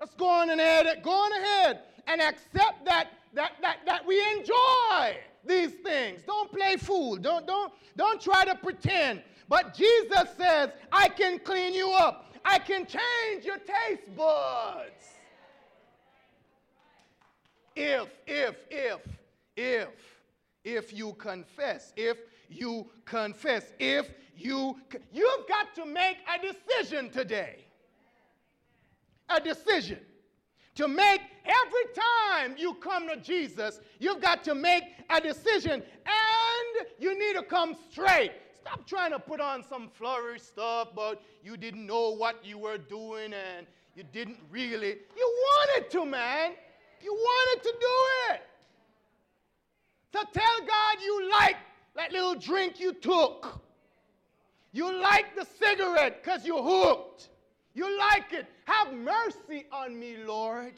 Let's 0.00 0.14
go 0.14 0.28
on 0.28 0.48
ahead, 0.48 1.02
go 1.02 1.10
on 1.10 1.32
ahead 1.32 1.80
and 2.06 2.20
accept 2.20 2.84
that, 2.86 3.08
that, 3.34 3.52
that, 3.60 3.78
that 3.84 4.06
we 4.06 4.20
enjoy 4.32 5.18
these 5.44 5.72
things. 5.84 6.22
Don't 6.26 6.50
play 6.50 6.76
fool. 6.76 7.16
Don't, 7.16 7.46
don't, 7.46 7.72
don't 7.96 8.20
try 8.20 8.44
to 8.44 8.54
pretend. 8.54 9.22
But 9.48 9.74
Jesus 9.74 10.28
says, 10.36 10.70
I 10.92 11.08
can 11.08 11.38
clean 11.38 11.74
you 11.74 11.90
up. 11.90 12.32
I 12.44 12.58
can 12.58 12.86
change 12.86 13.44
your 13.44 13.58
taste 13.58 14.14
buds. 14.16 14.90
If, 17.76 18.08
if, 18.26 18.56
if, 18.70 19.00
if, 19.56 19.88
if 20.64 20.92
you 20.92 21.12
confess, 21.14 21.92
if 21.96 22.18
you 22.48 22.86
confess, 23.04 23.72
if 23.78 24.10
you 24.38 24.76
you've 25.12 25.48
got 25.48 25.74
to 25.74 25.84
make 25.84 26.18
a 26.32 26.40
decision 26.40 27.10
today. 27.10 27.64
A 29.28 29.40
decision. 29.40 29.98
To 30.76 30.86
make 30.86 31.20
every 31.44 31.92
time 31.94 32.54
you 32.56 32.74
come 32.74 33.08
to 33.08 33.16
Jesus, 33.16 33.80
you've 33.98 34.22
got 34.22 34.44
to 34.44 34.54
make 34.54 34.84
a 35.10 35.20
decision 35.20 35.82
and 35.82 36.86
you 36.98 37.18
need 37.18 37.34
to 37.34 37.42
come 37.42 37.76
straight. 37.90 38.30
Stop 38.54 38.86
trying 38.86 39.10
to 39.10 39.18
put 39.18 39.40
on 39.40 39.64
some 39.68 39.88
flowery 39.88 40.38
stuff, 40.38 40.88
but 40.94 41.20
you 41.42 41.56
didn't 41.56 41.84
know 41.84 42.10
what 42.10 42.44
you 42.44 42.58
were 42.58 42.78
doing 42.78 43.32
and 43.32 43.66
you 43.96 44.04
didn't 44.12 44.38
really. 44.50 44.96
You 45.16 45.36
wanted 45.42 45.90
to, 45.90 46.06
man. 46.06 46.52
You 47.02 47.12
wanted 47.12 47.62
to 47.64 47.74
do 47.80 48.34
it. 48.34 48.42
To 50.12 50.26
tell 50.32 50.58
God 50.60 51.02
you 51.02 51.30
like 51.30 51.56
that 51.96 52.12
little 52.12 52.34
drink 52.34 52.78
you 52.78 52.92
took. 52.92 53.60
You 54.78 55.02
like 55.02 55.34
the 55.34 55.44
cigarette 55.58 56.22
because 56.22 56.46
you're 56.46 56.62
hooked. 56.62 57.30
You 57.74 57.98
like 57.98 58.32
it. 58.32 58.46
Have 58.64 58.94
mercy 58.94 59.66
on 59.72 59.98
me, 59.98 60.18
Lord. 60.24 60.74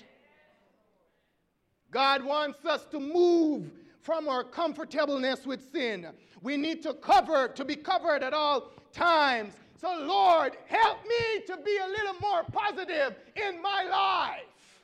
God 1.91 2.25
wants 2.25 2.65
us 2.65 2.87
to 2.93 2.99
move 2.99 3.71
from 4.01 4.27
our 4.27 4.43
comfortableness 4.43 5.45
with 5.45 5.71
sin. 5.71 6.07
We 6.41 6.57
need 6.57 6.83
to 6.85 6.95
cover, 6.95 7.49
to 7.49 7.63
be 7.63 7.77
covered 7.77 8.23
at 8.23 8.33
all 8.33 8.71
times. 8.91 9.53
So, 9.79 9.95
Lord, 10.01 10.57
help 10.65 11.05
me 11.07 11.43
to 11.49 11.59
be 11.59 11.77
a 11.77 11.87
little 11.87 12.19
more 12.23 12.43
positive 12.45 13.17
in 13.37 13.61
my 13.61 13.85
life. 13.85 14.83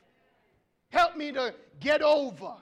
Help 0.89 1.17
me 1.17 1.31
to 1.31 1.55
get 1.79 2.03
over. 2.03 2.53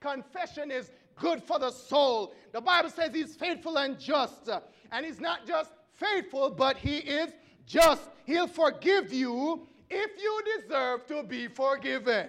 Confession 0.00 0.72
is 0.72 0.90
good 1.14 1.44
for 1.44 1.60
the 1.60 1.70
soul. 1.70 2.34
The 2.50 2.60
Bible 2.60 2.90
says 2.90 3.14
He's 3.14 3.36
faithful 3.36 3.78
and 3.78 3.96
just 4.00 4.50
and 4.92 5.04
he's 5.04 5.20
not 5.20 5.46
just 5.46 5.70
faithful, 5.96 6.50
but 6.50 6.76
he 6.76 6.98
is 6.98 7.32
just. 7.66 8.02
He'll 8.24 8.46
forgive 8.46 9.12
you 9.12 9.66
if 9.88 10.10
you 10.20 10.42
deserve 10.60 11.06
to 11.06 11.22
be 11.22 11.48
forgiven. 11.48 12.28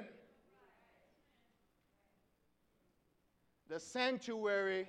The 3.70 3.80
sanctuary 3.80 4.88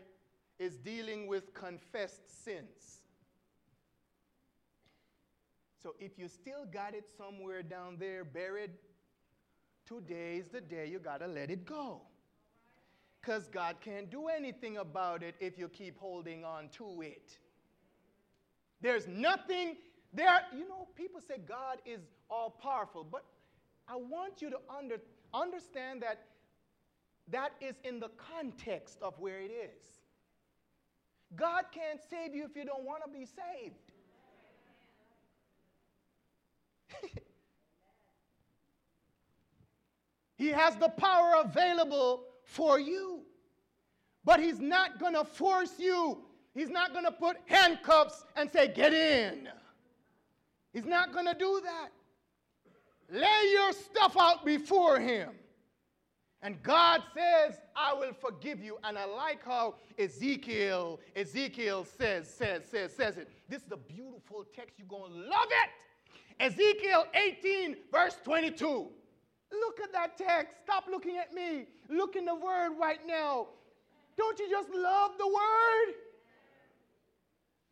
is 0.58 0.76
dealing 0.76 1.26
with 1.26 1.54
confessed 1.54 2.44
sins. 2.44 3.02
So 5.82 5.94
if 5.98 6.18
you 6.18 6.28
still 6.28 6.66
got 6.72 6.94
it 6.94 7.04
somewhere 7.16 7.62
down 7.62 7.96
there 7.98 8.24
buried, 8.24 8.72
today 9.86 10.36
is 10.36 10.48
the 10.48 10.60
day 10.60 10.86
you 10.86 10.98
got 10.98 11.20
to 11.20 11.26
let 11.26 11.50
it 11.50 11.64
go. 11.64 12.02
Because 13.20 13.48
God 13.48 13.76
can't 13.80 14.10
do 14.10 14.28
anything 14.28 14.76
about 14.78 15.22
it 15.22 15.34
if 15.40 15.58
you 15.58 15.68
keep 15.68 15.98
holding 15.98 16.44
on 16.44 16.68
to 16.70 17.02
it. 17.02 17.38
There's 18.80 19.06
nothing 19.06 19.76
there. 20.12 20.40
You 20.52 20.68
know, 20.68 20.88
people 20.94 21.20
say 21.26 21.38
God 21.38 21.78
is 21.84 22.00
all 22.30 22.50
powerful, 22.50 23.04
but 23.04 23.24
I 23.88 23.96
want 23.96 24.40
you 24.40 24.50
to 24.50 24.58
under, 24.74 24.98
understand 25.34 26.02
that 26.02 26.26
that 27.30 27.52
is 27.60 27.74
in 27.84 28.00
the 28.00 28.10
context 28.16 28.98
of 29.02 29.18
where 29.18 29.40
it 29.40 29.50
is. 29.50 29.98
God 31.36 31.64
can't 31.72 32.00
save 32.08 32.34
you 32.34 32.44
if 32.44 32.56
you 32.56 32.64
don't 32.64 32.84
want 32.84 33.02
to 33.04 33.10
be 33.10 33.26
saved. 33.26 33.74
he 40.38 40.48
has 40.48 40.76
the 40.76 40.88
power 40.88 41.34
available 41.44 42.24
for 42.44 42.80
you, 42.80 43.20
but 44.24 44.40
He's 44.40 44.58
not 44.58 44.98
going 44.98 45.12
to 45.14 45.24
force 45.24 45.74
you 45.78 46.22
He's 46.58 46.70
not 46.70 46.92
going 46.92 47.04
to 47.04 47.12
put 47.12 47.36
handcuffs 47.46 48.24
and 48.34 48.50
say, 48.50 48.66
Get 48.66 48.92
in. 48.92 49.48
He's 50.72 50.86
not 50.86 51.12
going 51.12 51.26
to 51.26 51.34
do 51.34 51.62
that. 51.64 51.90
Lay 53.10 53.52
your 53.52 53.72
stuff 53.72 54.16
out 54.18 54.44
before 54.44 54.98
Him. 54.98 55.30
And 56.42 56.60
God 56.64 57.02
says, 57.14 57.60
I 57.76 57.94
will 57.94 58.12
forgive 58.12 58.60
you. 58.60 58.76
And 58.82 58.98
I 58.98 59.04
like 59.04 59.44
how 59.44 59.76
Ezekiel, 60.00 60.98
Ezekiel 61.14 61.86
says, 61.96 62.28
says, 62.28 62.64
says, 62.68 62.92
says 62.92 63.18
it. 63.18 63.28
This 63.48 63.62
is 63.62 63.70
a 63.70 63.76
beautiful 63.76 64.44
text. 64.52 64.74
You're 64.78 64.88
going 64.88 65.12
to 65.12 65.18
love 65.18 65.48
it. 65.64 65.70
Ezekiel 66.40 67.06
18, 67.14 67.76
verse 67.92 68.16
22. 68.24 68.66
Look 69.52 69.80
at 69.80 69.92
that 69.92 70.18
text. 70.18 70.56
Stop 70.64 70.86
looking 70.90 71.18
at 71.18 71.32
me. 71.32 71.66
Look 71.88 72.16
in 72.16 72.24
the 72.24 72.34
word 72.34 72.72
right 72.80 73.06
now. 73.06 73.46
Don't 74.16 74.36
you 74.40 74.50
just 74.50 74.70
love 74.70 75.12
the 75.18 75.26
word? 75.28 75.94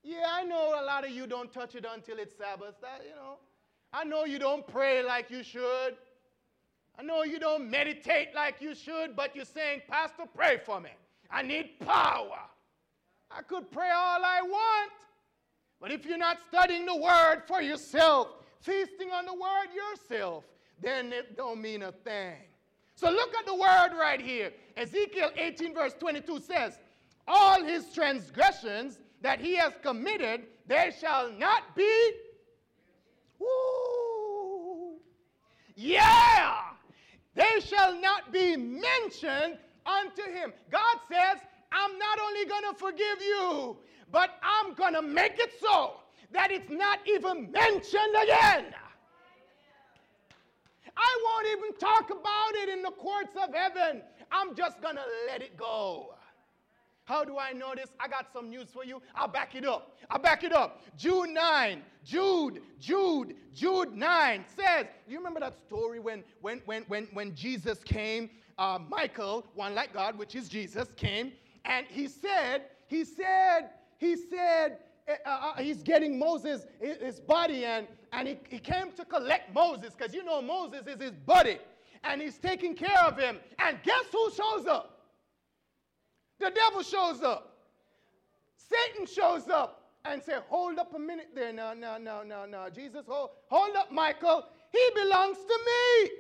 Yeah, 0.07 0.25
I 0.33 0.45
know 0.45 0.81
a 0.81 0.85
lot 0.85 1.05
of 1.05 1.11
you 1.11 1.27
don't 1.27 1.53
touch 1.53 1.75
it 1.75 1.85
until 1.93 2.19
it's 2.19 2.37
Sabbath. 2.39 2.77
That, 2.81 3.03
you 3.05 3.17
know. 3.17 3.39
I 3.93 4.05
know 4.05 4.25
you 4.25 4.39
don't 4.39 4.65
pray 4.65 5.03
like 5.03 5.33
you 5.33 5.43
should. 5.43 5.97
I 6.97 7.03
know 7.03 7.25
you 7.25 7.41
don't 7.41 7.69
meditate 7.69 8.29
like 8.33 8.61
you 8.61 8.77
should, 8.77 9.17
but 9.17 9.35
you're 9.35 9.45
saying, 9.45 9.83
Pastor, 9.89 10.23
pray 10.33 10.61
for 10.65 10.81
me. 10.81 10.91
I 11.29 11.43
need 11.43 11.81
power. 11.81 12.39
I 13.33 13.43
could 13.43 13.69
pray 13.73 13.91
all 13.91 14.25
I 14.25 14.43
want. 14.43 14.93
But 15.81 15.91
if 15.91 16.07
you're 16.07 16.19
not 16.19 16.39
studying 16.49 16.87
the 16.87 16.97
word 16.97 17.43
for 17.49 17.61
yourself, 17.61 18.29
feasting 18.61 19.11
on 19.11 19.27
the 19.27 19.35
word 19.35 19.69
yourself, 19.75 20.45
then 20.81 21.13
it 21.13 21.37
don't 21.37 21.61
mean 21.61 21.83
a 21.83 21.91
thing. 21.91 22.37
So 22.95 23.11
look 23.11 23.35
at 23.35 23.45
the 23.45 23.55
word 23.55 23.91
right 23.99 24.21
here. 24.21 24.53
Ezekiel 24.77 25.31
18, 25.37 25.75
verse 25.75 25.95
22 25.99 26.41
says, 26.43 26.79
All 27.27 27.65
his 27.65 27.93
transgressions 27.93 29.01
that 29.23 29.41
he 29.41 29.57
has 29.57 29.73
committed, 29.83 30.43
there 30.67 30.93
shall 30.93 31.31
not 31.33 31.75
be. 31.75 32.11
Woo! 33.39 34.97
Yeah! 35.75 36.59
They 37.35 37.61
shall 37.61 38.01
not 38.01 38.33
be 38.33 38.57
mentioned 38.57 39.59
unto 39.85 40.23
him. 40.23 40.53
God 40.71 40.97
says, 41.11 41.39
I'm 41.71 41.99
not 41.99 42.19
only 42.21 42.47
going 42.47 42.73
to 42.73 42.79
forgive 42.79 43.21
you, 43.21 43.77
but 44.11 44.31
I'm 44.43 44.75
going 44.75 44.95
to 44.95 45.03
make 45.03 45.39
it 45.39 45.53
so 45.61 45.95
that 46.33 46.51
it's 46.51 46.71
not 46.71 47.01
even 47.07 47.51
mentioned 47.53 48.15
again. 48.23 48.75
I 50.97 51.19
won't 51.25 51.47
even 51.59 51.79
talk 51.79 52.11
about 52.11 52.55
it 52.55 52.71
in 52.71 52.83
the 52.83 52.91
courts 52.93 53.37
of 53.37 53.55
heaven. 53.55 54.03
I'm 54.33 54.55
just 54.57 54.81
going 54.81 54.97
to 54.97 55.05
let 55.27 55.43
it 55.43 55.57
go. 55.57 56.16
How 57.07 57.25
do 57.25 57.39
I 57.39 57.53
know 57.53 57.75
this? 57.75 57.89
I 57.99 58.09
got 58.09 58.27
some 58.33 58.51
news 58.51 58.69
for 58.73 58.85
you. 58.85 59.01
I'll 59.15 59.29
back 59.29 59.55
it 59.55 59.65
up. 59.65 59.97
I'll 60.11 60.19
back 60.19 60.45
it 60.45 60.53
up. 60.53 60.83
Jude 60.97 61.31
9, 61.31 61.83
Jude, 62.05 62.61
Jude, 62.79 63.35
Jude 63.55 63.95
9 63.95 64.45
says, 64.55 64.87
you 65.09 65.17
remember 65.17 65.41
that 65.41 65.55
story 65.67 66.01
when, 66.01 66.23
when, 66.41 66.61
when, 66.67 66.83
when, 66.89 67.09
when 67.13 67.35
Jesus 67.35 67.79
came? 67.83 68.31
Uh, 68.59 68.79
Michael, 68.89 69.47
one 69.55 69.75
like 69.75 69.93
God, 69.93 70.17
which 70.19 70.35
is 70.35 70.49
Jesus, 70.49 70.89
came 70.97 71.33
and 71.67 71.87
he 71.89 72.09
said, 72.09 72.63
he 72.87 73.05
said, 73.05 73.71
he 73.99 74.17
said, 74.17 74.79
uh, 75.09 75.29
uh, 75.29 75.55
he's 75.63 75.83
getting 75.83 76.19
Moses, 76.19 76.67
his 76.81 77.21
body, 77.21 77.65
and, 77.65 77.87
and 78.13 78.29
he, 78.29 78.39
he 78.49 78.59
came 78.59 78.93
to 78.93 79.05
collect 79.05 79.53
Moses 79.55 79.95
because 79.97 80.15
you 80.15 80.25
know 80.25 80.41
Moses 80.41 80.87
is 80.87 81.01
his 81.01 81.13
buddy, 81.13 81.59
and 82.05 82.21
he's 82.21 82.39
taking 82.39 82.75
care 82.75 82.99
of 83.05 83.19
him. 83.19 83.39
And 83.59 83.79
guess 83.83 84.05
who 84.13 84.31
shows 84.31 84.67
up? 84.67 84.96
The 86.39 86.51
devil 86.51 86.83
shows 86.83 87.23
up. 87.23 87.57
Satan 88.57 89.07
shows 89.07 89.49
up 89.49 89.91
and 90.05 90.23
say, 90.23 90.35
hold 90.49 90.79
up 90.79 90.95
a 90.95 90.99
minute 90.99 91.31
there. 91.35 91.53
No, 91.53 91.73
no, 91.73 91.99
no, 91.99 92.23
no, 92.23 92.47
no. 92.47 92.69
Jesus, 92.75 93.05
hold, 93.07 93.31
hold 93.49 93.77
up, 93.77 93.93
Michael. 93.93 94.45
He 94.73 94.91
belongs 94.95 95.39
to 95.39 95.59
me. 95.67 96.11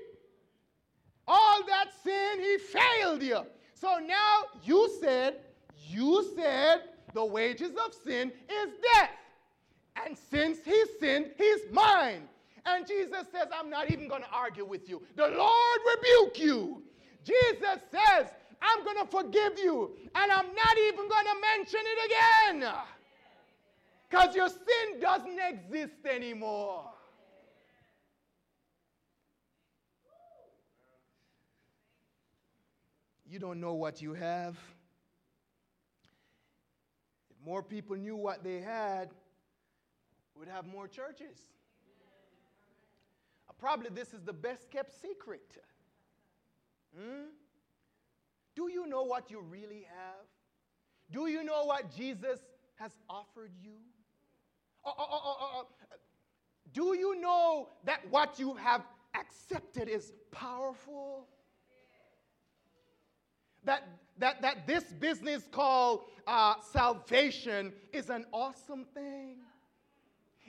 All 1.29 1.65
that 1.67 1.89
sin, 2.05 2.41
he 2.41 2.59
failed 2.59 3.23
you. 3.23 3.41
So 3.75 3.99
now 3.99 4.45
you 4.63 4.91
said, 5.01 5.41
you 5.89 6.25
said 6.37 6.83
the 7.15 7.25
wages 7.25 7.73
of 7.85 7.93
sin 8.05 8.33
is 8.49 8.73
death. 8.95 9.11
And 10.05 10.17
since 10.31 10.59
he 10.65 10.85
sinned, 11.01 11.31
he's 11.37 11.61
mine. 11.73 12.23
And 12.65 12.87
Jesus 12.87 13.27
says, 13.33 13.49
I'm 13.53 13.71
not 13.71 13.91
even 13.91 14.09
going 14.09 14.23
to 14.23 14.31
argue 14.31 14.65
with 14.65 14.89
you. 14.89 15.03
The 15.15 15.29
Lord 15.29 15.81
rebuke 15.97 16.39
you. 16.39 16.83
Jesus 17.25 17.81
says, 17.91 18.29
I'm 18.63 18.85
going 18.85 18.97
to 18.99 19.07
forgive 19.07 19.59
you. 19.59 19.97
And 20.15 20.33
I'm 20.33 20.47
not 20.47 20.79
even 20.89 21.09
going 21.09 21.27
to 21.27 21.57
mention 21.57 21.81
it 21.85 22.07
again. 22.07 22.73
Because 24.09 24.35
your 24.35 24.49
sin 24.49 25.01
doesn't 25.01 25.39
exist 25.49 26.07
anymore. 26.09 26.85
You 33.29 33.39
don't 33.39 33.61
know 33.61 33.75
what 33.75 34.01
you 34.01 34.15
have. 34.15 34.57
If 37.31 37.45
more 37.45 37.63
people 37.63 37.97
knew 37.97 38.17
what 38.17 38.45
they 38.45 38.61
had, 38.61 39.11
we'd 40.39 40.49
have 40.49 40.67
more 40.67 40.87
churches. 40.87 41.37
Probably 43.59 43.89
this 43.91 44.13
is 44.13 44.21
the 44.25 44.33
best 44.33 44.71
kept 44.71 44.93
secret. 45.01 45.57
Hmm? 46.97 47.25
Do 48.57 48.71
you 48.73 48.87
know 48.87 49.03
what 49.03 49.31
you 49.31 49.41
really 49.41 49.87
have? 49.87 50.25
Do 51.13 51.29
you 51.29 51.45
know 51.45 51.65
what 51.65 51.95
Jesus 51.95 52.41
has 52.77 52.91
offered 53.09 53.53
you? 53.63 53.77
Or, 54.83 54.93
or, 54.99 55.05
or, 55.05 55.67
do 56.73 56.97
you 56.97 57.21
know 57.21 57.69
that 57.85 58.01
what 58.11 58.39
you 58.39 58.55
have 58.55 58.83
accepted 59.15 59.89
is 59.89 60.13
powerful? 60.31 61.27
That, 63.65 63.83
that, 64.19 64.41
that 64.43 64.67
this 64.67 64.85
business 64.85 65.47
called 65.51 66.05
uh, 66.27 66.55
salvation 66.73 67.73
is 67.93 68.09
an 68.11 68.25
awesome 68.33 68.87
thing? 68.95 69.37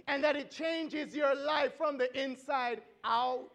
And 0.07 0.23
that 0.23 0.37
it 0.37 0.49
changes 0.49 1.13
your 1.13 1.35
life 1.35 1.73
from 1.77 1.97
the 1.97 2.09
inside 2.21 2.81
out? 3.03 3.51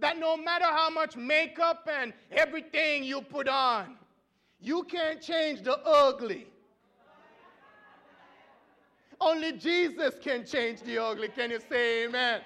That 0.00 0.18
no 0.18 0.36
matter 0.36 0.64
how 0.64 0.90
much 0.90 1.16
makeup 1.16 1.88
and 1.90 2.12
everything 2.30 3.04
you 3.04 3.20
put 3.20 3.48
on, 3.48 3.96
you 4.60 4.82
can't 4.84 5.20
change 5.20 5.62
the 5.62 5.78
ugly. 5.84 6.46
Only 9.20 9.52
Jesus 9.52 10.14
can 10.20 10.46
change 10.46 10.80
the 10.82 10.98
ugly. 10.98 11.28
Can 11.28 11.50
you 11.50 11.60
say 11.68 12.04
amen? 12.04 12.40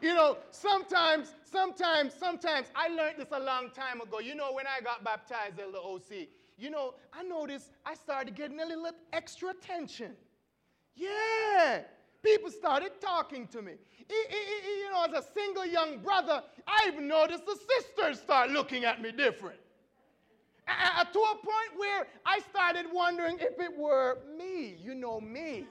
You 0.00 0.14
know, 0.14 0.38
sometimes, 0.50 1.34
sometimes, 1.44 2.14
sometimes, 2.14 2.66
I 2.74 2.88
learned 2.88 3.16
this 3.18 3.28
a 3.32 3.40
long 3.40 3.70
time 3.70 4.00
ago. 4.00 4.20
You 4.20 4.34
know, 4.34 4.52
when 4.52 4.66
I 4.66 4.82
got 4.82 5.04
baptized 5.04 5.56
the 5.56 5.78
OC, 5.78 6.28
you 6.58 6.70
know, 6.70 6.94
I 7.12 7.22
noticed 7.22 7.70
I 7.84 7.94
started 7.94 8.34
getting 8.34 8.60
a 8.60 8.66
little 8.66 8.90
extra 9.12 9.50
attention. 9.50 10.12
Yeah. 10.94 11.82
People 12.24 12.50
started 12.50 12.92
talking 13.00 13.46
to 13.48 13.60
me. 13.60 13.72
You 14.08 14.90
know, 14.90 15.04
as 15.04 15.24
a 15.24 15.28
single 15.34 15.66
young 15.66 15.98
brother, 15.98 16.42
I 16.66 16.88
even 16.88 17.06
noticed 17.06 17.44
the 17.44 17.56
sisters 17.76 18.18
start 18.20 18.50
looking 18.50 18.84
at 18.84 19.02
me 19.02 19.12
different. 19.12 19.58
to 20.66 21.18
a 21.18 21.36
point 21.36 21.76
where 21.76 22.06
I 22.24 22.38
started 22.50 22.86
wondering 22.92 23.36
if 23.40 23.60
it 23.60 23.76
were 23.76 24.18
me, 24.38 24.76
you 24.82 24.94
know, 24.94 25.20
me. 25.20 25.66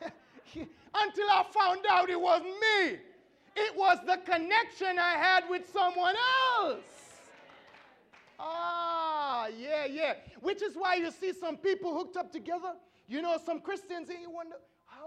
Until 0.54 1.30
I 1.30 1.44
found 1.52 1.84
out 1.90 2.08
it 2.08 2.20
was 2.20 2.42
me. 2.42 2.98
It 3.56 3.76
was 3.76 3.98
the 4.06 4.18
connection 4.18 4.98
I 4.98 5.12
had 5.12 5.44
with 5.48 5.68
someone 5.72 6.14
else. 6.60 6.84
Ah, 8.38 9.48
yeah, 9.58 9.86
yeah. 9.86 10.14
Which 10.40 10.62
is 10.62 10.74
why 10.76 10.96
you 10.96 11.10
see 11.10 11.32
some 11.32 11.56
people 11.56 11.92
hooked 11.94 12.16
up 12.16 12.30
together. 12.30 12.74
You 13.08 13.22
know, 13.22 13.38
some 13.44 13.60
Christians, 13.60 14.10
and 14.10 14.20
you 14.20 14.30
wonder, 14.30 14.56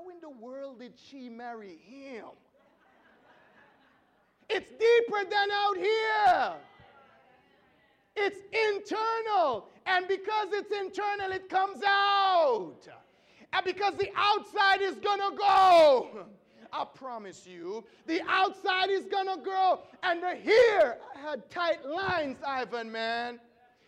in 0.09 0.19
the 0.21 0.29
world 0.29 0.79
did 0.79 0.93
she 0.97 1.29
marry 1.29 1.77
him? 1.85 2.25
It's 4.49 4.69
deeper 4.71 5.29
than 5.29 5.51
out 5.51 5.77
here. 5.77 6.53
It's 8.15 8.39
internal. 8.67 9.67
And 9.85 10.07
because 10.07 10.47
it's 10.51 10.71
internal, 10.71 11.31
it 11.31 11.49
comes 11.49 11.81
out. 11.85 12.87
And 13.53 13.65
because 13.65 13.93
the 13.95 14.09
outside 14.15 14.81
is 14.81 14.95
going 14.95 15.19
to 15.19 15.35
go. 15.37 16.25
I 16.71 16.85
promise 16.85 17.47
you, 17.47 17.83
the 18.05 18.21
outside 18.27 18.89
is 18.89 19.05
going 19.05 19.27
to 19.27 19.41
grow. 19.41 19.81
And 20.03 20.21
the 20.21 20.35
here, 20.35 20.97
I 21.15 21.29
had 21.29 21.49
tight 21.49 21.85
lines, 21.85 22.37
Ivan, 22.45 22.91
man. 22.91 23.39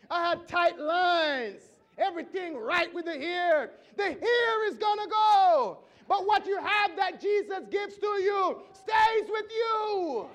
I 0.09 0.29
had 0.29 0.47
tight 0.47 0.79
lines. 0.79 1.61
Everything 1.97 2.57
right 2.57 2.91
with 2.93 3.05
the 3.05 3.13
here. 3.13 3.71
The 3.97 4.05
here 4.05 4.63
is 4.67 4.77
going 4.77 4.97
to 4.99 5.07
go. 5.09 5.79
But 6.11 6.27
what 6.27 6.45
you 6.45 6.57
have 6.57 6.97
that 6.97 7.21
Jesus 7.21 7.63
gives 7.71 7.95
to 7.95 8.05
you 8.05 8.57
stays 8.73 9.29
with 9.29 9.45
you. 9.49 10.25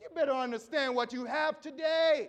You 0.00 0.06
better 0.14 0.30
understand 0.30 0.94
what 0.94 1.12
you 1.12 1.24
have 1.24 1.60
today. 1.60 2.28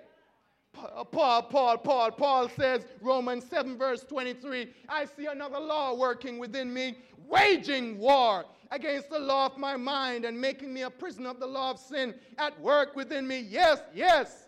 Uh, 0.75 1.03
Paul, 1.03 1.43
Paul, 1.43 1.77
Paul, 1.77 2.09
Paul 2.09 2.49
says, 2.49 2.83
Romans 2.99 3.45
7, 3.47 3.77
verse 3.77 4.03
23, 4.05 4.73
I 4.89 5.05
see 5.05 5.27
another 5.27 5.59
law 5.59 5.93
working 5.93 6.39
within 6.39 6.73
me, 6.73 6.97
waging 7.27 7.99
war 7.99 8.45
against 8.71 9.11
the 9.11 9.19
law 9.19 9.45
of 9.45 9.57
my 9.59 9.77
mind 9.77 10.25
and 10.25 10.41
making 10.41 10.73
me 10.73 10.81
a 10.81 10.89
prisoner 10.89 11.29
of 11.29 11.39
the 11.39 11.45
law 11.45 11.69
of 11.69 11.77
sin 11.77 12.15
at 12.39 12.59
work 12.59 12.95
within 12.95 13.27
me. 13.27 13.41
Yes, 13.41 13.83
yes, 13.93 14.47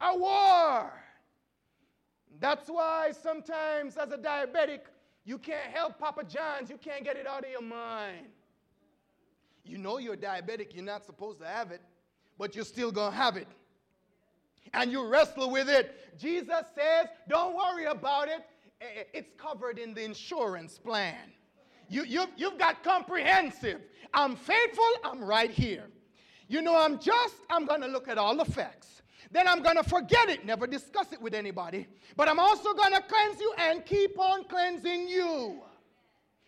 a 0.00 0.18
war. 0.18 0.90
That's 2.40 2.68
why 2.68 3.12
sometimes, 3.22 3.96
as 3.96 4.12
a 4.12 4.18
diabetic, 4.18 4.80
you 5.24 5.38
can't 5.38 5.70
help 5.72 5.98
Papa 5.98 6.24
John's, 6.24 6.70
you 6.70 6.78
can't 6.78 7.04
get 7.04 7.16
it 7.16 7.26
out 7.26 7.44
of 7.44 7.50
your 7.50 7.62
mind. 7.62 8.26
You 9.64 9.78
know 9.78 9.98
you're 9.98 10.16
diabetic, 10.16 10.74
you're 10.74 10.84
not 10.84 11.04
supposed 11.04 11.40
to 11.40 11.46
have 11.46 11.70
it, 11.70 11.82
but 12.38 12.54
you're 12.54 12.64
still 12.64 12.90
gonna 12.90 13.14
have 13.14 13.36
it 13.36 13.48
and 14.74 14.90
you 14.90 15.06
wrestle 15.06 15.50
with 15.50 15.68
it. 15.68 16.18
Jesus 16.18 16.64
says, 16.74 17.08
don't 17.28 17.54
worry 17.54 17.84
about 17.84 18.28
it. 18.28 18.44
It's 19.12 19.32
covered 19.36 19.78
in 19.78 19.94
the 19.94 20.04
insurance 20.04 20.78
plan. 20.78 21.32
You, 21.88 22.04
you've, 22.04 22.30
you've 22.36 22.58
got 22.58 22.84
comprehensive. 22.84 23.80
I'm 24.12 24.36
faithful, 24.36 24.84
I'm 25.04 25.24
right 25.24 25.50
here. 25.50 25.86
You 26.48 26.62
know, 26.62 26.76
I'm 26.76 26.98
just, 26.98 27.36
I'm 27.50 27.66
going 27.66 27.80
to 27.82 27.88
look 27.88 28.08
at 28.08 28.18
all 28.18 28.36
the 28.36 28.44
facts. 28.44 29.02
Then 29.30 29.46
I'm 29.46 29.62
going 29.62 29.76
to 29.76 29.82
forget 29.82 30.28
it, 30.28 30.46
never 30.46 30.66
discuss 30.66 31.12
it 31.12 31.20
with 31.20 31.34
anybody. 31.34 31.86
But 32.16 32.28
I'm 32.28 32.38
also 32.38 32.72
going 32.72 32.92
to 32.92 33.02
cleanse 33.02 33.40
you 33.40 33.52
and 33.58 33.84
keep 33.84 34.18
on 34.18 34.44
cleansing 34.44 35.08
you. 35.08 35.60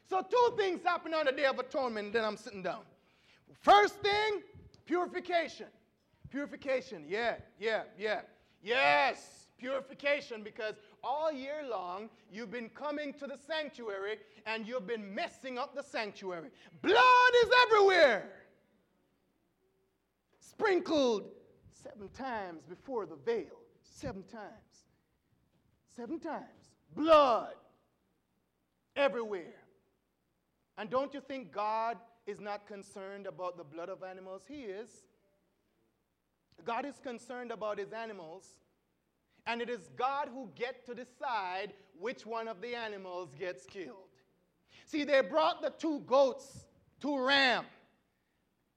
So, 0.09 0.23
two 0.23 0.57
things 0.57 0.83
happen 0.83 1.15
on 1.15 1.27
the 1.27 1.33
Day 1.33 1.45
of 1.45 1.59
Atonement, 1.59 2.13
then 2.13 2.25
I'm 2.25 2.37
sitting 2.37 2.63
down. 2.63 2.81
First 3.61 3.95
thing, 3.97 4.43
purification. 4.85 5.67
Purification, 6.31 7.05
yeah, 7.07 7.37
yeah, 7.59 7.83
yeah. 7.99 8.23
Yes, 8.63 9.47
purification, 9.59 10.43
because 10.43 10.75
all 11.05 11.31
year 11.31 11.63
long 11.69 12.09
you've 12.33 12.51
been 12.51 12.69
coming 12.71 13.13
to 13.15 13.27
the 13.27 13.37
sanctuary 13.47 14.19
and 14.47 14.67
you've 14.67 14.87
been 14.87 15.15
messing 15.15 15.59
up 15.59 15.75
the 15.75 15.83
sanctuary. 15.83 16.51
Blood 16.83 17.33
is 17.45 17.51
everywhere. 17.67 18.31
Sprinkled 20.41 21.31
seven 21.83 22.09
times 22.09 22.63
before 22.69 23.07
the 23.07 23.17
veil. 23.17 23.59
Seven 23.83 24.23
times. 24.25 24.87
Seven 25.97 26.19
times. 26.19 26.71
Blood 26.95 27.55
everywhere. 28.97 29.55
And 30.79 30.91
don't 30.91 31.13
you 31.15 31.21
think 31.21 31.53
God 31.53 31.99
is 32.27 32.41
not 32.41 32.67
concerned 32.67 33.27
about 33.27 33.57
the 33.57 33.65
blood 33.65 33.89
of 33.89 34.03
animals? 34.03 34.43
He 34.49 34.63
is. 34.63 34.89
God 36.65 36.85
is 36.85 36.99
concerned 36.99 37.51
about 37.51 37.79
his 37.79 37.93
animals, 37.93 38.47
and 39.47 39.63
it 39.63 39.71
is 39.71 39.89
God 39.97 40.29
who 40.33 40.51
gets 40.55 40.85
to 40.87 40.95
decide 40.95 41.73
which 41.99 42.27
one 42.27 42.49
of 42.49 42.61
the 42.61 42.75
animals 42.75 43.31
gets 43.39 43.65
killed. 43.65 44.11
See, 44.85 45.05
they 45.05 45.23
brought 45.23 45.63
the 45.63 45.71
two 45.71 46.01
goats 46.01 46.67
to 47.01 47.19
ram 47.19 47.65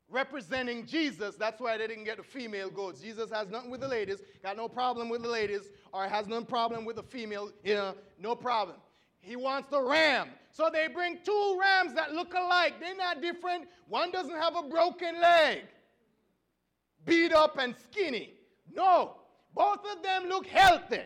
representing 0.09 0.85
Jesus. 0.85 1.35
That's 1.35 1.59
why 1.59 1.77
they 1.77 1.87
didn't 1.87 2.03
get 2.03 2.17
the 2.17 2.23
female 2.23 2.69
goats. 2.69 3.01
Jesus 3.01 3.31
has 3.31 3.49
nothing 3.49 3.71
with 3.71 3.81
the 3.81 3.87
ladies, 3.87 4.19
got 4.41 4.57
no 4.57 4.67
problem 4.67 5.09
with 5.09 5.23
the 5.23 5.29
ladies, 5.29 5.69
or 5.91 6.07
has 6.07 6.27
no 6.27 6.43
problem 6.43 6.85
with 6.85 6.97
the 6.97 7.03
female, 7.03 7.51
you 7.63 7.75
know, 7.75 7.95
no 8.19 8.35
problem. 8.35 8.77
He 9.19 9.35
wants 9.35 9.69
the 9.69 9.81
ram. 9.81 10.29
So 10.51 10.69
they 10.71 10.87
bring 10.87 11.19
two 11.23 11.57
rams 11.59 11.93
that 11.93 12.13
look 12.13 12.33
alike. 12.33 12.75
They're 12.79 12.95
not 12.95 13.21
different. 13.21 13.65
One 13.87 14.11
doesn't 14.11 14.35
have 14.35 14.55
a 14.55 14.63
broken 14.63 15.19
leg 15.19 15.63
beat 17.05 17.33
up 17.33 17.57
and 17.57 17.75
skinny. 17.89 18.33
No, 18.71 19.15
both 19.53 19.79
of 19.91 20.03
them 20.03 20.27
look 20.27 20.47
healthy. 20.47 21.03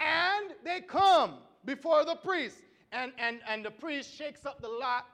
And 0.00 0.52
they 0.64 0.80
come 0.80 1.38
before 1.64 2.04
the 2.04 2.16
priest, 2.16 2.58
and, 2.92 3.12
and, 3.18 3.40
and 3.48 3.64
the 3.64 3.70
priest 3.70 4.14
shakes 4.14 4.44
up 4.44 4.60
the 4.60 4.68
lot. 4.68 5.06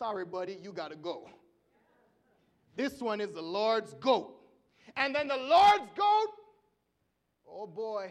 Sorry, 0.00 0.24
buddy, 0.24 0.56
you 0.62 0.72
got 0.72 0.90
to 0.92 0.96
go. 0.96 1.28
This 2.74 3.02
one 3.02 3.20
is 3.20 3.32
the 3.32 3.42
Lord's 3.42 3.92
goat. 4.00 4.34
And 4.96 5.14
then 5.14 5.28
the 5.28 5.36
Lord's 5.36 5.90
goat, 5.94 6.30
oh 7.46 7.66
boy, 7.66 8.10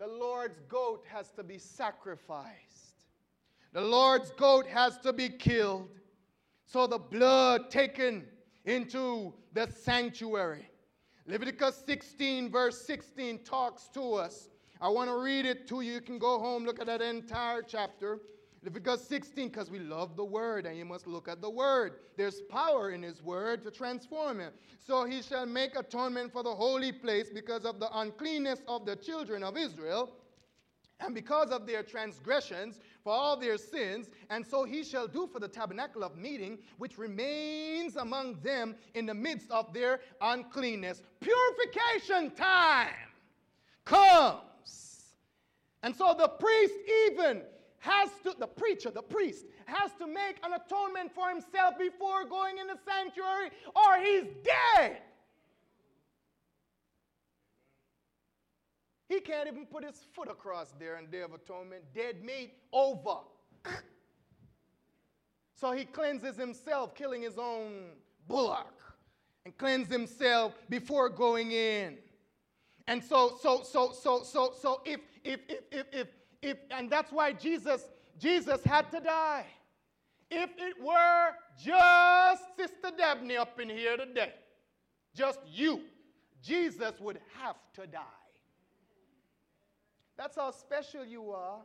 the 0.00 0.08
Lord's 0.08 0.58
goat 0.68 1.04
has 1.06 1.30
to 1.36 1.44
be 1.44 1.56
sacrificed. 1.56 3.04
The 3.72 3.80
Lord's 3.80 4.32
goat 4.32 4.66
has 4.66 4.98
to 5.04 5.12
be 5.12 5.28
killed. 5.28 5.88
So 6.66 6.88
the 6.88 6.98
blood 6.98 7.70
taken 7.70 8.24
into 8.64 9.32
the 9.52 9.68
sanctuary. 9.70 10.68
Leviticus 11.28 11.80
16, 11.86 12.50
verse 12.50 12.84
16, 12.88 13.44
talks 13.44 13.88
to 13.94 14.14
us. 14.14 14.48
I 14.80 14.88
want 14.88 15.08
to 15.10 15.16
read 15.16 15.46
it 15.46 15.68
to 15.68 15.80
you. 15.80 15.92
You 15.92 16.00
can 16.00 16.18
go 16.18 16.40
home, 16.40 16.64
look 16.64 16.80
at 16.80 16.86
that 16.86 17.02
entire 17.02 17.62
chapter. 17.62 18.18
Leviticus 18.64 19.06
16, 19.08 19.48
because 19.48 19.70
we 19.70 19.78
love 19.78 20.16
the 20.16 20.24
word, 20.24 20.64
and 20.64 20.78
you 20.78 20.86
must 20.86 21.06
look 21.06 21.28
at 21.28 21.42
the 21.42 21.50
word. 21.50 21.96
There's 22.16 22.40
power 22.48 22.92
in 22.92 23.02
his 23.02 23.22
word 23.22 23.62
to 23.62 23.70
transform 23.70 24.40
it. 24.40 24.54
So 24.80 25.04
he 25.04 25.20
shall 25.20 25.44
make 25.44 25.76
atonement 25.76 26.32
for 26.32 26.42
the 26.42 26.54
holy 26.54 26.90
place 26.90 27.28
because 27.28 27.66
of 27.66 27.78
the 27.78 27.90
uncleanness 27.98 28.60
of 28.66 28.86
the 28.86 28.96
children 28.96 29.42
of 29.42 29.58
Israel 29.58 30.10
and 31.00 31.14
because 31.14 31.50
of 31.50 31.66
their 31.66 31.82
transgressions, 31.82 32.78
for 33.02 33.12
all 33.12 33.36
their 33.36 33.58
sins, 33.58 34.08
and 34.30 34.46
so 34.46 34.64
he 34.64 34.82
shall 34.82 35.06
do 35.06 35.28
for 35.30 35.38
the 35.38 35.48
tabernacle 35.48 36.02
of 36.02 36.16
meeting, 36.16 36.56
which 36.78 36.96
remains 36.96 37.96
among 37.96 38.40
them 38.40 38.74
in 38.94 39.04
the 39.04 39.12
midst 39.12 39.50
of 39.50 39.74
their 39.74 40.00
uncleanness. 40.22 41.02
Purification 41.20 42.30
time 42.30 42.88
comes. 43.84 45.04
And 45.82 45.94
so 45.94 46.14
the 46.16 46.28
priest 46.28 46.74
even 47.10 47.42
has 47.84 48.08
to, 48.22 48.34
the 48.38 48.46
preacher, 48.46 48.90
the 48.90 49.02
priest, 49.02 49.44
has 49.66 49.90
to 49.98 50.06
make 50.06 50.38
an 50.42 50.52
atonement 50.54 51.14
for 51.14 51.28
himself 51.28 51.78
before 51.78 52.24
going 52.24 52.56
in 52.56 52.66
the 52.66 52.78
sanctuary, 52.86 53.50
or 53.76 53.98
he's 54.02 54.24
dead. 54.42 54.96
He 59.06 59.20
can't 59.20 59.46
even 59.46 59.66
put 59.66 59.84
his 59.84 60.00
foot 60.14 60.30
across 60.30 60.72
there 60.78 60.96
in 60.96 61.10
Day 61.10 61.20
of 61.20 61.34
Atonement. 61.34 61.84
Dead 61.94 62.24
meat, 62.24 62.54
over. 62.72 63.18
so 65.54 65.72
he 65.72 65.84
cleanses 65.84 66.38
himself, 66.38 66.94
killing 66.94 67.20
his 67.20 67.36
own 67.36 67.90
bullock, 68.26 68.72
and 69.44 69.54
cleanse 69.58 69.88
himself 69.88 70.54
before 70.70 71.10
going 71.10 71.52
in. 71.52 71.98
And 72.86 73.04
so, 73.04 73.36
so, 73.42 73.62
so, 73.62 73.92
so, 73.92 74.22
so, 74.22 74.54
so, 74.58 74.80
if, 74.86 75.00
if, 75.22 75.40
if, 75.48 75.60
if, 75.70 75.86
if, 75.92 76.08
if, 76.44 76.58
and 76.70 76.90
that's 76.90 77.10
why 77.10 77.32
Jesus, 77.32 77.88
Jesus 78.18 78.62
had 78.64 78.90
to 78.92 79.00
die. 79.00 79.46
If 80.30 80.50
it 80.58 80.82
were 80.82 81.30
just 81.62 82.42
Sister 82.56 82.90
Dabney 82.96 83.36
up 83.36 83.58
in 83.58 83.68
here 83.68 83.96
today, 83.96 84.32
just 85.14 85.38
you, 85.46 85.80
Jesus 86.42 87.00
would 87.00 87.18
have 87.40 87.56
to 87.74 87.86
die. 87.86 88.00
That's 90.16 90.36
how 90.36 90.50
special 90.50 91.04
you 91.04 91.30
are. 91.30 91.60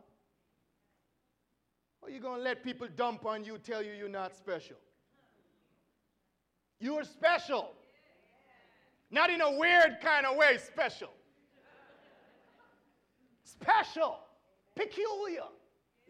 Or 2.02 2.10
you 2.10 2.20
going 2.20 2.38
to 2.38 2.42
let 2.42 2.64
people 2.64 2.88
dump 2.96 3.26
on 3.26 3.44
you, 3.44 3.58
tell 3.58 3.82
you 3.82 3.92
you're 3.92 4.08
not 4.08 4.34
special? 4.34 4.76
You're 6.80 7.04
special. 7.04 7.72
Not 9.10 9.28
in 9.28 9.40
a 9.40 9.58
weird 9.58 9.98
kind 10.00 10.24
of 10.24 10.36
way, 10.36 10.56
special. 10.58 11.10
Special, 13.44 14.18
peculiar, 14.74 15.44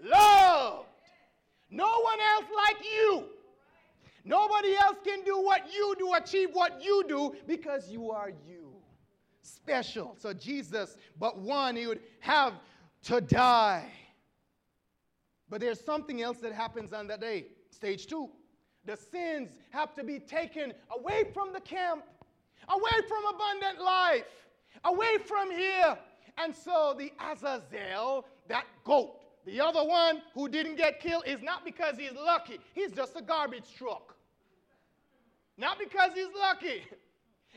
loved. 0.02 0.86
No 1.70 2.00
one 2.00 2.18
else 2.34 2.46
like 2.54 2.84
you. 2.84 3.24
Nobody 4.24 4.74
else 4.76 4.96
can 5.04 5.22
do 5.24 5.40
what 5.40 5.72
you 5.72 5.94
do, 5.98 6.14
achieve 6.14 6.50
what 6.52 6.82
you 6.82 7.04
do, 7.08 7.34
because 7.46 7.90
you 7.90 8.10
are 8.10 8.32
you 8.46 8.72
special. 9.42 10.16
So 10.18 10.32
Jesus, 10.32 10.96
but 11.18 11.38
one, 11.38 11.76
he 11.76 11.86
would 11.86 12.00
have 12.20 12.54
to 13.04 13.20
die. 13.20 13.90
But 15.48 15.60
there's 15.60 15.80
something 15.80 16.22
else 16.22 16.38
that 16.38 16.52
happens 16.52 16.92
on 16.92 17.06
that 17.08 17.20
day. 17.20 17.46
Stage 17.70 18.06
two. 18.06 18.28
The 18.84 18.96
sins 18.96 19.50
have 19.70 19.94
to 19.96 20.04
be 20.04 20.18
taken 20.18 20.72
away 20.96 21.24
from 21.34 21.52
the 21.52 21.60
camp, 21.60 22.02
away 22.68 23.06
from 23.08 23.34
abundant 23.34 23.82
life, 23.82 24.24
away 24.84 25.18
from 25.26 25.50
here. 25.50 25.98
And 26.38 26.54
so 26.54 26.94
the 26.98 27.12
Azazel, 27.20 28.26
that 28.50 28.66
goat, 28.84 29.16
the 29.46 29.60
other 29.60 29.82
one 29.82 30.22
who 30.34 30.48
didn't 30.48 30.76
get 30.76 31.00
killed, 31.00 31.24
is 31.26 31.40
not 31.42 31.64
because 31.64 31.96
he's 31.96 32.12
lucky. 32.12 32.58
He's 32.74 32.92
just 32.92 33.16
a 33.16 33.22
garbage 33.22 33.74
truck. 33.76 34.14
Not 35.56 35.78
because 35.78 36.10
he's 36.14 36.28
lucky. 36.38 36.82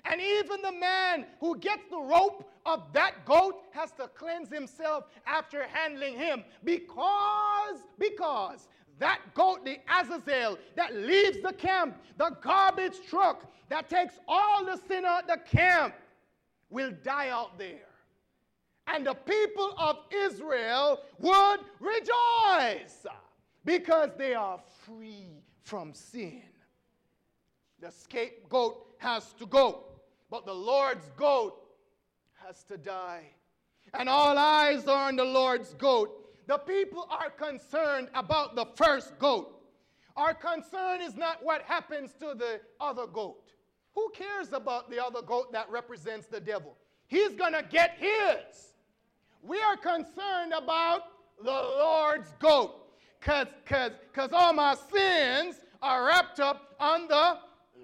And 0.05 0.19
even 0.19 0.61
the 0.61 0.71
man 0.71 1.25
who 1.39 1.57
gets 1.57 1.83
the 1.89 1.99
rope 1.99 2.49
of 2.65 2.81
that 2.93 3.25
goat 3.25 3.55
has 3.71 3.91
to 3.93 4.07
cleanse 4.09 4.49
himself 4.49 5.05
after 5.25 5.65
handling 5.67 6.15
him 6.15 6.43
because, 6.63 7.79
because 7.97 8.67
that 8.99 9.19
goat, 9.33 9.65
the 9.65 9.77
Azazel, 9.89 10.57
that 10.75 10.95
leaves 10.95 11.41
the 11.41 11.53
camp, 11.53 11.97
the 12.17 12.35
garbage 12.41 12.97
truck 13.09 13.45
that 13.69 13.89
takes 13.89 14.15
all 14.27 14.65
the 14.65 14.77
sin 14.87 15.05
out 15.05 15.27
the 15.27 15.39
camp, 15.49 15.95
will 16.69 16.91
die 17.03 17.29
out 17.29 17.57
there. 17.57 17.87
And 18.87 19.05
the 19.05 19.13
people 19.13 19.73
of 19.77 19.99
Israel 20.11 20.99
would 21.19 21.59
rejoice 21.79 23.05
because 23.65 24.09
they 24.17 24.33
are 24.33 24.59
free 24.85 25.41
from 25.63 25.93
sin. 25.93 26.41
The 27.79 27.91
scapegoat 27.91 28.85
has 28.97 29.33
to 29.33 29.45
go, 29.45 29.85
but 30.29 30.45
the 30.45 30.53
Lord's 30.53 31.09
goat 31.15 31.59
has 32.45 32.63
to 32.65 32.77
die. 32.77 33.23
And 33.93 34.09
all 34.09 34.37
eyes 34.37 34.87
are 34.87 35.07
on 35.07 35.15
the 35.15 35.23
Lord's 35.23 35.73
goat. 35.75 36.19
The 36.47 36.57
people 36.57 37.07
are 37.09 37.29
concerned 37.29 38.09
about 38.13 38.55
the 38.55 38.65
first 38.75 39.17
goat. 39.19 39.61
Our 40.15 40.33
concern 40.33 41.01
is 41.01 41.15
not 41.15 41.43
what 41.43 41.63
happens 41.63 42.11
to 42.19 42.35
the 42.35 42.59
other 42.79 43.07
goat. 43.07 43.51
Who 43.95 44.11
cares 44.13 44.51
about 44.53 44.89
the 44.89 45.03
other 45.03 45.21
goat 45.21 45.51
that 45.53 45.69
represents 45.69 46.27
the 46.27 46.39
devil? 46.39 46.75
He's 47.07 47.33
going 47.35 47.53
to 47.53 47.63
get 47.63 47.97
his. 47.99 48.72
We 49.43 49.59
are 49.61 49.75
concerned 49.75 50.53
about 50.55 51.01
the 51.43 51.51
Lord's 51.51 52.33
goat 52.39 52.87
because 53.19 53.47
cause, 53.65 53.91
cause 54.13 54.29
all 54.31 54.53
my 54.53 54.75
sins 54.91 55.55
are 55.81 56.05
wrapped 56.05 56.39
up 56.39 56.75
on 56.79 57.07
the 57.09 57.39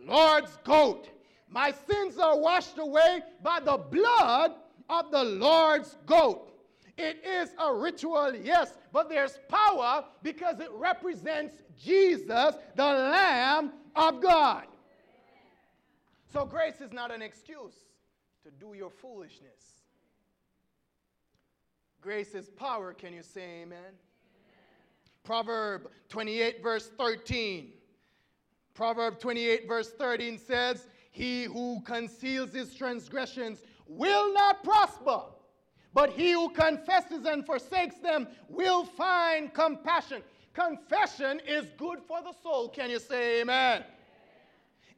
Lord's 0.05 0.57
goat. 0.64 1.10
My 1.49 1.72
sins 1.72 2.18
are 2.18 2.38
washed 2.38 2.78
away 2.78 3.22
by 3.43 3.60
the 3.60 3.78
blood 3.78 4.53
of 4.89 5.12
the 5.12 5.24
Lord's 5.24 5.97
goat. 6.05 6.49
It 6.97 7.24
is 7.26 7.49
a 7.57 7.74
ritual, 7.74 8.36
yes, 8.36 8.78
but 8.91 9.10
there's 9.10 9.39
power 9.49 10.05
because 10.24 10.60
it 10.60 10.70
represents 10.74 11.55
Jesus, 11.78 12.55
the 12.76 12.84
Lamb 12.84 13.74
of 13.95 14.22
God. 14.22 14.64
So 16.32 16.45
grace 16.45 16.82
is 16.82 16.93
not 16.93 17.12
an 17.12 17.22
excuse 17.22 17.76
to 18.43 18.51
do 18.51 18.74
your 18.76 18.89
foolishness. 18.89 19.79
Grace 22.02 22.34
is 22.34 22.50
power. 22.50 22.93
Can 22.93 23.14
you 23.14 23.24
say 23.24 23.62
amen? 23.62 23.78
amen? 23.80 23.93
Proverb 25.24 25.89
28, 26.08 26.64
verse 26.64 26.89
13. 26.97 27.74
Proverb 28.74 29.20
28, 29.20 29.68
verse 29.68 29.91
13 29.91 30.38
says, 30.38 30.88
He 31.12 31.43
who 31.43 31.82
conceals 31.82 32.54
his 32.54 32.74
transgressions 32.74 33.62
will 33.88 34.34
not 34.34 34.64
prosper, 34.64 35.22
but 35.93 36.12
he 36.12 36.32
who 36.32 36.50
confesses 36.50 37.26
and 37.26 37.45
forsakes 37.45 37.97
them 37.97 38.28
will 38.47 38.86
find 38.86 39.54
compassion. 39.54 40.22
Confession 40.54 41.41
is 41.45 41.66
good 41.78 42.00
for 42.08 42.22
the 42.22 42.34
soul. 42.41 42.70
Can 42.70 42.89
you 42.89 43.00
say 43.00 43.41
amen? 43.41 43.84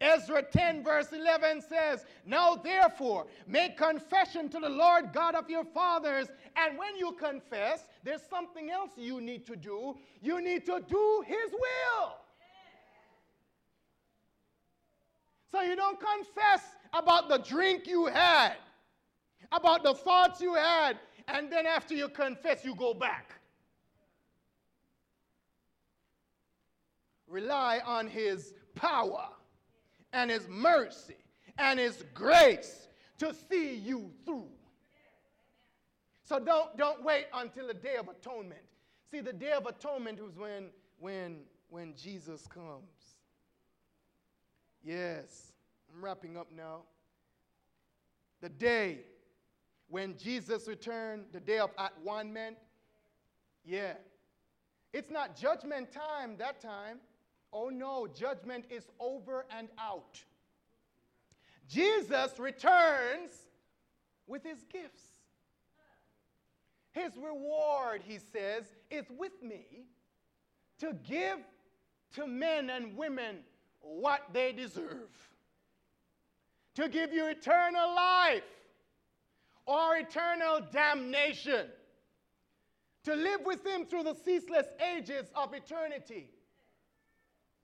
Ezra 0.02 0.42
10, 0.42 0.84
verse 0.84 1.14
11 1.14 1.62
says, 1.62 2.06
Now 2.26 2.56
therefore, 2.56 3.28
make 3.48 3.78
confession 3.78 4.50
to 4.50 4.60
the 4.60 4.70
Lord 4.70 5.14
God 5.14 5.36
of 5.36 5.48
your 5.48 5.64
fathers. 5.64 6.28
And 6.56 6.78
when 6.78 6.98
you 6.98 7.12
confess, 7.12 7.84
there's 8.04 8.24
something 8.28 8.72
else 8.72 8.90
you 8.98 9.22
need 9.22 9.46
to 9.46 9.56
do. 9.56 9.96
You 10.20 10.42
need 10.42 10.66
to 10.66 10.84
do 10.90 11.24
His 11.28 11.52
will. 11.52 12.16
So 15.52 15.62
you 15.62 15.76
don't 15.76 16.00
confess 16.00 16.64
about 16.94 17.30
the 17.30 17.38
drink 17.38 17.86
you 17.86 18.08
had, 18.08 18.54
about 19.52 19.84
the 19.84 19.94
thoughts 19.94 20.42
you 20.42 20.56
had, 20.56 20.98
and 21.28 21.52
then 21.52 21.68
after 21.68 21.94
you 21.94 22.10
confess, 22.10 22.66
you 22.66 22.74
go 22.74 22.96
back. 22.96 23.36
Rely 27.28 27.82
on 27.86 28.08
His 28.08 28.56
power 28.74 29.28
and 30.14 30.30
His 30.32 30.48
mercy 30.48 31.18
and 31.58 31.80
His 31.80 32.04
grace 32.14 32.88
to 33.20 33.34
see 33.50 33.76
you 33.76 34.12
through. 34.26 34.48
So 36.24 36.40
don't, 36.40 36.78
don't 36.78 37.04
wait 37.04 37.26
until 37.34 37.68
the 37.68 37.74
day 37.74 37.96
of 37.98 38.08
atonement. 38.08 38.62
See, 39.12 39.20
the 39.20 39.34
day 39.34 39.52
of 39.52 39.66
atonement 39.66 40.22
was 40.22 40.38
when, 40.38 40.70
when, 41.00 41.42
when 41.70 41.94
Jesus 41.96 42.48
comes. 42.48 43.18
Yes, 44.84 45.52
I'm 45.94 46.04
wrapping 46.04 46.38
up 46.38 46.48
now. 46.56 46.84
The 48.42 48.50
day 48.50 49.00
when 49.90 50.18
Jesus 50.18 50.68
returned, 50.68 51.26
the 51.32 51.40
day 51.40 51.60
of 51.60 51.72
at 51.78 51.92
one 52.02 52.34
yeah. 53.66 53.94
It's 54.94 55.12
not 55.12 55.36
judgment 55.36 55.92
time 55.92 56.38
that 56.38 56.62
time. 56.62 57.00
Oh 57.54 57.70
no, 57.70 58.08
judgment 58.08 58.66
is 58.70 58.84
over 59.00 59.46
and 59.56 59.68
out. 59.80 60.24
Jesus 61.68 62.40
returns 62.40 63.32
with 64.28 64.44
his 64.44 64.64
gifts. 64.72 65.04
His 66.92 67.16
reward, 67.18 68.02
he 68.06 68.20
says, 68.20 68.66
is 68.90 69.06
with 69.18 69.42
me 69.42 69.86
to 70.80 70.94
give 71.08 71.40
to 72.16 72.28
men 72.28 72.70
and 72.70 72.98
women 72.98 73.38
what 73.80 74.22
they 74.34 74.52
deserve. 74.52 75.10
To 76.76 76.90
give 76.90 77.14
you 77.14 77.28
eternal 77.28 77.96
life 77.96 78.44
or 79.66 79.98
eternal 79.98 80.62
damnation. 80.72 81.68
To 83.06 83.16
live 83.16 83.42
with 83.46 83.66
him 83.66 83.86
through 83.86 84.04
the 84.04 84.16
ceaseless 84.16 84.68
ages 84.96 85.28
of 85.36 85.54
eternity 85.54 86.30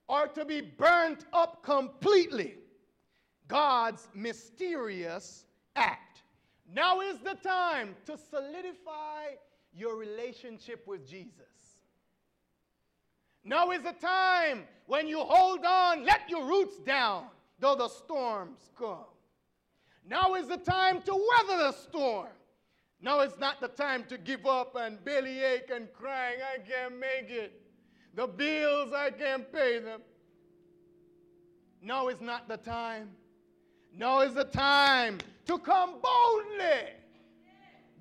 or 0.07 0.27
to 0.27 0.45
be 0.45 0.61
burnt 0.61 1.25
up 1.33 1.63
completely. 1.63 2.55
God's 3.47 4.07
mysterious 4.13 5.45
act. 5.75 6.21
Now 6.73 7.01
is 7.01 7.19
the 7.19 7.35
time 7.35 7.95
to 8.05 8.17
solidify 8.17 9.35
your 9.73 9.95
relationship 9.95 10.85
with 10.85 11.07
Jesus. 11.07 11.31
Now 13.43 13.71
is 13.71 13.81
the 13.83 13.93
time 13.93 14.63
when 14.87 15.07
you 15.07 15.19
hold 15.19 15.63
on, 15.63 16.03
let 16.03 16.29
your 16.29 16.45
roots 16.45 16.79
down, 16.79 17.25
though 17.59 17.75
the 17.75 17.87
storms 17.87 18.69
come. 18.77 19.05
Now 20.09 20.35
is 20.35 20.47
the 20.47 20.57
time 20.57 21.01
to 21.03 21.13
weather 21.13 21.63
the 21.63 21.71
storm. 21.71 22.27
Now 23.01 23.21
is 23.21 23.37
not 23.39 23.61
the 23.61 23.67
time 23.67 24.03
to 24.09 24.17
give 24.17 24.45
up 24.45 24.75
and 24.75 25.03
bellyache 25.05 25.69
and 25.73 25.87
crying, 25.93 26.39
I 26.41 26.57
can't 26.57 26.99
make 26.99 27.29
it. 27.29 27.61
The 28.17 28.25
bills, 28.25 28.93
I 28.95 29.11
can't 29.11 29.49
pay 29.53 29.77
them. 29.77 30.01
No, 31.83 32.07
it's 32.07 32.19
not 32.19 32.47
the 32.47 32.57
time. 32.57 33.11
No, 33.93 34.21
it's 34.21 34.33
the 34.33 34.43
time 34.43 35.19
to 35.45 35.59
come 35.59 36.01
boldly 36.01 36.93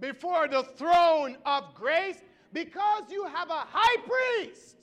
before 0.01 0.49
the 0.49 0.63
throne 0.63 1.37
of 1.45 1.75
grace 1.75 2.17
because 2.55 3.03
you 3.11 3.27
have 3.27 3.51
a 3.51 3.67
high 3.69 3.97
priest 4.07 4.77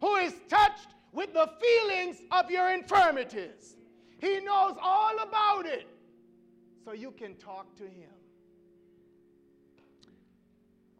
who 0.00 0.16
is 0.16 0.32
touched 0.48 0.88
with 1.12 1.34
the 1.34 1.50
feelings 1.60 2.16
of 2.30 2.50
your 2.50 2.72
infirmities. 2.72 3.76
He 4.18 4.40
knows 4.40 4.76
all 4.80 5.18
about 5.18 5.66
it, 5.66 5.86
so 6.86 6.92
you 6.92 7.10
can 7.10 7.34
talk 7.34 7.76
to 7.76 7.82
him. 7.82 8.08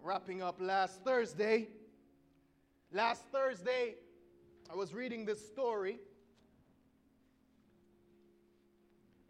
Wrapping 0.03 0.43
up 0.43 0.57
last 0.61 1.01
Thursday, 1.03 1.68
Last 2.95 3.22
Thursday, 3.32 3.95
I 4.70 4.76
was 4.76 4.93
reading 4.93 5.24
this 5.24 5.43
story. 5.47 5.99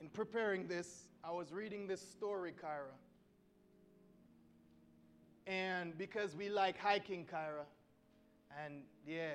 In 0.00 0.08
preparing 0.08 0.66
this, 0.66 1.04
I 1.22 1.30
was 1.30 1.52
reading 1.52 1.86
this 1.86 2.00
story, 2.00 2.52
Kyra. 2.60 2.96
And 5.46 5.96
because 5.96 6.34
we 6.34 6.48
like 6.48 6.76
hiking, 6.76 7.24
Kyra, 7.24 7.66
and 8.64 8.82
yeah, 9.06 9.34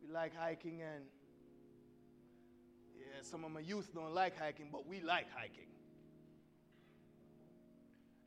we 0.00 0.10
like 0.10 0.34
hiking, 0.34 0.80
and 0.80 1.04
yeah, 2.98 3.20
some 3.20 3.44
of 3.44 3.50
my 3.50 3.60
youth 3.60 3.92
don't 3.94 4.14
like 4.14 4.38
hiking, 4.38 4.70
but 4.72 4.88
we 4.88 5.00
like 5.02 5.26
hiking. 5.36 5.68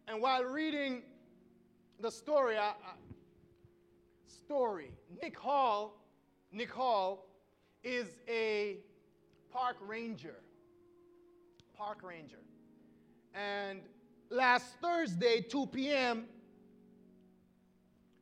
And 0.07 0.21
while 0.21 0.43
reading 0.43 1.01
the 1.99 2.11
story, 2.11 2.55
I, 2.55 2.67
I 2.67 2.93
story. 4.45 4.91
Nick 5.21 5.37
Hall, 5.37 6.01
Nick 6.51 6.71
Hall 6.71 7.27
is 7.83 8.07
a 8.27 8.77
park 9.51 9.75
ranger. 9.81 10.37
Park 11.75 11.99
ranger. 12.03 12.39
And 13.33 13.81
last 14.29 14.65
Thursday, 14.81 15.41
2 15.41 15.65
p.m., 15.67 16.25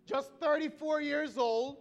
just 0.05 0.31
34 0.39 1.01
years 1.01 1.35
old, 1.37 1.77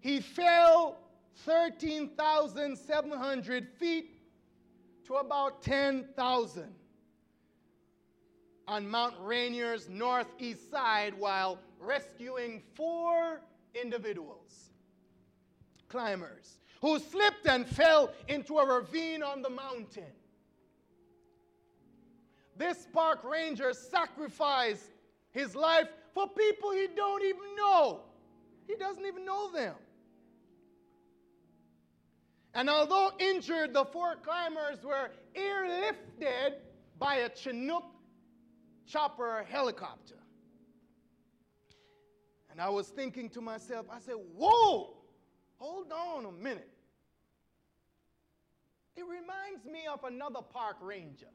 he 0.00 0.20
fell 0.20 0.98
13,700 1.44 3.68
feet 3.78 4.10
to 5.06 5.14
about 5.14 5.62
10,000 5.62 6.74
on 8.66 8.88
Mount 8.88 9.14
Rainier's 9.22 9.88
northeast 9.88 10.68
side 10.70 11.14
while 11.14 11.60
rescuing 11.80 12.62
four 12.74 13.40
individuals, 13.74 14.70
climbers, 15.88 16.58
who 16.80 16.98
slipped 16.98 17.46
and 17.46 17.66
fell 17.66 18.12
into 18.28 18.58
a 18.58 18.66
ravine 18.66 19.22
on 19.22 19.42
the 19.42 19.50
mountain. 19.50 20.12
This 22.56 22.86
park 22.92 23.22
ranger 23.24 23.72
sacrificed 23.72 24.90
his 25.30 25.54
life 25.54 25.88
for 26.12 26.28
people 26.28 26.72
he 26.72 26.88
don't 26.94 27.22
even 27.24 27.56
know. 27.56 28.00
He 28.66 28.74
doesn't 28.74 29.06
even 29.06 29.24
know 29.24 29.50
them. 29.52 29.74
And 32.54 32.68
although 32.68 33.12
injured, 33.18 33.72
the 33.72 33.84
four 33.84 34.16
climbers 34.16 34.82
were 34.82 35.10
airlifted 35.36 36.54
by 36.98 37.16
a 37.16 37.30
Chinook 37.34 37.84
chopper 38.86 39.46
helicopter. 39.48 40.17
And 42.58 42.66
I 42.66 42.70
was 42.70 42.88
thinking 42.88 43.28
to 43.30 43.40
myself, 43.40 43.86
I 43.88 44.00
said, 44.00 44.16
Whoa, 44.36 44.96
hold 45.58 45.92
on 45.92 46.24
a 46.24 46.32
minute. 46.32 46.68
It 48.96 49.04
reminds 49.04 49.64
me 49.64 49.82
of 49.88 50.02
another 50.02 50.40
park 50.42 50.78
ranger. 50.82 51.28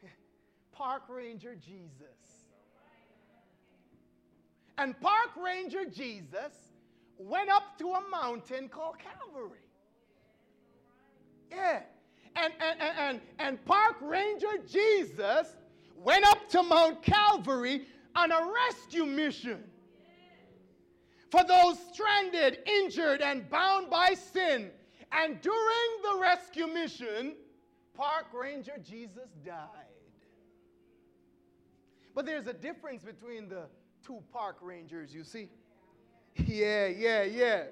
Park 0.72 1.02
Ranger 1.08 1.56
Jesus. 1.56 2.46
And 4.78 4.98
Park 5.00 5.30
Ranger 5.36 5.86
Jesus 5.86 6.52
went 7.18 7.50
up 7.50 7.76
to 7.78 7.94
a 7.94 8.00
mountain 8.12 8.68
called 8.68 8.94
Calvary. 9.00 9.58
Yeah. 11.50 11.80
And, 12.36 12.52
and, 12.60 12.80
and, 12.80 12.98
and, 12.98 13.20
and 13.40 13.64
Park 13.64 13.96
Ranger 14.02 14.58
Jesus 14.70 15.56
went 15.96 16.24
up 16.26 16.48
to 16.50 16.62
Mount 16.62 17.02
Calvary 17.02 17.86
on 18.14 18.30
a 18.30 18.50
rescue 18.68 19.04
mission 19.04 19.62
for 21.30 21.42
those 21.44 21.78
stranded, 21.92 22.58
injured, 22.66 23.22
and 23.22 23.48
bound 23.48 23.88
by 23.88 24.14
sin. 24.14 24.70
And 25.12 25.40
during 25.40 25.88
the 26.02 26.20
rescue 26.20 26.66
mission, 26.66 27.34
Park 27.94 28.26
Ranger 28.32 28.76
Jesus 28.82 29.30
died. 29.44 29.68
But 32.14 32.26
there's 32.26 32.46
a 32.46 32.52
difference 32.52 33.02
between 33.02 33.48
the 33.48 33.64
two 34.06 34.22
park 34.32 34.56
rangers, 34.60 35.14
you 35.14 35.24
see. 35.24 35.48
Yeah, 36.36 36.86
yeah, 36.86 37.22
yeah. 37.22 37.64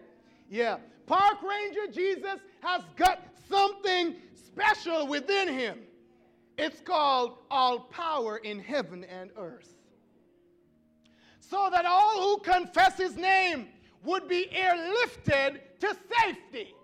Yeah. 0.49 0.78
Park 1.07 1.38
Ranger 1.43 1.93
Jesus 1.93 2.41
has 2.61 2.82
got 2.97 3.22
something 3.49 4.16
special 4.34 5.07
within 5.07 5.49
him. 5.49 5.80
It's 6.57 6.80
called 6.80 7.38
all 7.51 7.80
power 7.80 8.38
in 8.38 8.59
heaven 8.59 9.05
and 9.05 9.30
earth. 9.36 9.80
So 11.51 11.68
that 11.72 11.84
all 11.84 12.20
who 12.22 12.38
confess 12.38 12.96
his 12.96 13.16
name 13.16 13.66
would 14.05 14.28
be 14.28 14.46
airlifted 14.55 15.59
to 15.80 15.96
safety. 16.22 16.74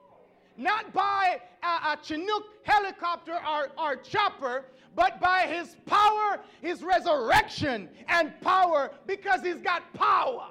Not 0.57 0.93
by 0.93 1.41
a, 1.63 1.67
a 1.67 1.99
Chinook 2.03 2.43
helicopter 2.65 3.39
or, 3.49 3.71
or 3.79 3.95
chopper, 3.97 4.65
but 4.97 5.21
by 5.21 5.43
his 5.43 5.77
power, 5.87 6.41
his 6.61 6.83
resurrection, 6.83 7.89
and 8.09 8.33
power 8.41 8.91
because 9.07 9.43
he's 9.43 9.61
got 9.61 9.93
power. 9.95 10.49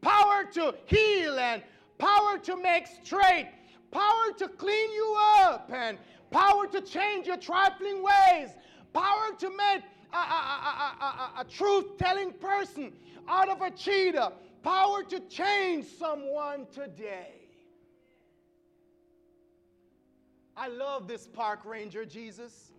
Power 0.00 0.44
to 0.54 0.74
heal 0.86 1.38
and 1.38 1.62
power 1.98 2.38
to 2.38 2.56
make 2.56 2.88
straight, 3.04 3.50
power 3.92 4.32
to 4.38 4.48
clean 4.48 4.90
you 4.92 5.16
up, 5.42 5.70
and 5.72 5.96
power 6.32 6.66
to 6.66 6.80
change 6.80 7.28
your 7.28 7.36
trifling 7.36 8.02
ways, 8.02 8.48
power 8.92 9.28
to 9.38 9.48
make 9.50 9.82
a, 10.12 10.16
a, 10.16 10.96
a, 11.00 11.40
a 11.40 11.44
truth 11.44 11.98
telling 11.98 12.32
person 12.32 12.92
out 13.28 13.48
of 13.48 13.60
a 13.62 13.70
cheetah, 13.70 14.32
power 14.62 15.02
to 15.04 15.20
change 15.20 15.86
someone 15.98 16.66
today. 16.72 17.32
I 20.56 20.68
love 20.68 21.08
this 21.08 21.26
park 21.26 21.60
ranger, 21.64 22.04
Jesus. 22.04 22.72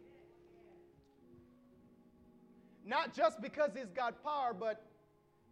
Not 2.85 3.13
just 3.13 3.41
because 3.41 3.71
he's 3.75 3.91
got 3.91 4.23
power, 4.23 4.53
but 4.53 4.85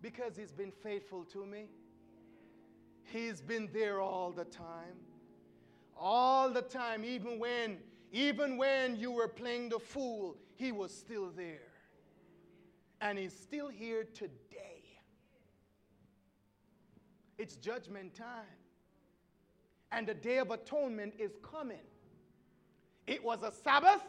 because 0.02 0.36
he's 0.36 0.52
been 0.52 0.72
faithful 0.72 1.24
to 1.26 1.46
me. 1.46 1.66
He's 3.04 3.42
been 3.42 3.70
there 3.74 4.00
all 4.02 4.32
the 4.32 4.46
time. 4.46 4.98
All 5.98 6.50
the 6.50 6.62
time, 6.62 7.04
even 7.06 7.40
when 7.40 7.78
even 8.12 8.58
when 8.58 8.98
you 8.98 9.12
were 9.12 9.28
playing 9.30 9.70
the 9.70 9.80
fool, 9.80 10.36
he 10.56 10.74
was 10.74 10.94
still 10.94 11.30
there. 11.30 11.71
And 13.02 13.18
he's 13.18 13.34
still 13.34 13.68
here 13.68 14.06
today. 14.14 14.84
It's 17.38 17.56
judgment 17.56 18.14
time. 18.14 18.46
And 19.92 20.08
the 20.08 20.14
day 20.14 20.38
of 20.38 20.52
atonement 20.52 21.16
is 21.20 21.32
coming. 21.42 21.82
It 23.08 23.24
was 23.24 23.40
a 23.44 23.52
Sabbath, 23.52 24.04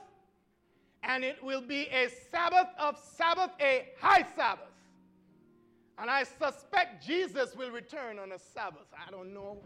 and 1.03 1.24
it 1.24 1.43
will 1.43 1.62
be 1.62 1.88
a 1.88 2.09
Sabbath 2.30 2.68
of 2.78 2.97
Sabbath, 3.16 3.51
a 3.59 3.88
high 3.99 4.24
Sabbath. 4.36 4.68
And 5.99 6.11
I 6.11 6.24
suspect 6.24 7.05
Jesus 7.05 7.57
will 7.57 7.70
return 7.70 8.18
on 8.18 8.32
a 8.32 8.38
Sabbath. 8.38 8.86
I 8.95 9.11
don't 9.11 9.32
know. 9.32 9.57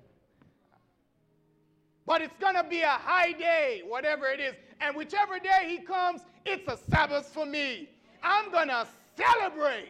But 2.07 2.23
it's 2.23 2.37
going 2.39 2.55
to 2.55 2.65
be 2.65 2.83
a 2.83 2.87
high 2.87 3.33
day, 3.33 3.83
whatever 3.87 4.27
it 4.27 4.39
is. 4.39 4.55
And 4.81 4.97
whichever 4.97 5.41
day 5.41 5.67
he 5.67 5.79
comes, 5.79 6.21
it's 6.45 6.69
a 6.69 6.79
Sabbath 6.89 7.27
for 7.27 7.45
me. 7.45 7.91
I'm 8.23 8.53
going 8.53 8.69
to 8.69 8.87
celebrate. 9.17 9.89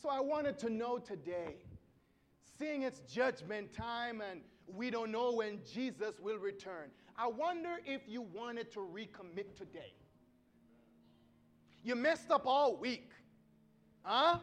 So 0.00 0.08
I 0.08 0.20
wanted 0.20 0.58
to 0.60 0.70
know 0.70 0.98
today, 0.98 1.56
seeing 2.58 2.82
it's 2.82 3.00
judgment 3.00 3.72
time 3.72 4.20
and 4.20 4.40
we 4.66 4.90
don't 4.90 5.10
know 5.10 5.32
when 5.32 5.60
Jesus 5.70 6.20
will 6.20 6.38
return. 6.38 6.90
I 7.16 7.26
wonder 7.26 7.78
if 7.84 8.02
you 8.06 8.22
wanted 8.22 8.70
to 8.72 8.80
recommit 8.80 9.56
today. 9.56 9.92
You 11.82 11.96
messed 11.96 12.30
up 12.30 12.46
all 12.46 12.76
week. 12.76 13.10
Huh? 14.02 14.38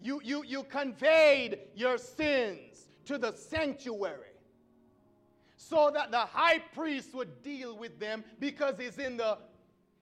You, 0.00 0.20
you, 0.24 0.44
you 0.44 0.62
conveyed 0.62 1.58
your 1.74 1.98
sins 1.98 2.88
to 3.04 3.18
the 3.18 3.32
sanctuary 3.32 4.25
so 5.68 5.90
that 5.92 6.10
the 6.10 6.18
high 6.18 6.58
priest 6.74 7.14
would 7.14 7.42
deal 7.42 7.76
with 7.76 7.98
them 7.98 8.24
because 8.38 8.78
he's 8.78 8.98
in 8.98 9.16
the 9.16 9.38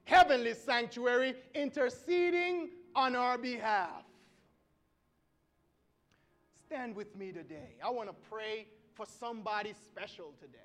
heavenly 0.04 0.54
sanctuary 0.54 1.34
interceding 1.54 2.70
on 2.94 3.16
our 3.16 3.38
behalf. 3.38 4.02
Stand 6.66 6.94
with 6.94 7.16
me 7.16 7.32
today. 7.32 7.76
I 7.84 7.90
want 7.90 8.08
to 8.08 8.14
pray 8.30 8.66
for 8.94 9.06
somebody 9.06 9.74
special 9.86 10.32
today. 10.40 10.58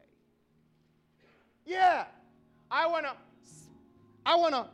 Yeah, 1.66 2.06
I 2.70 2.88
want 2.88 3.06
to 3.06 3.14
I 4.26 4.36
want 4.36 4.54
to 4.54 4.66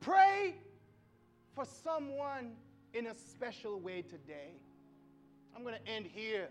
pray 0.00 0.54
for 1.54 1.64
someone 1.64 2.52
in 2.92 3.06
a 3.06 3.14
special 3.14 3.80
way 3.80 4.02
today. 4.02 4.52
I'm 5.56 5.62
going 5.62 5.76
to 5.82 5.90
end 5.90 6.06
here, 6.12 6.48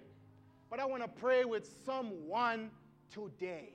but 0.73 0.79
I 0.79 0.85
want 0.85 1.03
to 1.03 1.07
pray 1.07 1.45
with 1.45 1.69
someone 1.85 2.71
today. 3.11 3.73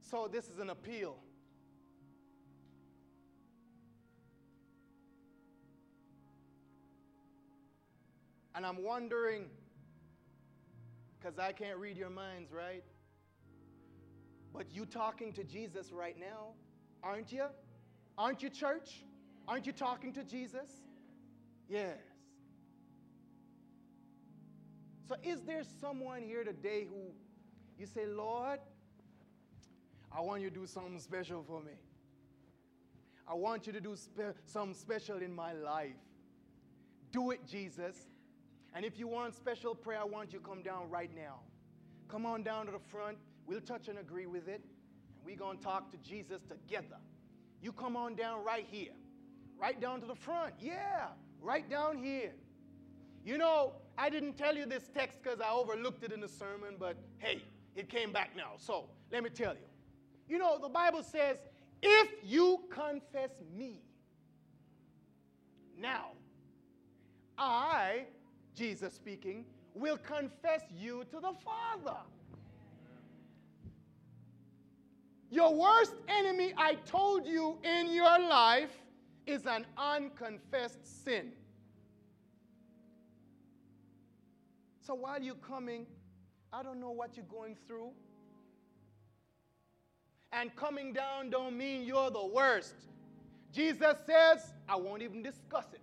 So, 0.00 0.28
this 0.32 0.44
is 0.44 0.60
an 0.60 0.70
appeal. 0.70 1.16
And 8.54 8.64
I'm 8.64 8.84
wondering, 8.84 9.46
because 11.18 11.36
I 11.40 11.50
can't 11.50 11.78
read 11.78 11.96
your 11.96 12.10
minds, 12.10 12.52
right? 12.52 12.84
But 14.54 14.66
you 14.70 14.86
talking 14.86 15.32
to 15.32 15.42
Jesus 15.42 15.90
right 15.90 16.16
now, 16.16 16.50
aren't 17.02 17.32
you? 17.32 17.46
Aren't 18.16 18.44
you, 18.44 18.50
church? 18.50 19.02
Aren't 19.48 19.66
you 19.66 19.72
talking 19.72 20.12
to 20.12 20.22
Jesus? 20.22 20.70
Yes. 21.68 21.98
So, 25.08 25.14
is 25.22 25.42
there 25.42 25.62
someone 25.80 26.22
here 26.22 26.42
today 26.42 26.84
who 26.88 27.12
you 27.78 27.86
say, 27.86 28.06
Lord, 28.06 28.58
I 30.10 30.20
want 30.20 30.42
you 30.42 30.50
to 30.50 30.54
do 30.54 30.66
something 30.66 30.98
special 30.98 31.44
for 31.46 31.60
me? 31.60 31.74
I 33.28 33.34
want 33.34 33.66
you 33.68 33.72
to 33.72 33.80
do 33.80 33.94
spe- 33.94 34.36
something 34.46 34.74
special 34.74 35.18
in 35.18 35.32
my 35.32 35.52
life. 35.52 35.94
Do 37.12 37.30
it, 37.30 37.46
Jesus. 37.46 37.96
And 38.74 38.84
if 38.84 38.98
you 38.98 39.06
want 39.06 39.34
special 39.34 39.74
prayer, 39.74 40.00
I 40.00 40.04
want 40.04 40.32
you 40.32 40.40
to 40.40 40.44
come 40.44 40.62
down 40.62 40.90
right 40.90 41.10
now. 41.14 41.40
Come 42.08 42.26
on 42.26 42.42
down 42.42 42.66
to 42.66 42.72
the 42.72 42.78
front. 42.78 43.16
We'll 43.46 43.60
touch 43.60 43.86
and 43.88 43.98
agree 43.98 44.26
with 44.26 44.48
it. 44.48 44.60
And 45.16 45.24
we're 45.24 45.36
going 45.36 45.58
to 45.58 45.64
talk 45.64 45.90
to 45.92 45.96
Jesus 45.98 46.42
together. 46.42 46.98
You 47.62 47.72
come 47.72 47.96
on 47.96 48.16
down 48.16 48.44
right 48.44 48.66
here. 48.68 48.92
Right 49.56 49.80
down 49.80 50.00
to 50.00 50.06
the 50.06 50.14
front. 50.14 50.54
Yeah, 50.60 51.06
right 51.40 51.68
down 51.70 51.96
here. 51.96 52.32
You 53.24 53.38
know, 53.38 53.72
I 53.98 54.10
didn't 54.10 54.36
tell 54.36 54.56
you 54.56 54.66
this 54.66 54.88
text 54.94 55.22
because 55.22 55.40
I 55.40 55.50
overlooked 55.50 56.04
it 56.04 56.12
in 56.12 56.20
the 56.20 56.28
sermon, 56.28 56.76
but 56.78 56.96
hey, 57.18 57.42
It 57.76 57.90
came 57.90 58.10
back 58.10 58.30
now. 58.34 58.52
So 58.56 58.88
let 59.12 59.22
me 59.22 59.28
tell 59.28 59.52
you. 59.52 59.68
You 60.28 60.38
know, 60.38 60.58
the 60.58 60.68
Bible 60.68 61.02
says, 61.02 61.36
if 61.82 62.08
you 62.24 62.60
confess 62.70 63.30
me, 63.54 63.82
now, 65.78 66.12
I, 67.36 68.06
Jesus 68.54 68.94
speaking, 68.94 69.44
will 69.74 69.98
confess 69.98 70.62
you 70.74 71.04
to 71.10 71.20
the 71.20 71.32
Father. 71.44 71.98
Your 75.30 75.54
worst 75.54 75.94
enemy, 76.08 76.54
I 76.56 76.76
told 76.86 77.26
you, 77.26 77.58
in 77.62 77.92
your 77.92 78.18
life 78.20 78.74
is 79.26 79.44
an 79.44 79.66
unconfessed 79.76 81.04
sin. 81.04 81.32
So 84.86 84.94
while 84.94 85.20
you're 85.20 85.34
coming, 85.34 85.84
I 86.52 86.62
don't 86.62 86.78
know 86.78 86.92
what 86.92 87.16
you're 87.16 87.26
going 87.26 87.56
through. 87.66 87.90
And 90.32 90.54
coming 90.54 90.92
down 90.92 91.30
don't 91.30 91.58
mean 91.58 91.82
you're 91.84 92.10
the 92.10 92.24
worst. 92.24 92.74
Jesus 93.52 93.96
says, 94.06 94.52
I 94.68 94.76
won't 94.76 95.02
even 95.02 95.24
discuss 95.24 95.64
it. 95.72 95.80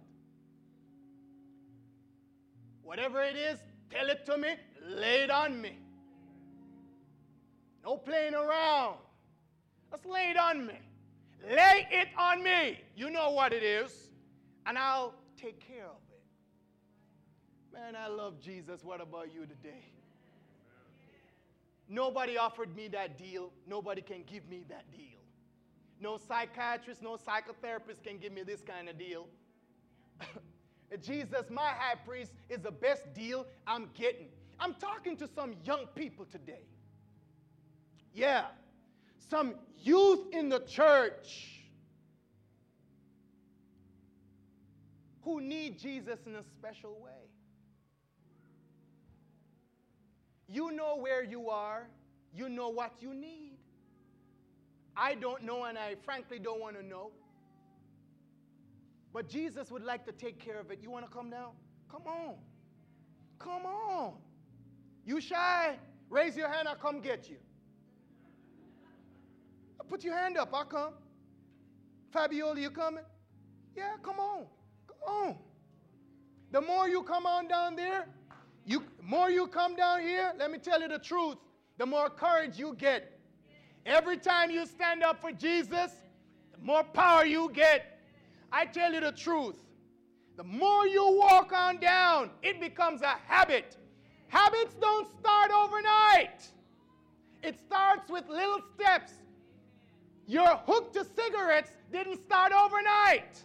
Whatever 2.81 3.21
it 3.21 3.35
is, 3.35 3.59
tell 3.89 4.07
it 4.09 4.25
to 4.25 4.37
me, 4.37 4.53
lay 4.87 5.23
it 5.23 5.29
on 5.29 5.61
me. 5.61 5.77
No 7.83 7.97
playing 7.97 8.35
around. 8.35 8.95
Just 9.91 10.05
lay 10.05 10.29
it 10.29 10.37
on 10.37 10.65
me. 10.65 10.79
Lay 11.49 11.87
it 11.91 12.07
on 12.17 12.41
me. 12.41 12.79
You 12.95 13.09
know 13.09 13.31
what 13.31 13.51
it 13.51 13.63
is, 13.63 13.91
and 14.65 14.77
I'll 14.77 15.13
take 15.35 15.59
care 15.59 15.87
of. 15.87 16.02
Man, 17.73 17.95
I 17.95 18.07
love 18.07 18.39
Jesus. 18.39 18.83
What 18.83 19.01
about 19.01 19.33
you 19.33 19.41
today? 19.41 19.83
Nobody 21.89 22.37
offered 22.37 22.75
me 22.75 22.87
that 22.89 23.17
deal. 23.17 23.51
Nobody 23.67 24.01
can 24.01 24.23
give 24.31 24.47
me 24.47 24.63
that 24.69 24.89
deal. 24.91 25.19
No 25.99 26.17
psychiatrist, 26.17 27.01
no 27.01 27.17
psychotherapist 27.17 28.03
can 28.03 28.19
give 28.19 28.31
me 28.31 28.43
this 28.43 28.61
kind 28.61 28.89
of 28.89 28.97
deal. 28.99 29.27
Jesus, 31.01 31.49
my 31.49 31.69
high 31.69 31.95
priest, 31.95 32.31
is 32.49 32.59
the 32.59 32.71
best 32.71 33.11
deal 33.15 33.47
I'm 33.65 33.89
getting. 33.95 34.27
I'm 34.59 34.75
talking 34.75 35.17
to 35.17 35.27
some 35.33 35.55
young 35.65 35.87
people 35.95 36.25
today. 36.25 36.65
Yeah, 38.13 38.45
some 39.29 39.55
youth 39.79 40.27
in 40.31 40.49
the 40.49 40.59
church 40.59 41.63
who 45.23 45.41
need 45.41 45.79
Jesus 45.79 46.19
in 46.27 46.35
a 46.35 46.43
special 46.43 46.99
way. 47.03 47.32
You 50.53 50.71
know 50.71 50.97
where 50.97 51.23
you 51.23 51.49
are, 51.49 51.87
you 52.31 52.47
know 52.47 52.69
what 52.69 52.93
you 53.01 53.11
need. 53.15 53.57
I 54.95 55.15
don't 55.15 55.41
know, 55.41 55.63
and 55.63 55.79
I 55.79 55.95
frankly 56.05 56.37
don't 56.37 56.61
want 56.61 56.75
to 56.79 56.85
know. 56.85 57.09
But 59.11 59.27
Jesus 59.27 59.71
would 59.71 59.83
like 59.83 60.05
to 60.05 60.11
take 60.11 60.37
care 60.37 60.59
of 60.59 60.69
it. 60.69 60.77
You 60.83 60.91
want 60.91 61.05
to 61.05 61.11
come 61.11 61.31
down? 61.31 61.53
Come 61.89 62.03
on. 62.05 62.35
Come 63.39 63.65
on. 63.65 64.13
You 65.03 65.19
shy? 65.19 65.75
Raise 66.11 66.37
your 66.37 66.49
hand, 66.49 66.67
I'll 66.67 66.75
come 66.75 67.01
get 67.01 67.27
you. 67.27 67.37
Put 69.89 70.03
your 70.03 70.15
hand 70.15 70.37
up, 70.37 70.49
I'll 70.53 70.65
come. 70.65 70.93
Fabiola, 72.11 72.59
you 72.59 72.69
coming? 72.69 73.03
Yeah, 73.75 73.93
come 74.03 74.19
on. 74.19 74.45
Come 74.87 75.13
on. 75.15 75.37
The 76.51 76.61
more 76.61 76.87
you 76.87 77.01
come 77.01 77.25
on 77.25 77.47
down 77.47 77.75
there, 77.75 78.07
you 78.65 78.83
more 79.01 79.29
you 79.29 79.47
come 79.47 79.75
down 79.75 80.01
here, 80.01 80.33
let 80.37 80.51
me 80.51 80.57
tell 80.57 80.81
you 80.81 80.87
the 80.87 80.99
truth, 80.99 81.37
the 81.77 81.85
more 81.85 82.09
courage 82.09 82.57
you 82.57 82.75
get. 82.75 83.19
Every 83.85 84.17
time 84.17 84.49
you 84.49 84.65
stand 84.65 85.03
up 85.03 85.19
for 85.19 85.31
Jesus, 85.31 85.91
the 86.53 86.65
more 86.65 86.83
power 86.83 87.25
you 87.25 87.51
get. 87.53 87.99
I 88.51 88.65
tell 88.65 88.93
you 88.93 89.01
the 89.01 89.11
truth. 89.11 89.57
The 90.37 90.43
more 90.43 90.87
you 90.87 91.17
walk 91.19 91.51
on 91.53 91.79
down, 91.79 92.29
it 92.41 92.59
becomes 92.59 93.01
a 93.01 93.15
habit. 93.27 93.77
Habits 94.29 94.75
don't 94.79 95.07
start 95.19 95.51
overnight. 95.51 96.47
It 97.43 97.59
starts 97.59 98.09
with 98.09 98.27
little 98.29 98.61
steps. 98.73 99.13
Your 100.25 100.55
hook 100.65 100.93
to 100.93 101.05
cigarettes 101.05 101.71
didn't 101.91 102.23
start 102.23 102.53
overnight. 102.53 103.43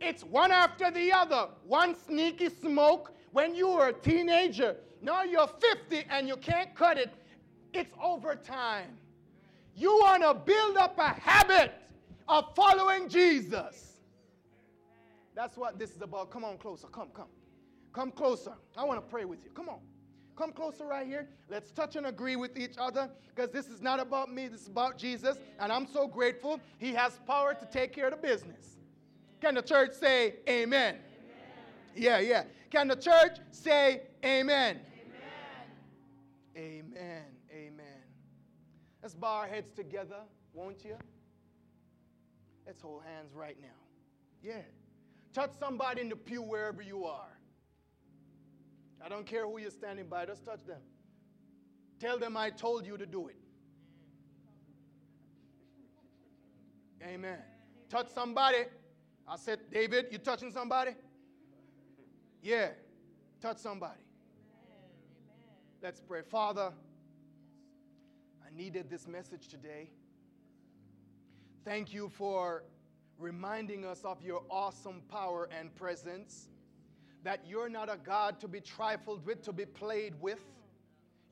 It's 0.00 0.24
one 0.24 0.50
after 0.50 0.90
the 0.90 1.12
other. 1.12 1.48
One 1.66 1.94
sneaky 1.94 2.48
smoke 2.48 3.13
when 3.34 3.52
you 3.52 3.68
were 3.68 3.88
a 3.88 3.92
teenager. 3.92 4.76
Now 5.02 5.24
you're 5.24 5.48
50 5.48 6.04
and 6.08 6.28
you 6.28 6.36
can't 6.36 6.72
cut 6.74 6.96
it. 6.96 7.12
It's 7.74 7.92
over 8.00 8.36
time. 8.36 8.96
You 9.74 9.90
want 9.98 10.22
to 10.22 10.34
build 10.34 10.76
up 10.76 10.96
a 10.98 11.08
habit 11.08 11.72
of 12.28 12.54
following 12.54 13.08
Jesus. 13.08 13.94
That's 15.34 15.56
what 15.56 15.80
this 15.80 15.90
is 15.90 16.00
about. 16.00 16.30
Come 16.30 16.44
on 16.44 16.56
closer. 16.58 16.86
Come, 16.86 17.08
come. 17.12 17.26
Come 17.92 18.12
closer. 18.12 18.52
I 18.76 18.84
want 18.84 19.04
to 19.04 19.10
pray 19.10 19.24
with 19.24 19.44
you. 19.44 19.50
Come 19.50 19.68
on. 19.68 19.80
Come 20.36 20.52
closer 20.52 20.86
right 20.86 21.06
here. 21.06 21.28
Let's 21.48 21.72
touch 21.72 21.96
and 21.96 22.06
agree 22.06 22.36
with 22.36 22.56
each 22.56 22.74
other 22.78 23.10
because 23.34 23.50
this 23.50 23.66
is 23.66 23.82
not 23.82 23.98
about 23.98 24.32
me. 24.32 24.46
This 24.46 24.62
is 24.62 24.68
about 24.68 24.96
Jesus. 24.96 25.38
And 25.58 25.72
I'm 25.72 25.88
so 25.88 26.06
grateful. 26.06 26.60
He 26.78 26.92
has 26.94 27.18
power 27.26 27.52
to 27.52 27.66
take 27.66 27.92
care 27.92 28.06
of 28.06 28.12
the 28.12 28.28
business. 28.28 28.76
Can 29.40 29.56
the 29.56 29.62
church 29.62 29.92
say 29.92 30.36
amen? 30.48 30.94
amen. 30.94 30.98
Yeah, 31.96 32.20
yeah. 32.20 32.44
Can 32.74 32.88
the 32.88 32.96
church 32.96 33.36
say 33.52 34.02
amen? 34.24 34.80
Amen. 36.56 36.82
Amen. 36.96 37.22
Amen. 37.52 38.02
Let's 39.00 39.14
bow 39.14 39.42
our 39.42 39.46
heads 39.46 39.70
together, 39.70 40.16
won't 40.52 40.84
you? 40.84 40.96
Let's 42.66 42.80
hold 42.80 43.04
hands 43.04 43.32
right 43.32 43.56
now. 43.62 43.68
Yeah. 44.42 44.62
Touch 45.32 45.52
somebody 45.56 46.00
in 46.00 46.08
the 46.08 46.16
pew 46.16 46.42
wherever 46.42 46.82
you 46.82 47.04
are. 47.04 47.38
I 49.00 49.08
don't 49.08 49.24
care 49.24 49.46
who 49.46 49.60
you're 49.60 49.70
standing 49.70 50.08
by, 50.08 50.26
just 50.26 50.44
touch 50.44 50.64
them. 50.66 50.80
Tell 52.00 52.18
them 52.18 52.36
I 52.36 52.50
told 52.50 52.86
you 52.86 52.96
to 52.96 53.06
do 53.06 53.28
it. 53.28 53.36
Amen. 57.04 57.38
Touch 57.88 58.08
somebody. 58.12 58.64
I 59.28 59.36
said, 59.36 59.60
David, 59.70 60.06
you 60.10 60.18
touching 60.18 60.50
somebody? 60.50 60.90
Yeah. 62.44 62.68
Touch 63.40 63.56
somebody. 63.56 64.02
Let's 65.82 66.02
pray. 66.02 66.20
Father, 66.20 66.72
I 68.46 68.54
needed 68.54 68.90
this 68.90 69.08
message 69.08 69.48
today. 69.48 69.88
Thank 71.64 71.94
you 71.94 72.10
for 72.10 72.64
reminding 73.18 73.86
us 73.86 74.02
of 74.04 74.22
your 74.22 74.42
awesome 74.50 75.00
power 75.10 75.48
and 75.58 75.74
presence 75.74 76.50
that 77.22 77.40
you're 77.48 77.70
not 77.70 77.88
a 77.88 77.96
God 77.96 78.38
to 78.40 78.48
be 78.48 78.60
trifled 78.60 79.24
with, 79.24 79.40
to 79.44 79.52
be 79.54 79.64
played 79.64 80.12
with. 80.20 80.40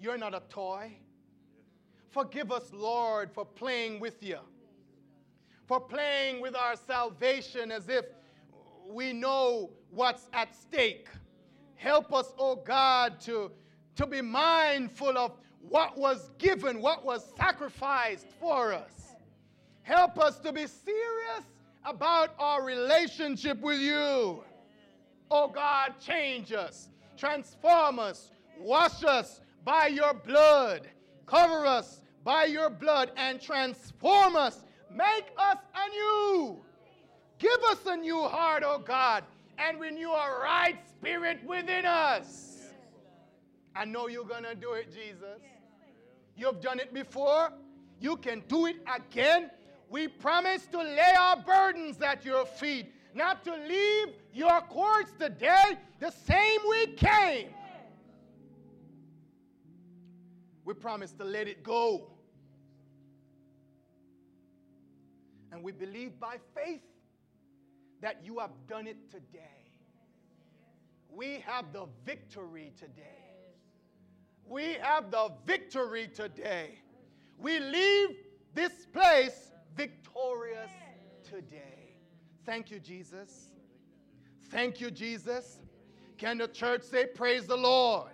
You're 0.00 0.16
not 0.16 0.34
a 0.34 0.40
toy. 0.48 0.92
Forgive 2.08 2.50
us, 2.50 2.72
Lord, 2.72 3.30
for 3.30 3.44
playing 3.44 4.00
with 4.00 4.22
you, 4.22 4.38
for 5.66 5.78
playing 5.78 6.40
with 6.40 6.56
our 6.56 6.76
salvation 6.76 7.70
as 7.70 7.90
if 7.90 8.06
we 8.88 9.12
know 9.12 9.72
what's 9.92 10.28
at 10.32 10.54
stake. 10.56 11.08
Help 11.76 12.12
us, 12.12 12.32
oh 12.38 12.56
God, 12.56 13.20
to, 13.20 13.50
to 13.96 14.06
be 14.06 14.20
mindful 14.20 15.16
of 15.16 15.32
what 15.68 15.96
was 15.96 16.30
given, 16.38 16.80
what 16.80 17.04
was 17.04 17.24
sacrificed 17.36 18.26
for 18.40 18.72
us. 18.72 19.14
Help 19.82 20.18
us 20.18 20.38
to 20.38 20.52
be 20.52 20.66
serious 20.66 21.44
about 21.84 22.34
our 22.38 22.64
relationship 22.64 23.60
with 23.60 23.80
you. 23.80 24.42
Oh 25.30 25.48
God, 25.48 25.94
change 26.00 26.52
us, 26.52 26.88
transform 27.16 27.98
us, 27.98 28.30
wash 28.58 29.04
us 29.04 29.40
by 29.64 29.86
your 29.88 30.14
blood, 30.14 30.88
cover 31.26 31.66
us 31.66 32.00
by 32.24 32.44
your 32.44 32.70
blood, 32.70 33.10
and 33.16 33.40
transform 33.40 34.36
us. 34.36 34.62
Make 34.90 35.30
us 35.38 35.58
anew. 35.74 36.62
Give 37.38 37.58
us 37.70 37.78
a 37.86 37.96
new 37.96 38.22
heart, 38.22 38.62
oh 38.64 38.78
God, 38.78 39.24
and 39.62 39.80
renew 39.80 40.10
a 40.10 40.40
right 40.42 40.78
spirit 40.90 41.38
within 41.46 41.86
us. 41.86 42.72
I 43.74 43.84
know 43.84 44.08
you're 44.08 44.24
going 44.24 44.44
to 44.44 44.54
do 44.54 44.72
it, 44.72 44.92
Jesus. 44.92 45.40
You've 46.36 46.60
done 46.60 46.80
it 46.80 46.92
before. 46.92 47.52
You 48.00 48.16
can 48.16 48.42
do 48.48 48.66
it 48.66 48.76
again. 48.94 49.50
We 49.88 50.08
promise 50.08 50.66
to 50.72 50.78
lay 50.78 51.14
our 51.18 51.36
burdens 51.36 52.00
at 52.00 52.24
your 52.24 52.46
feet 52.46 52.92
not 53.14 53.44
to 53.44 53.54
leave 53.54 54.14
your 54.32 54.60
courts 54.62 55.12
today 55.18 55.78
the 56.00 56.10
same 56.10 56.60
we 56.68 56.86
came. 56.94 57.48
We 60.64 60.74
promise 60.74 61.12
to 61.12 61.24
let 61.24 61.48
it 61.48 61.62
go. 61.62 62.10
And 65.50 65.62
we 65.62 65.72
believe 65.72 66.18
by 66.18 66.36
faith 66.54 66.80
that 68.02 68.18
you 68.22 68.38
have 68.40 68.50
done 68.68 68.86
it 68.86 69.10
today. 69.10 69.38
We 71.08 71.42
have 71.46 71.72
the 71.72 71.86
victory 72.04 72.72
today. 72.78 73.02
We 74.44 74.74
have 74.82 75.10
the 75.10 75.30
victory 75.46 76.10
today. 76.12 76.78
We 77.38 77.60
leave 77.60 78.16
this 78.54 78.86
place 78.92 79.52
victorious 79.76 80.70
today. 81.22 81.94
Thank 82.44 82.70
you, 82.70 82.80
Jesus. 82.80 83.52
Thank 84.50 84.80
you, 84.80 84.90
Jesus. 84.90 85.60
Can 86.18 86.38
the 86.38 86.48
church 86.48 86.82
say, 86.82 87.06
Praise 87.06 87.46
the 87.46 87.56
Lord? 87.56 88.10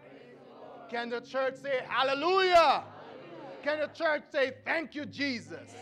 Can 0.90 1.08
the 1.08 1.20
church 1.20 1.56
say, 1.56 1.80
Hallelujah? 1.88 2.84
Can 3.62 3.80
the 3.80 3.88
church 3.88 4.24
say, 4.30 4.52
Thank 4.64 4.94
you, 4.94 5.06
Jesus? 5.06 5.74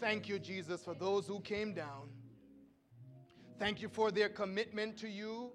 Thank 0.00 0.28
you, 0.28 0.38
Jesus, 0.38 0.84
for 0.84 0.94
those 0.94 1.26
who 1.26 1.40
came 1.40 1.74
down. 1.74 2.08
Thank 3.58 3.82
you 3.82 3.88
for 3.88 4.12
their 4.12 4.28
commitment 4.28 4.96
to 4.98 5.08
you. 5.08 5.50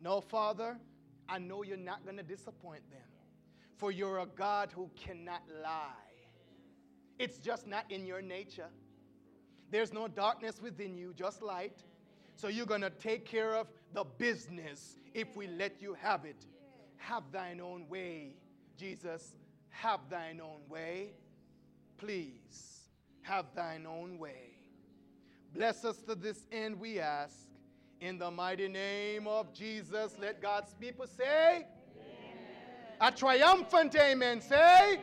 No, 0.00 0.20
Father, 0.20 0.78
I 1.28 1.38
know 1.38 1.62
you're 1.62 1.76
not 1.76 2.04
going 2.04 2.16
to 2.16 2.22
disappoint 2.22 2.88
them, 2.90 3.00
for 3.76 3.92
you're 3.92 4.20
a 4.20 4.26
God 4.26 4.70
who 4.74 4.90
cannot 4.96 5.42
lie. 5.62 5.92
It's 7.18 7.38
just 7.38 7.66
not 7.66 7.84
in 7.90 8.06
your 8.06 8.22
nature. 8.22 8.70
There's 9.70 9.92
no 9.92 10.08
darkness 10.08 10.60
within 10.62 10.96
you, 10.96 11.12
just 11.14 11.42
light. 11.42 11.84
So 12.36 12.48
you're 12.48 12.66
going 12.66 12.80
to 12.80 12.90
take 12.90 13.26
care 13.26 13.54
of 13.54 13.68
the 13.92 14.04
business 14.04 14.96
if 15.14 15.36
we 15.36 15.46
let 15.46 15.80
you 15.80 15.94
have 15.94 16.24
it. 16.24 16.46
Have 16.96 17.24
thine 17.32 17.60
own 17.60 17.86
way, 17.88 18.34
Jesus. 18.78 19.34
Have 19.68 20.00
thine 20.08 20.40
own 20.40 20.60
way. 20.68 21.12
Please, 21.98 22.88
have 23.22 23.46
thine 23.54 23.86
own 23.86 24.18
way. 24.18 24.51
Bless 25.54 25.84
us 25.84 25.98
to 26.08 26.14
this 26.14 26.46
end, 26.50 26.80
we 26.80 26.98
ask. 26.98 27.36
In 28.00 28.18
the 28.18 28.30
mighty 28.30 28.68
name 28.68 29.28
of 29.28 29.52
Jesus, 29.52 30.16
let 30.20 30.40
God's 30.40 30.74
people 30.74 31.06
say, 31.06 31.56
amen. 31.56 31.66
A 33.00 33.12
triumphant 33.12 33.94
amen. 33.94 34.40
Say, 34.40 34.98
amen. 34.98 35.00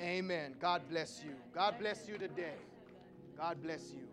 amen. 0.00 0.54
God 0.60 0.82
bless 0.90 1.22
you. 1.24 1.34
God 1.54 1.76
bless 1.78 2.08
you 2.08 2.18
today. 2.18 2.56
God 3.38 3.62
bless 3.62 3.90
you. 3.92 4.11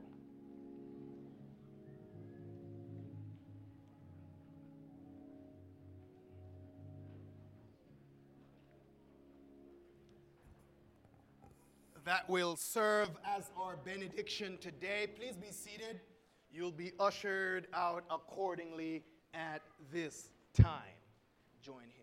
That 12.10 12.28
will 12.28 12.56
serve 12.56 13.08
as 13.24 13.52
our 13.56 13.76
benediction 13.86 14.58
today. 14.60 15.06
Please 15.16 15.36
be 15.36 15.52
seated. 15.52 16.00
You'll 16.52 16.72
be 16.72 16.92
ushered 17.00 17.68
out 17.72 18.04
accordingly 18.10 19.04
at 19.36 19.62
this 19.94 20.30
time. 20.60 20.98
Join 21.62 21.84
him. 21.84 21.99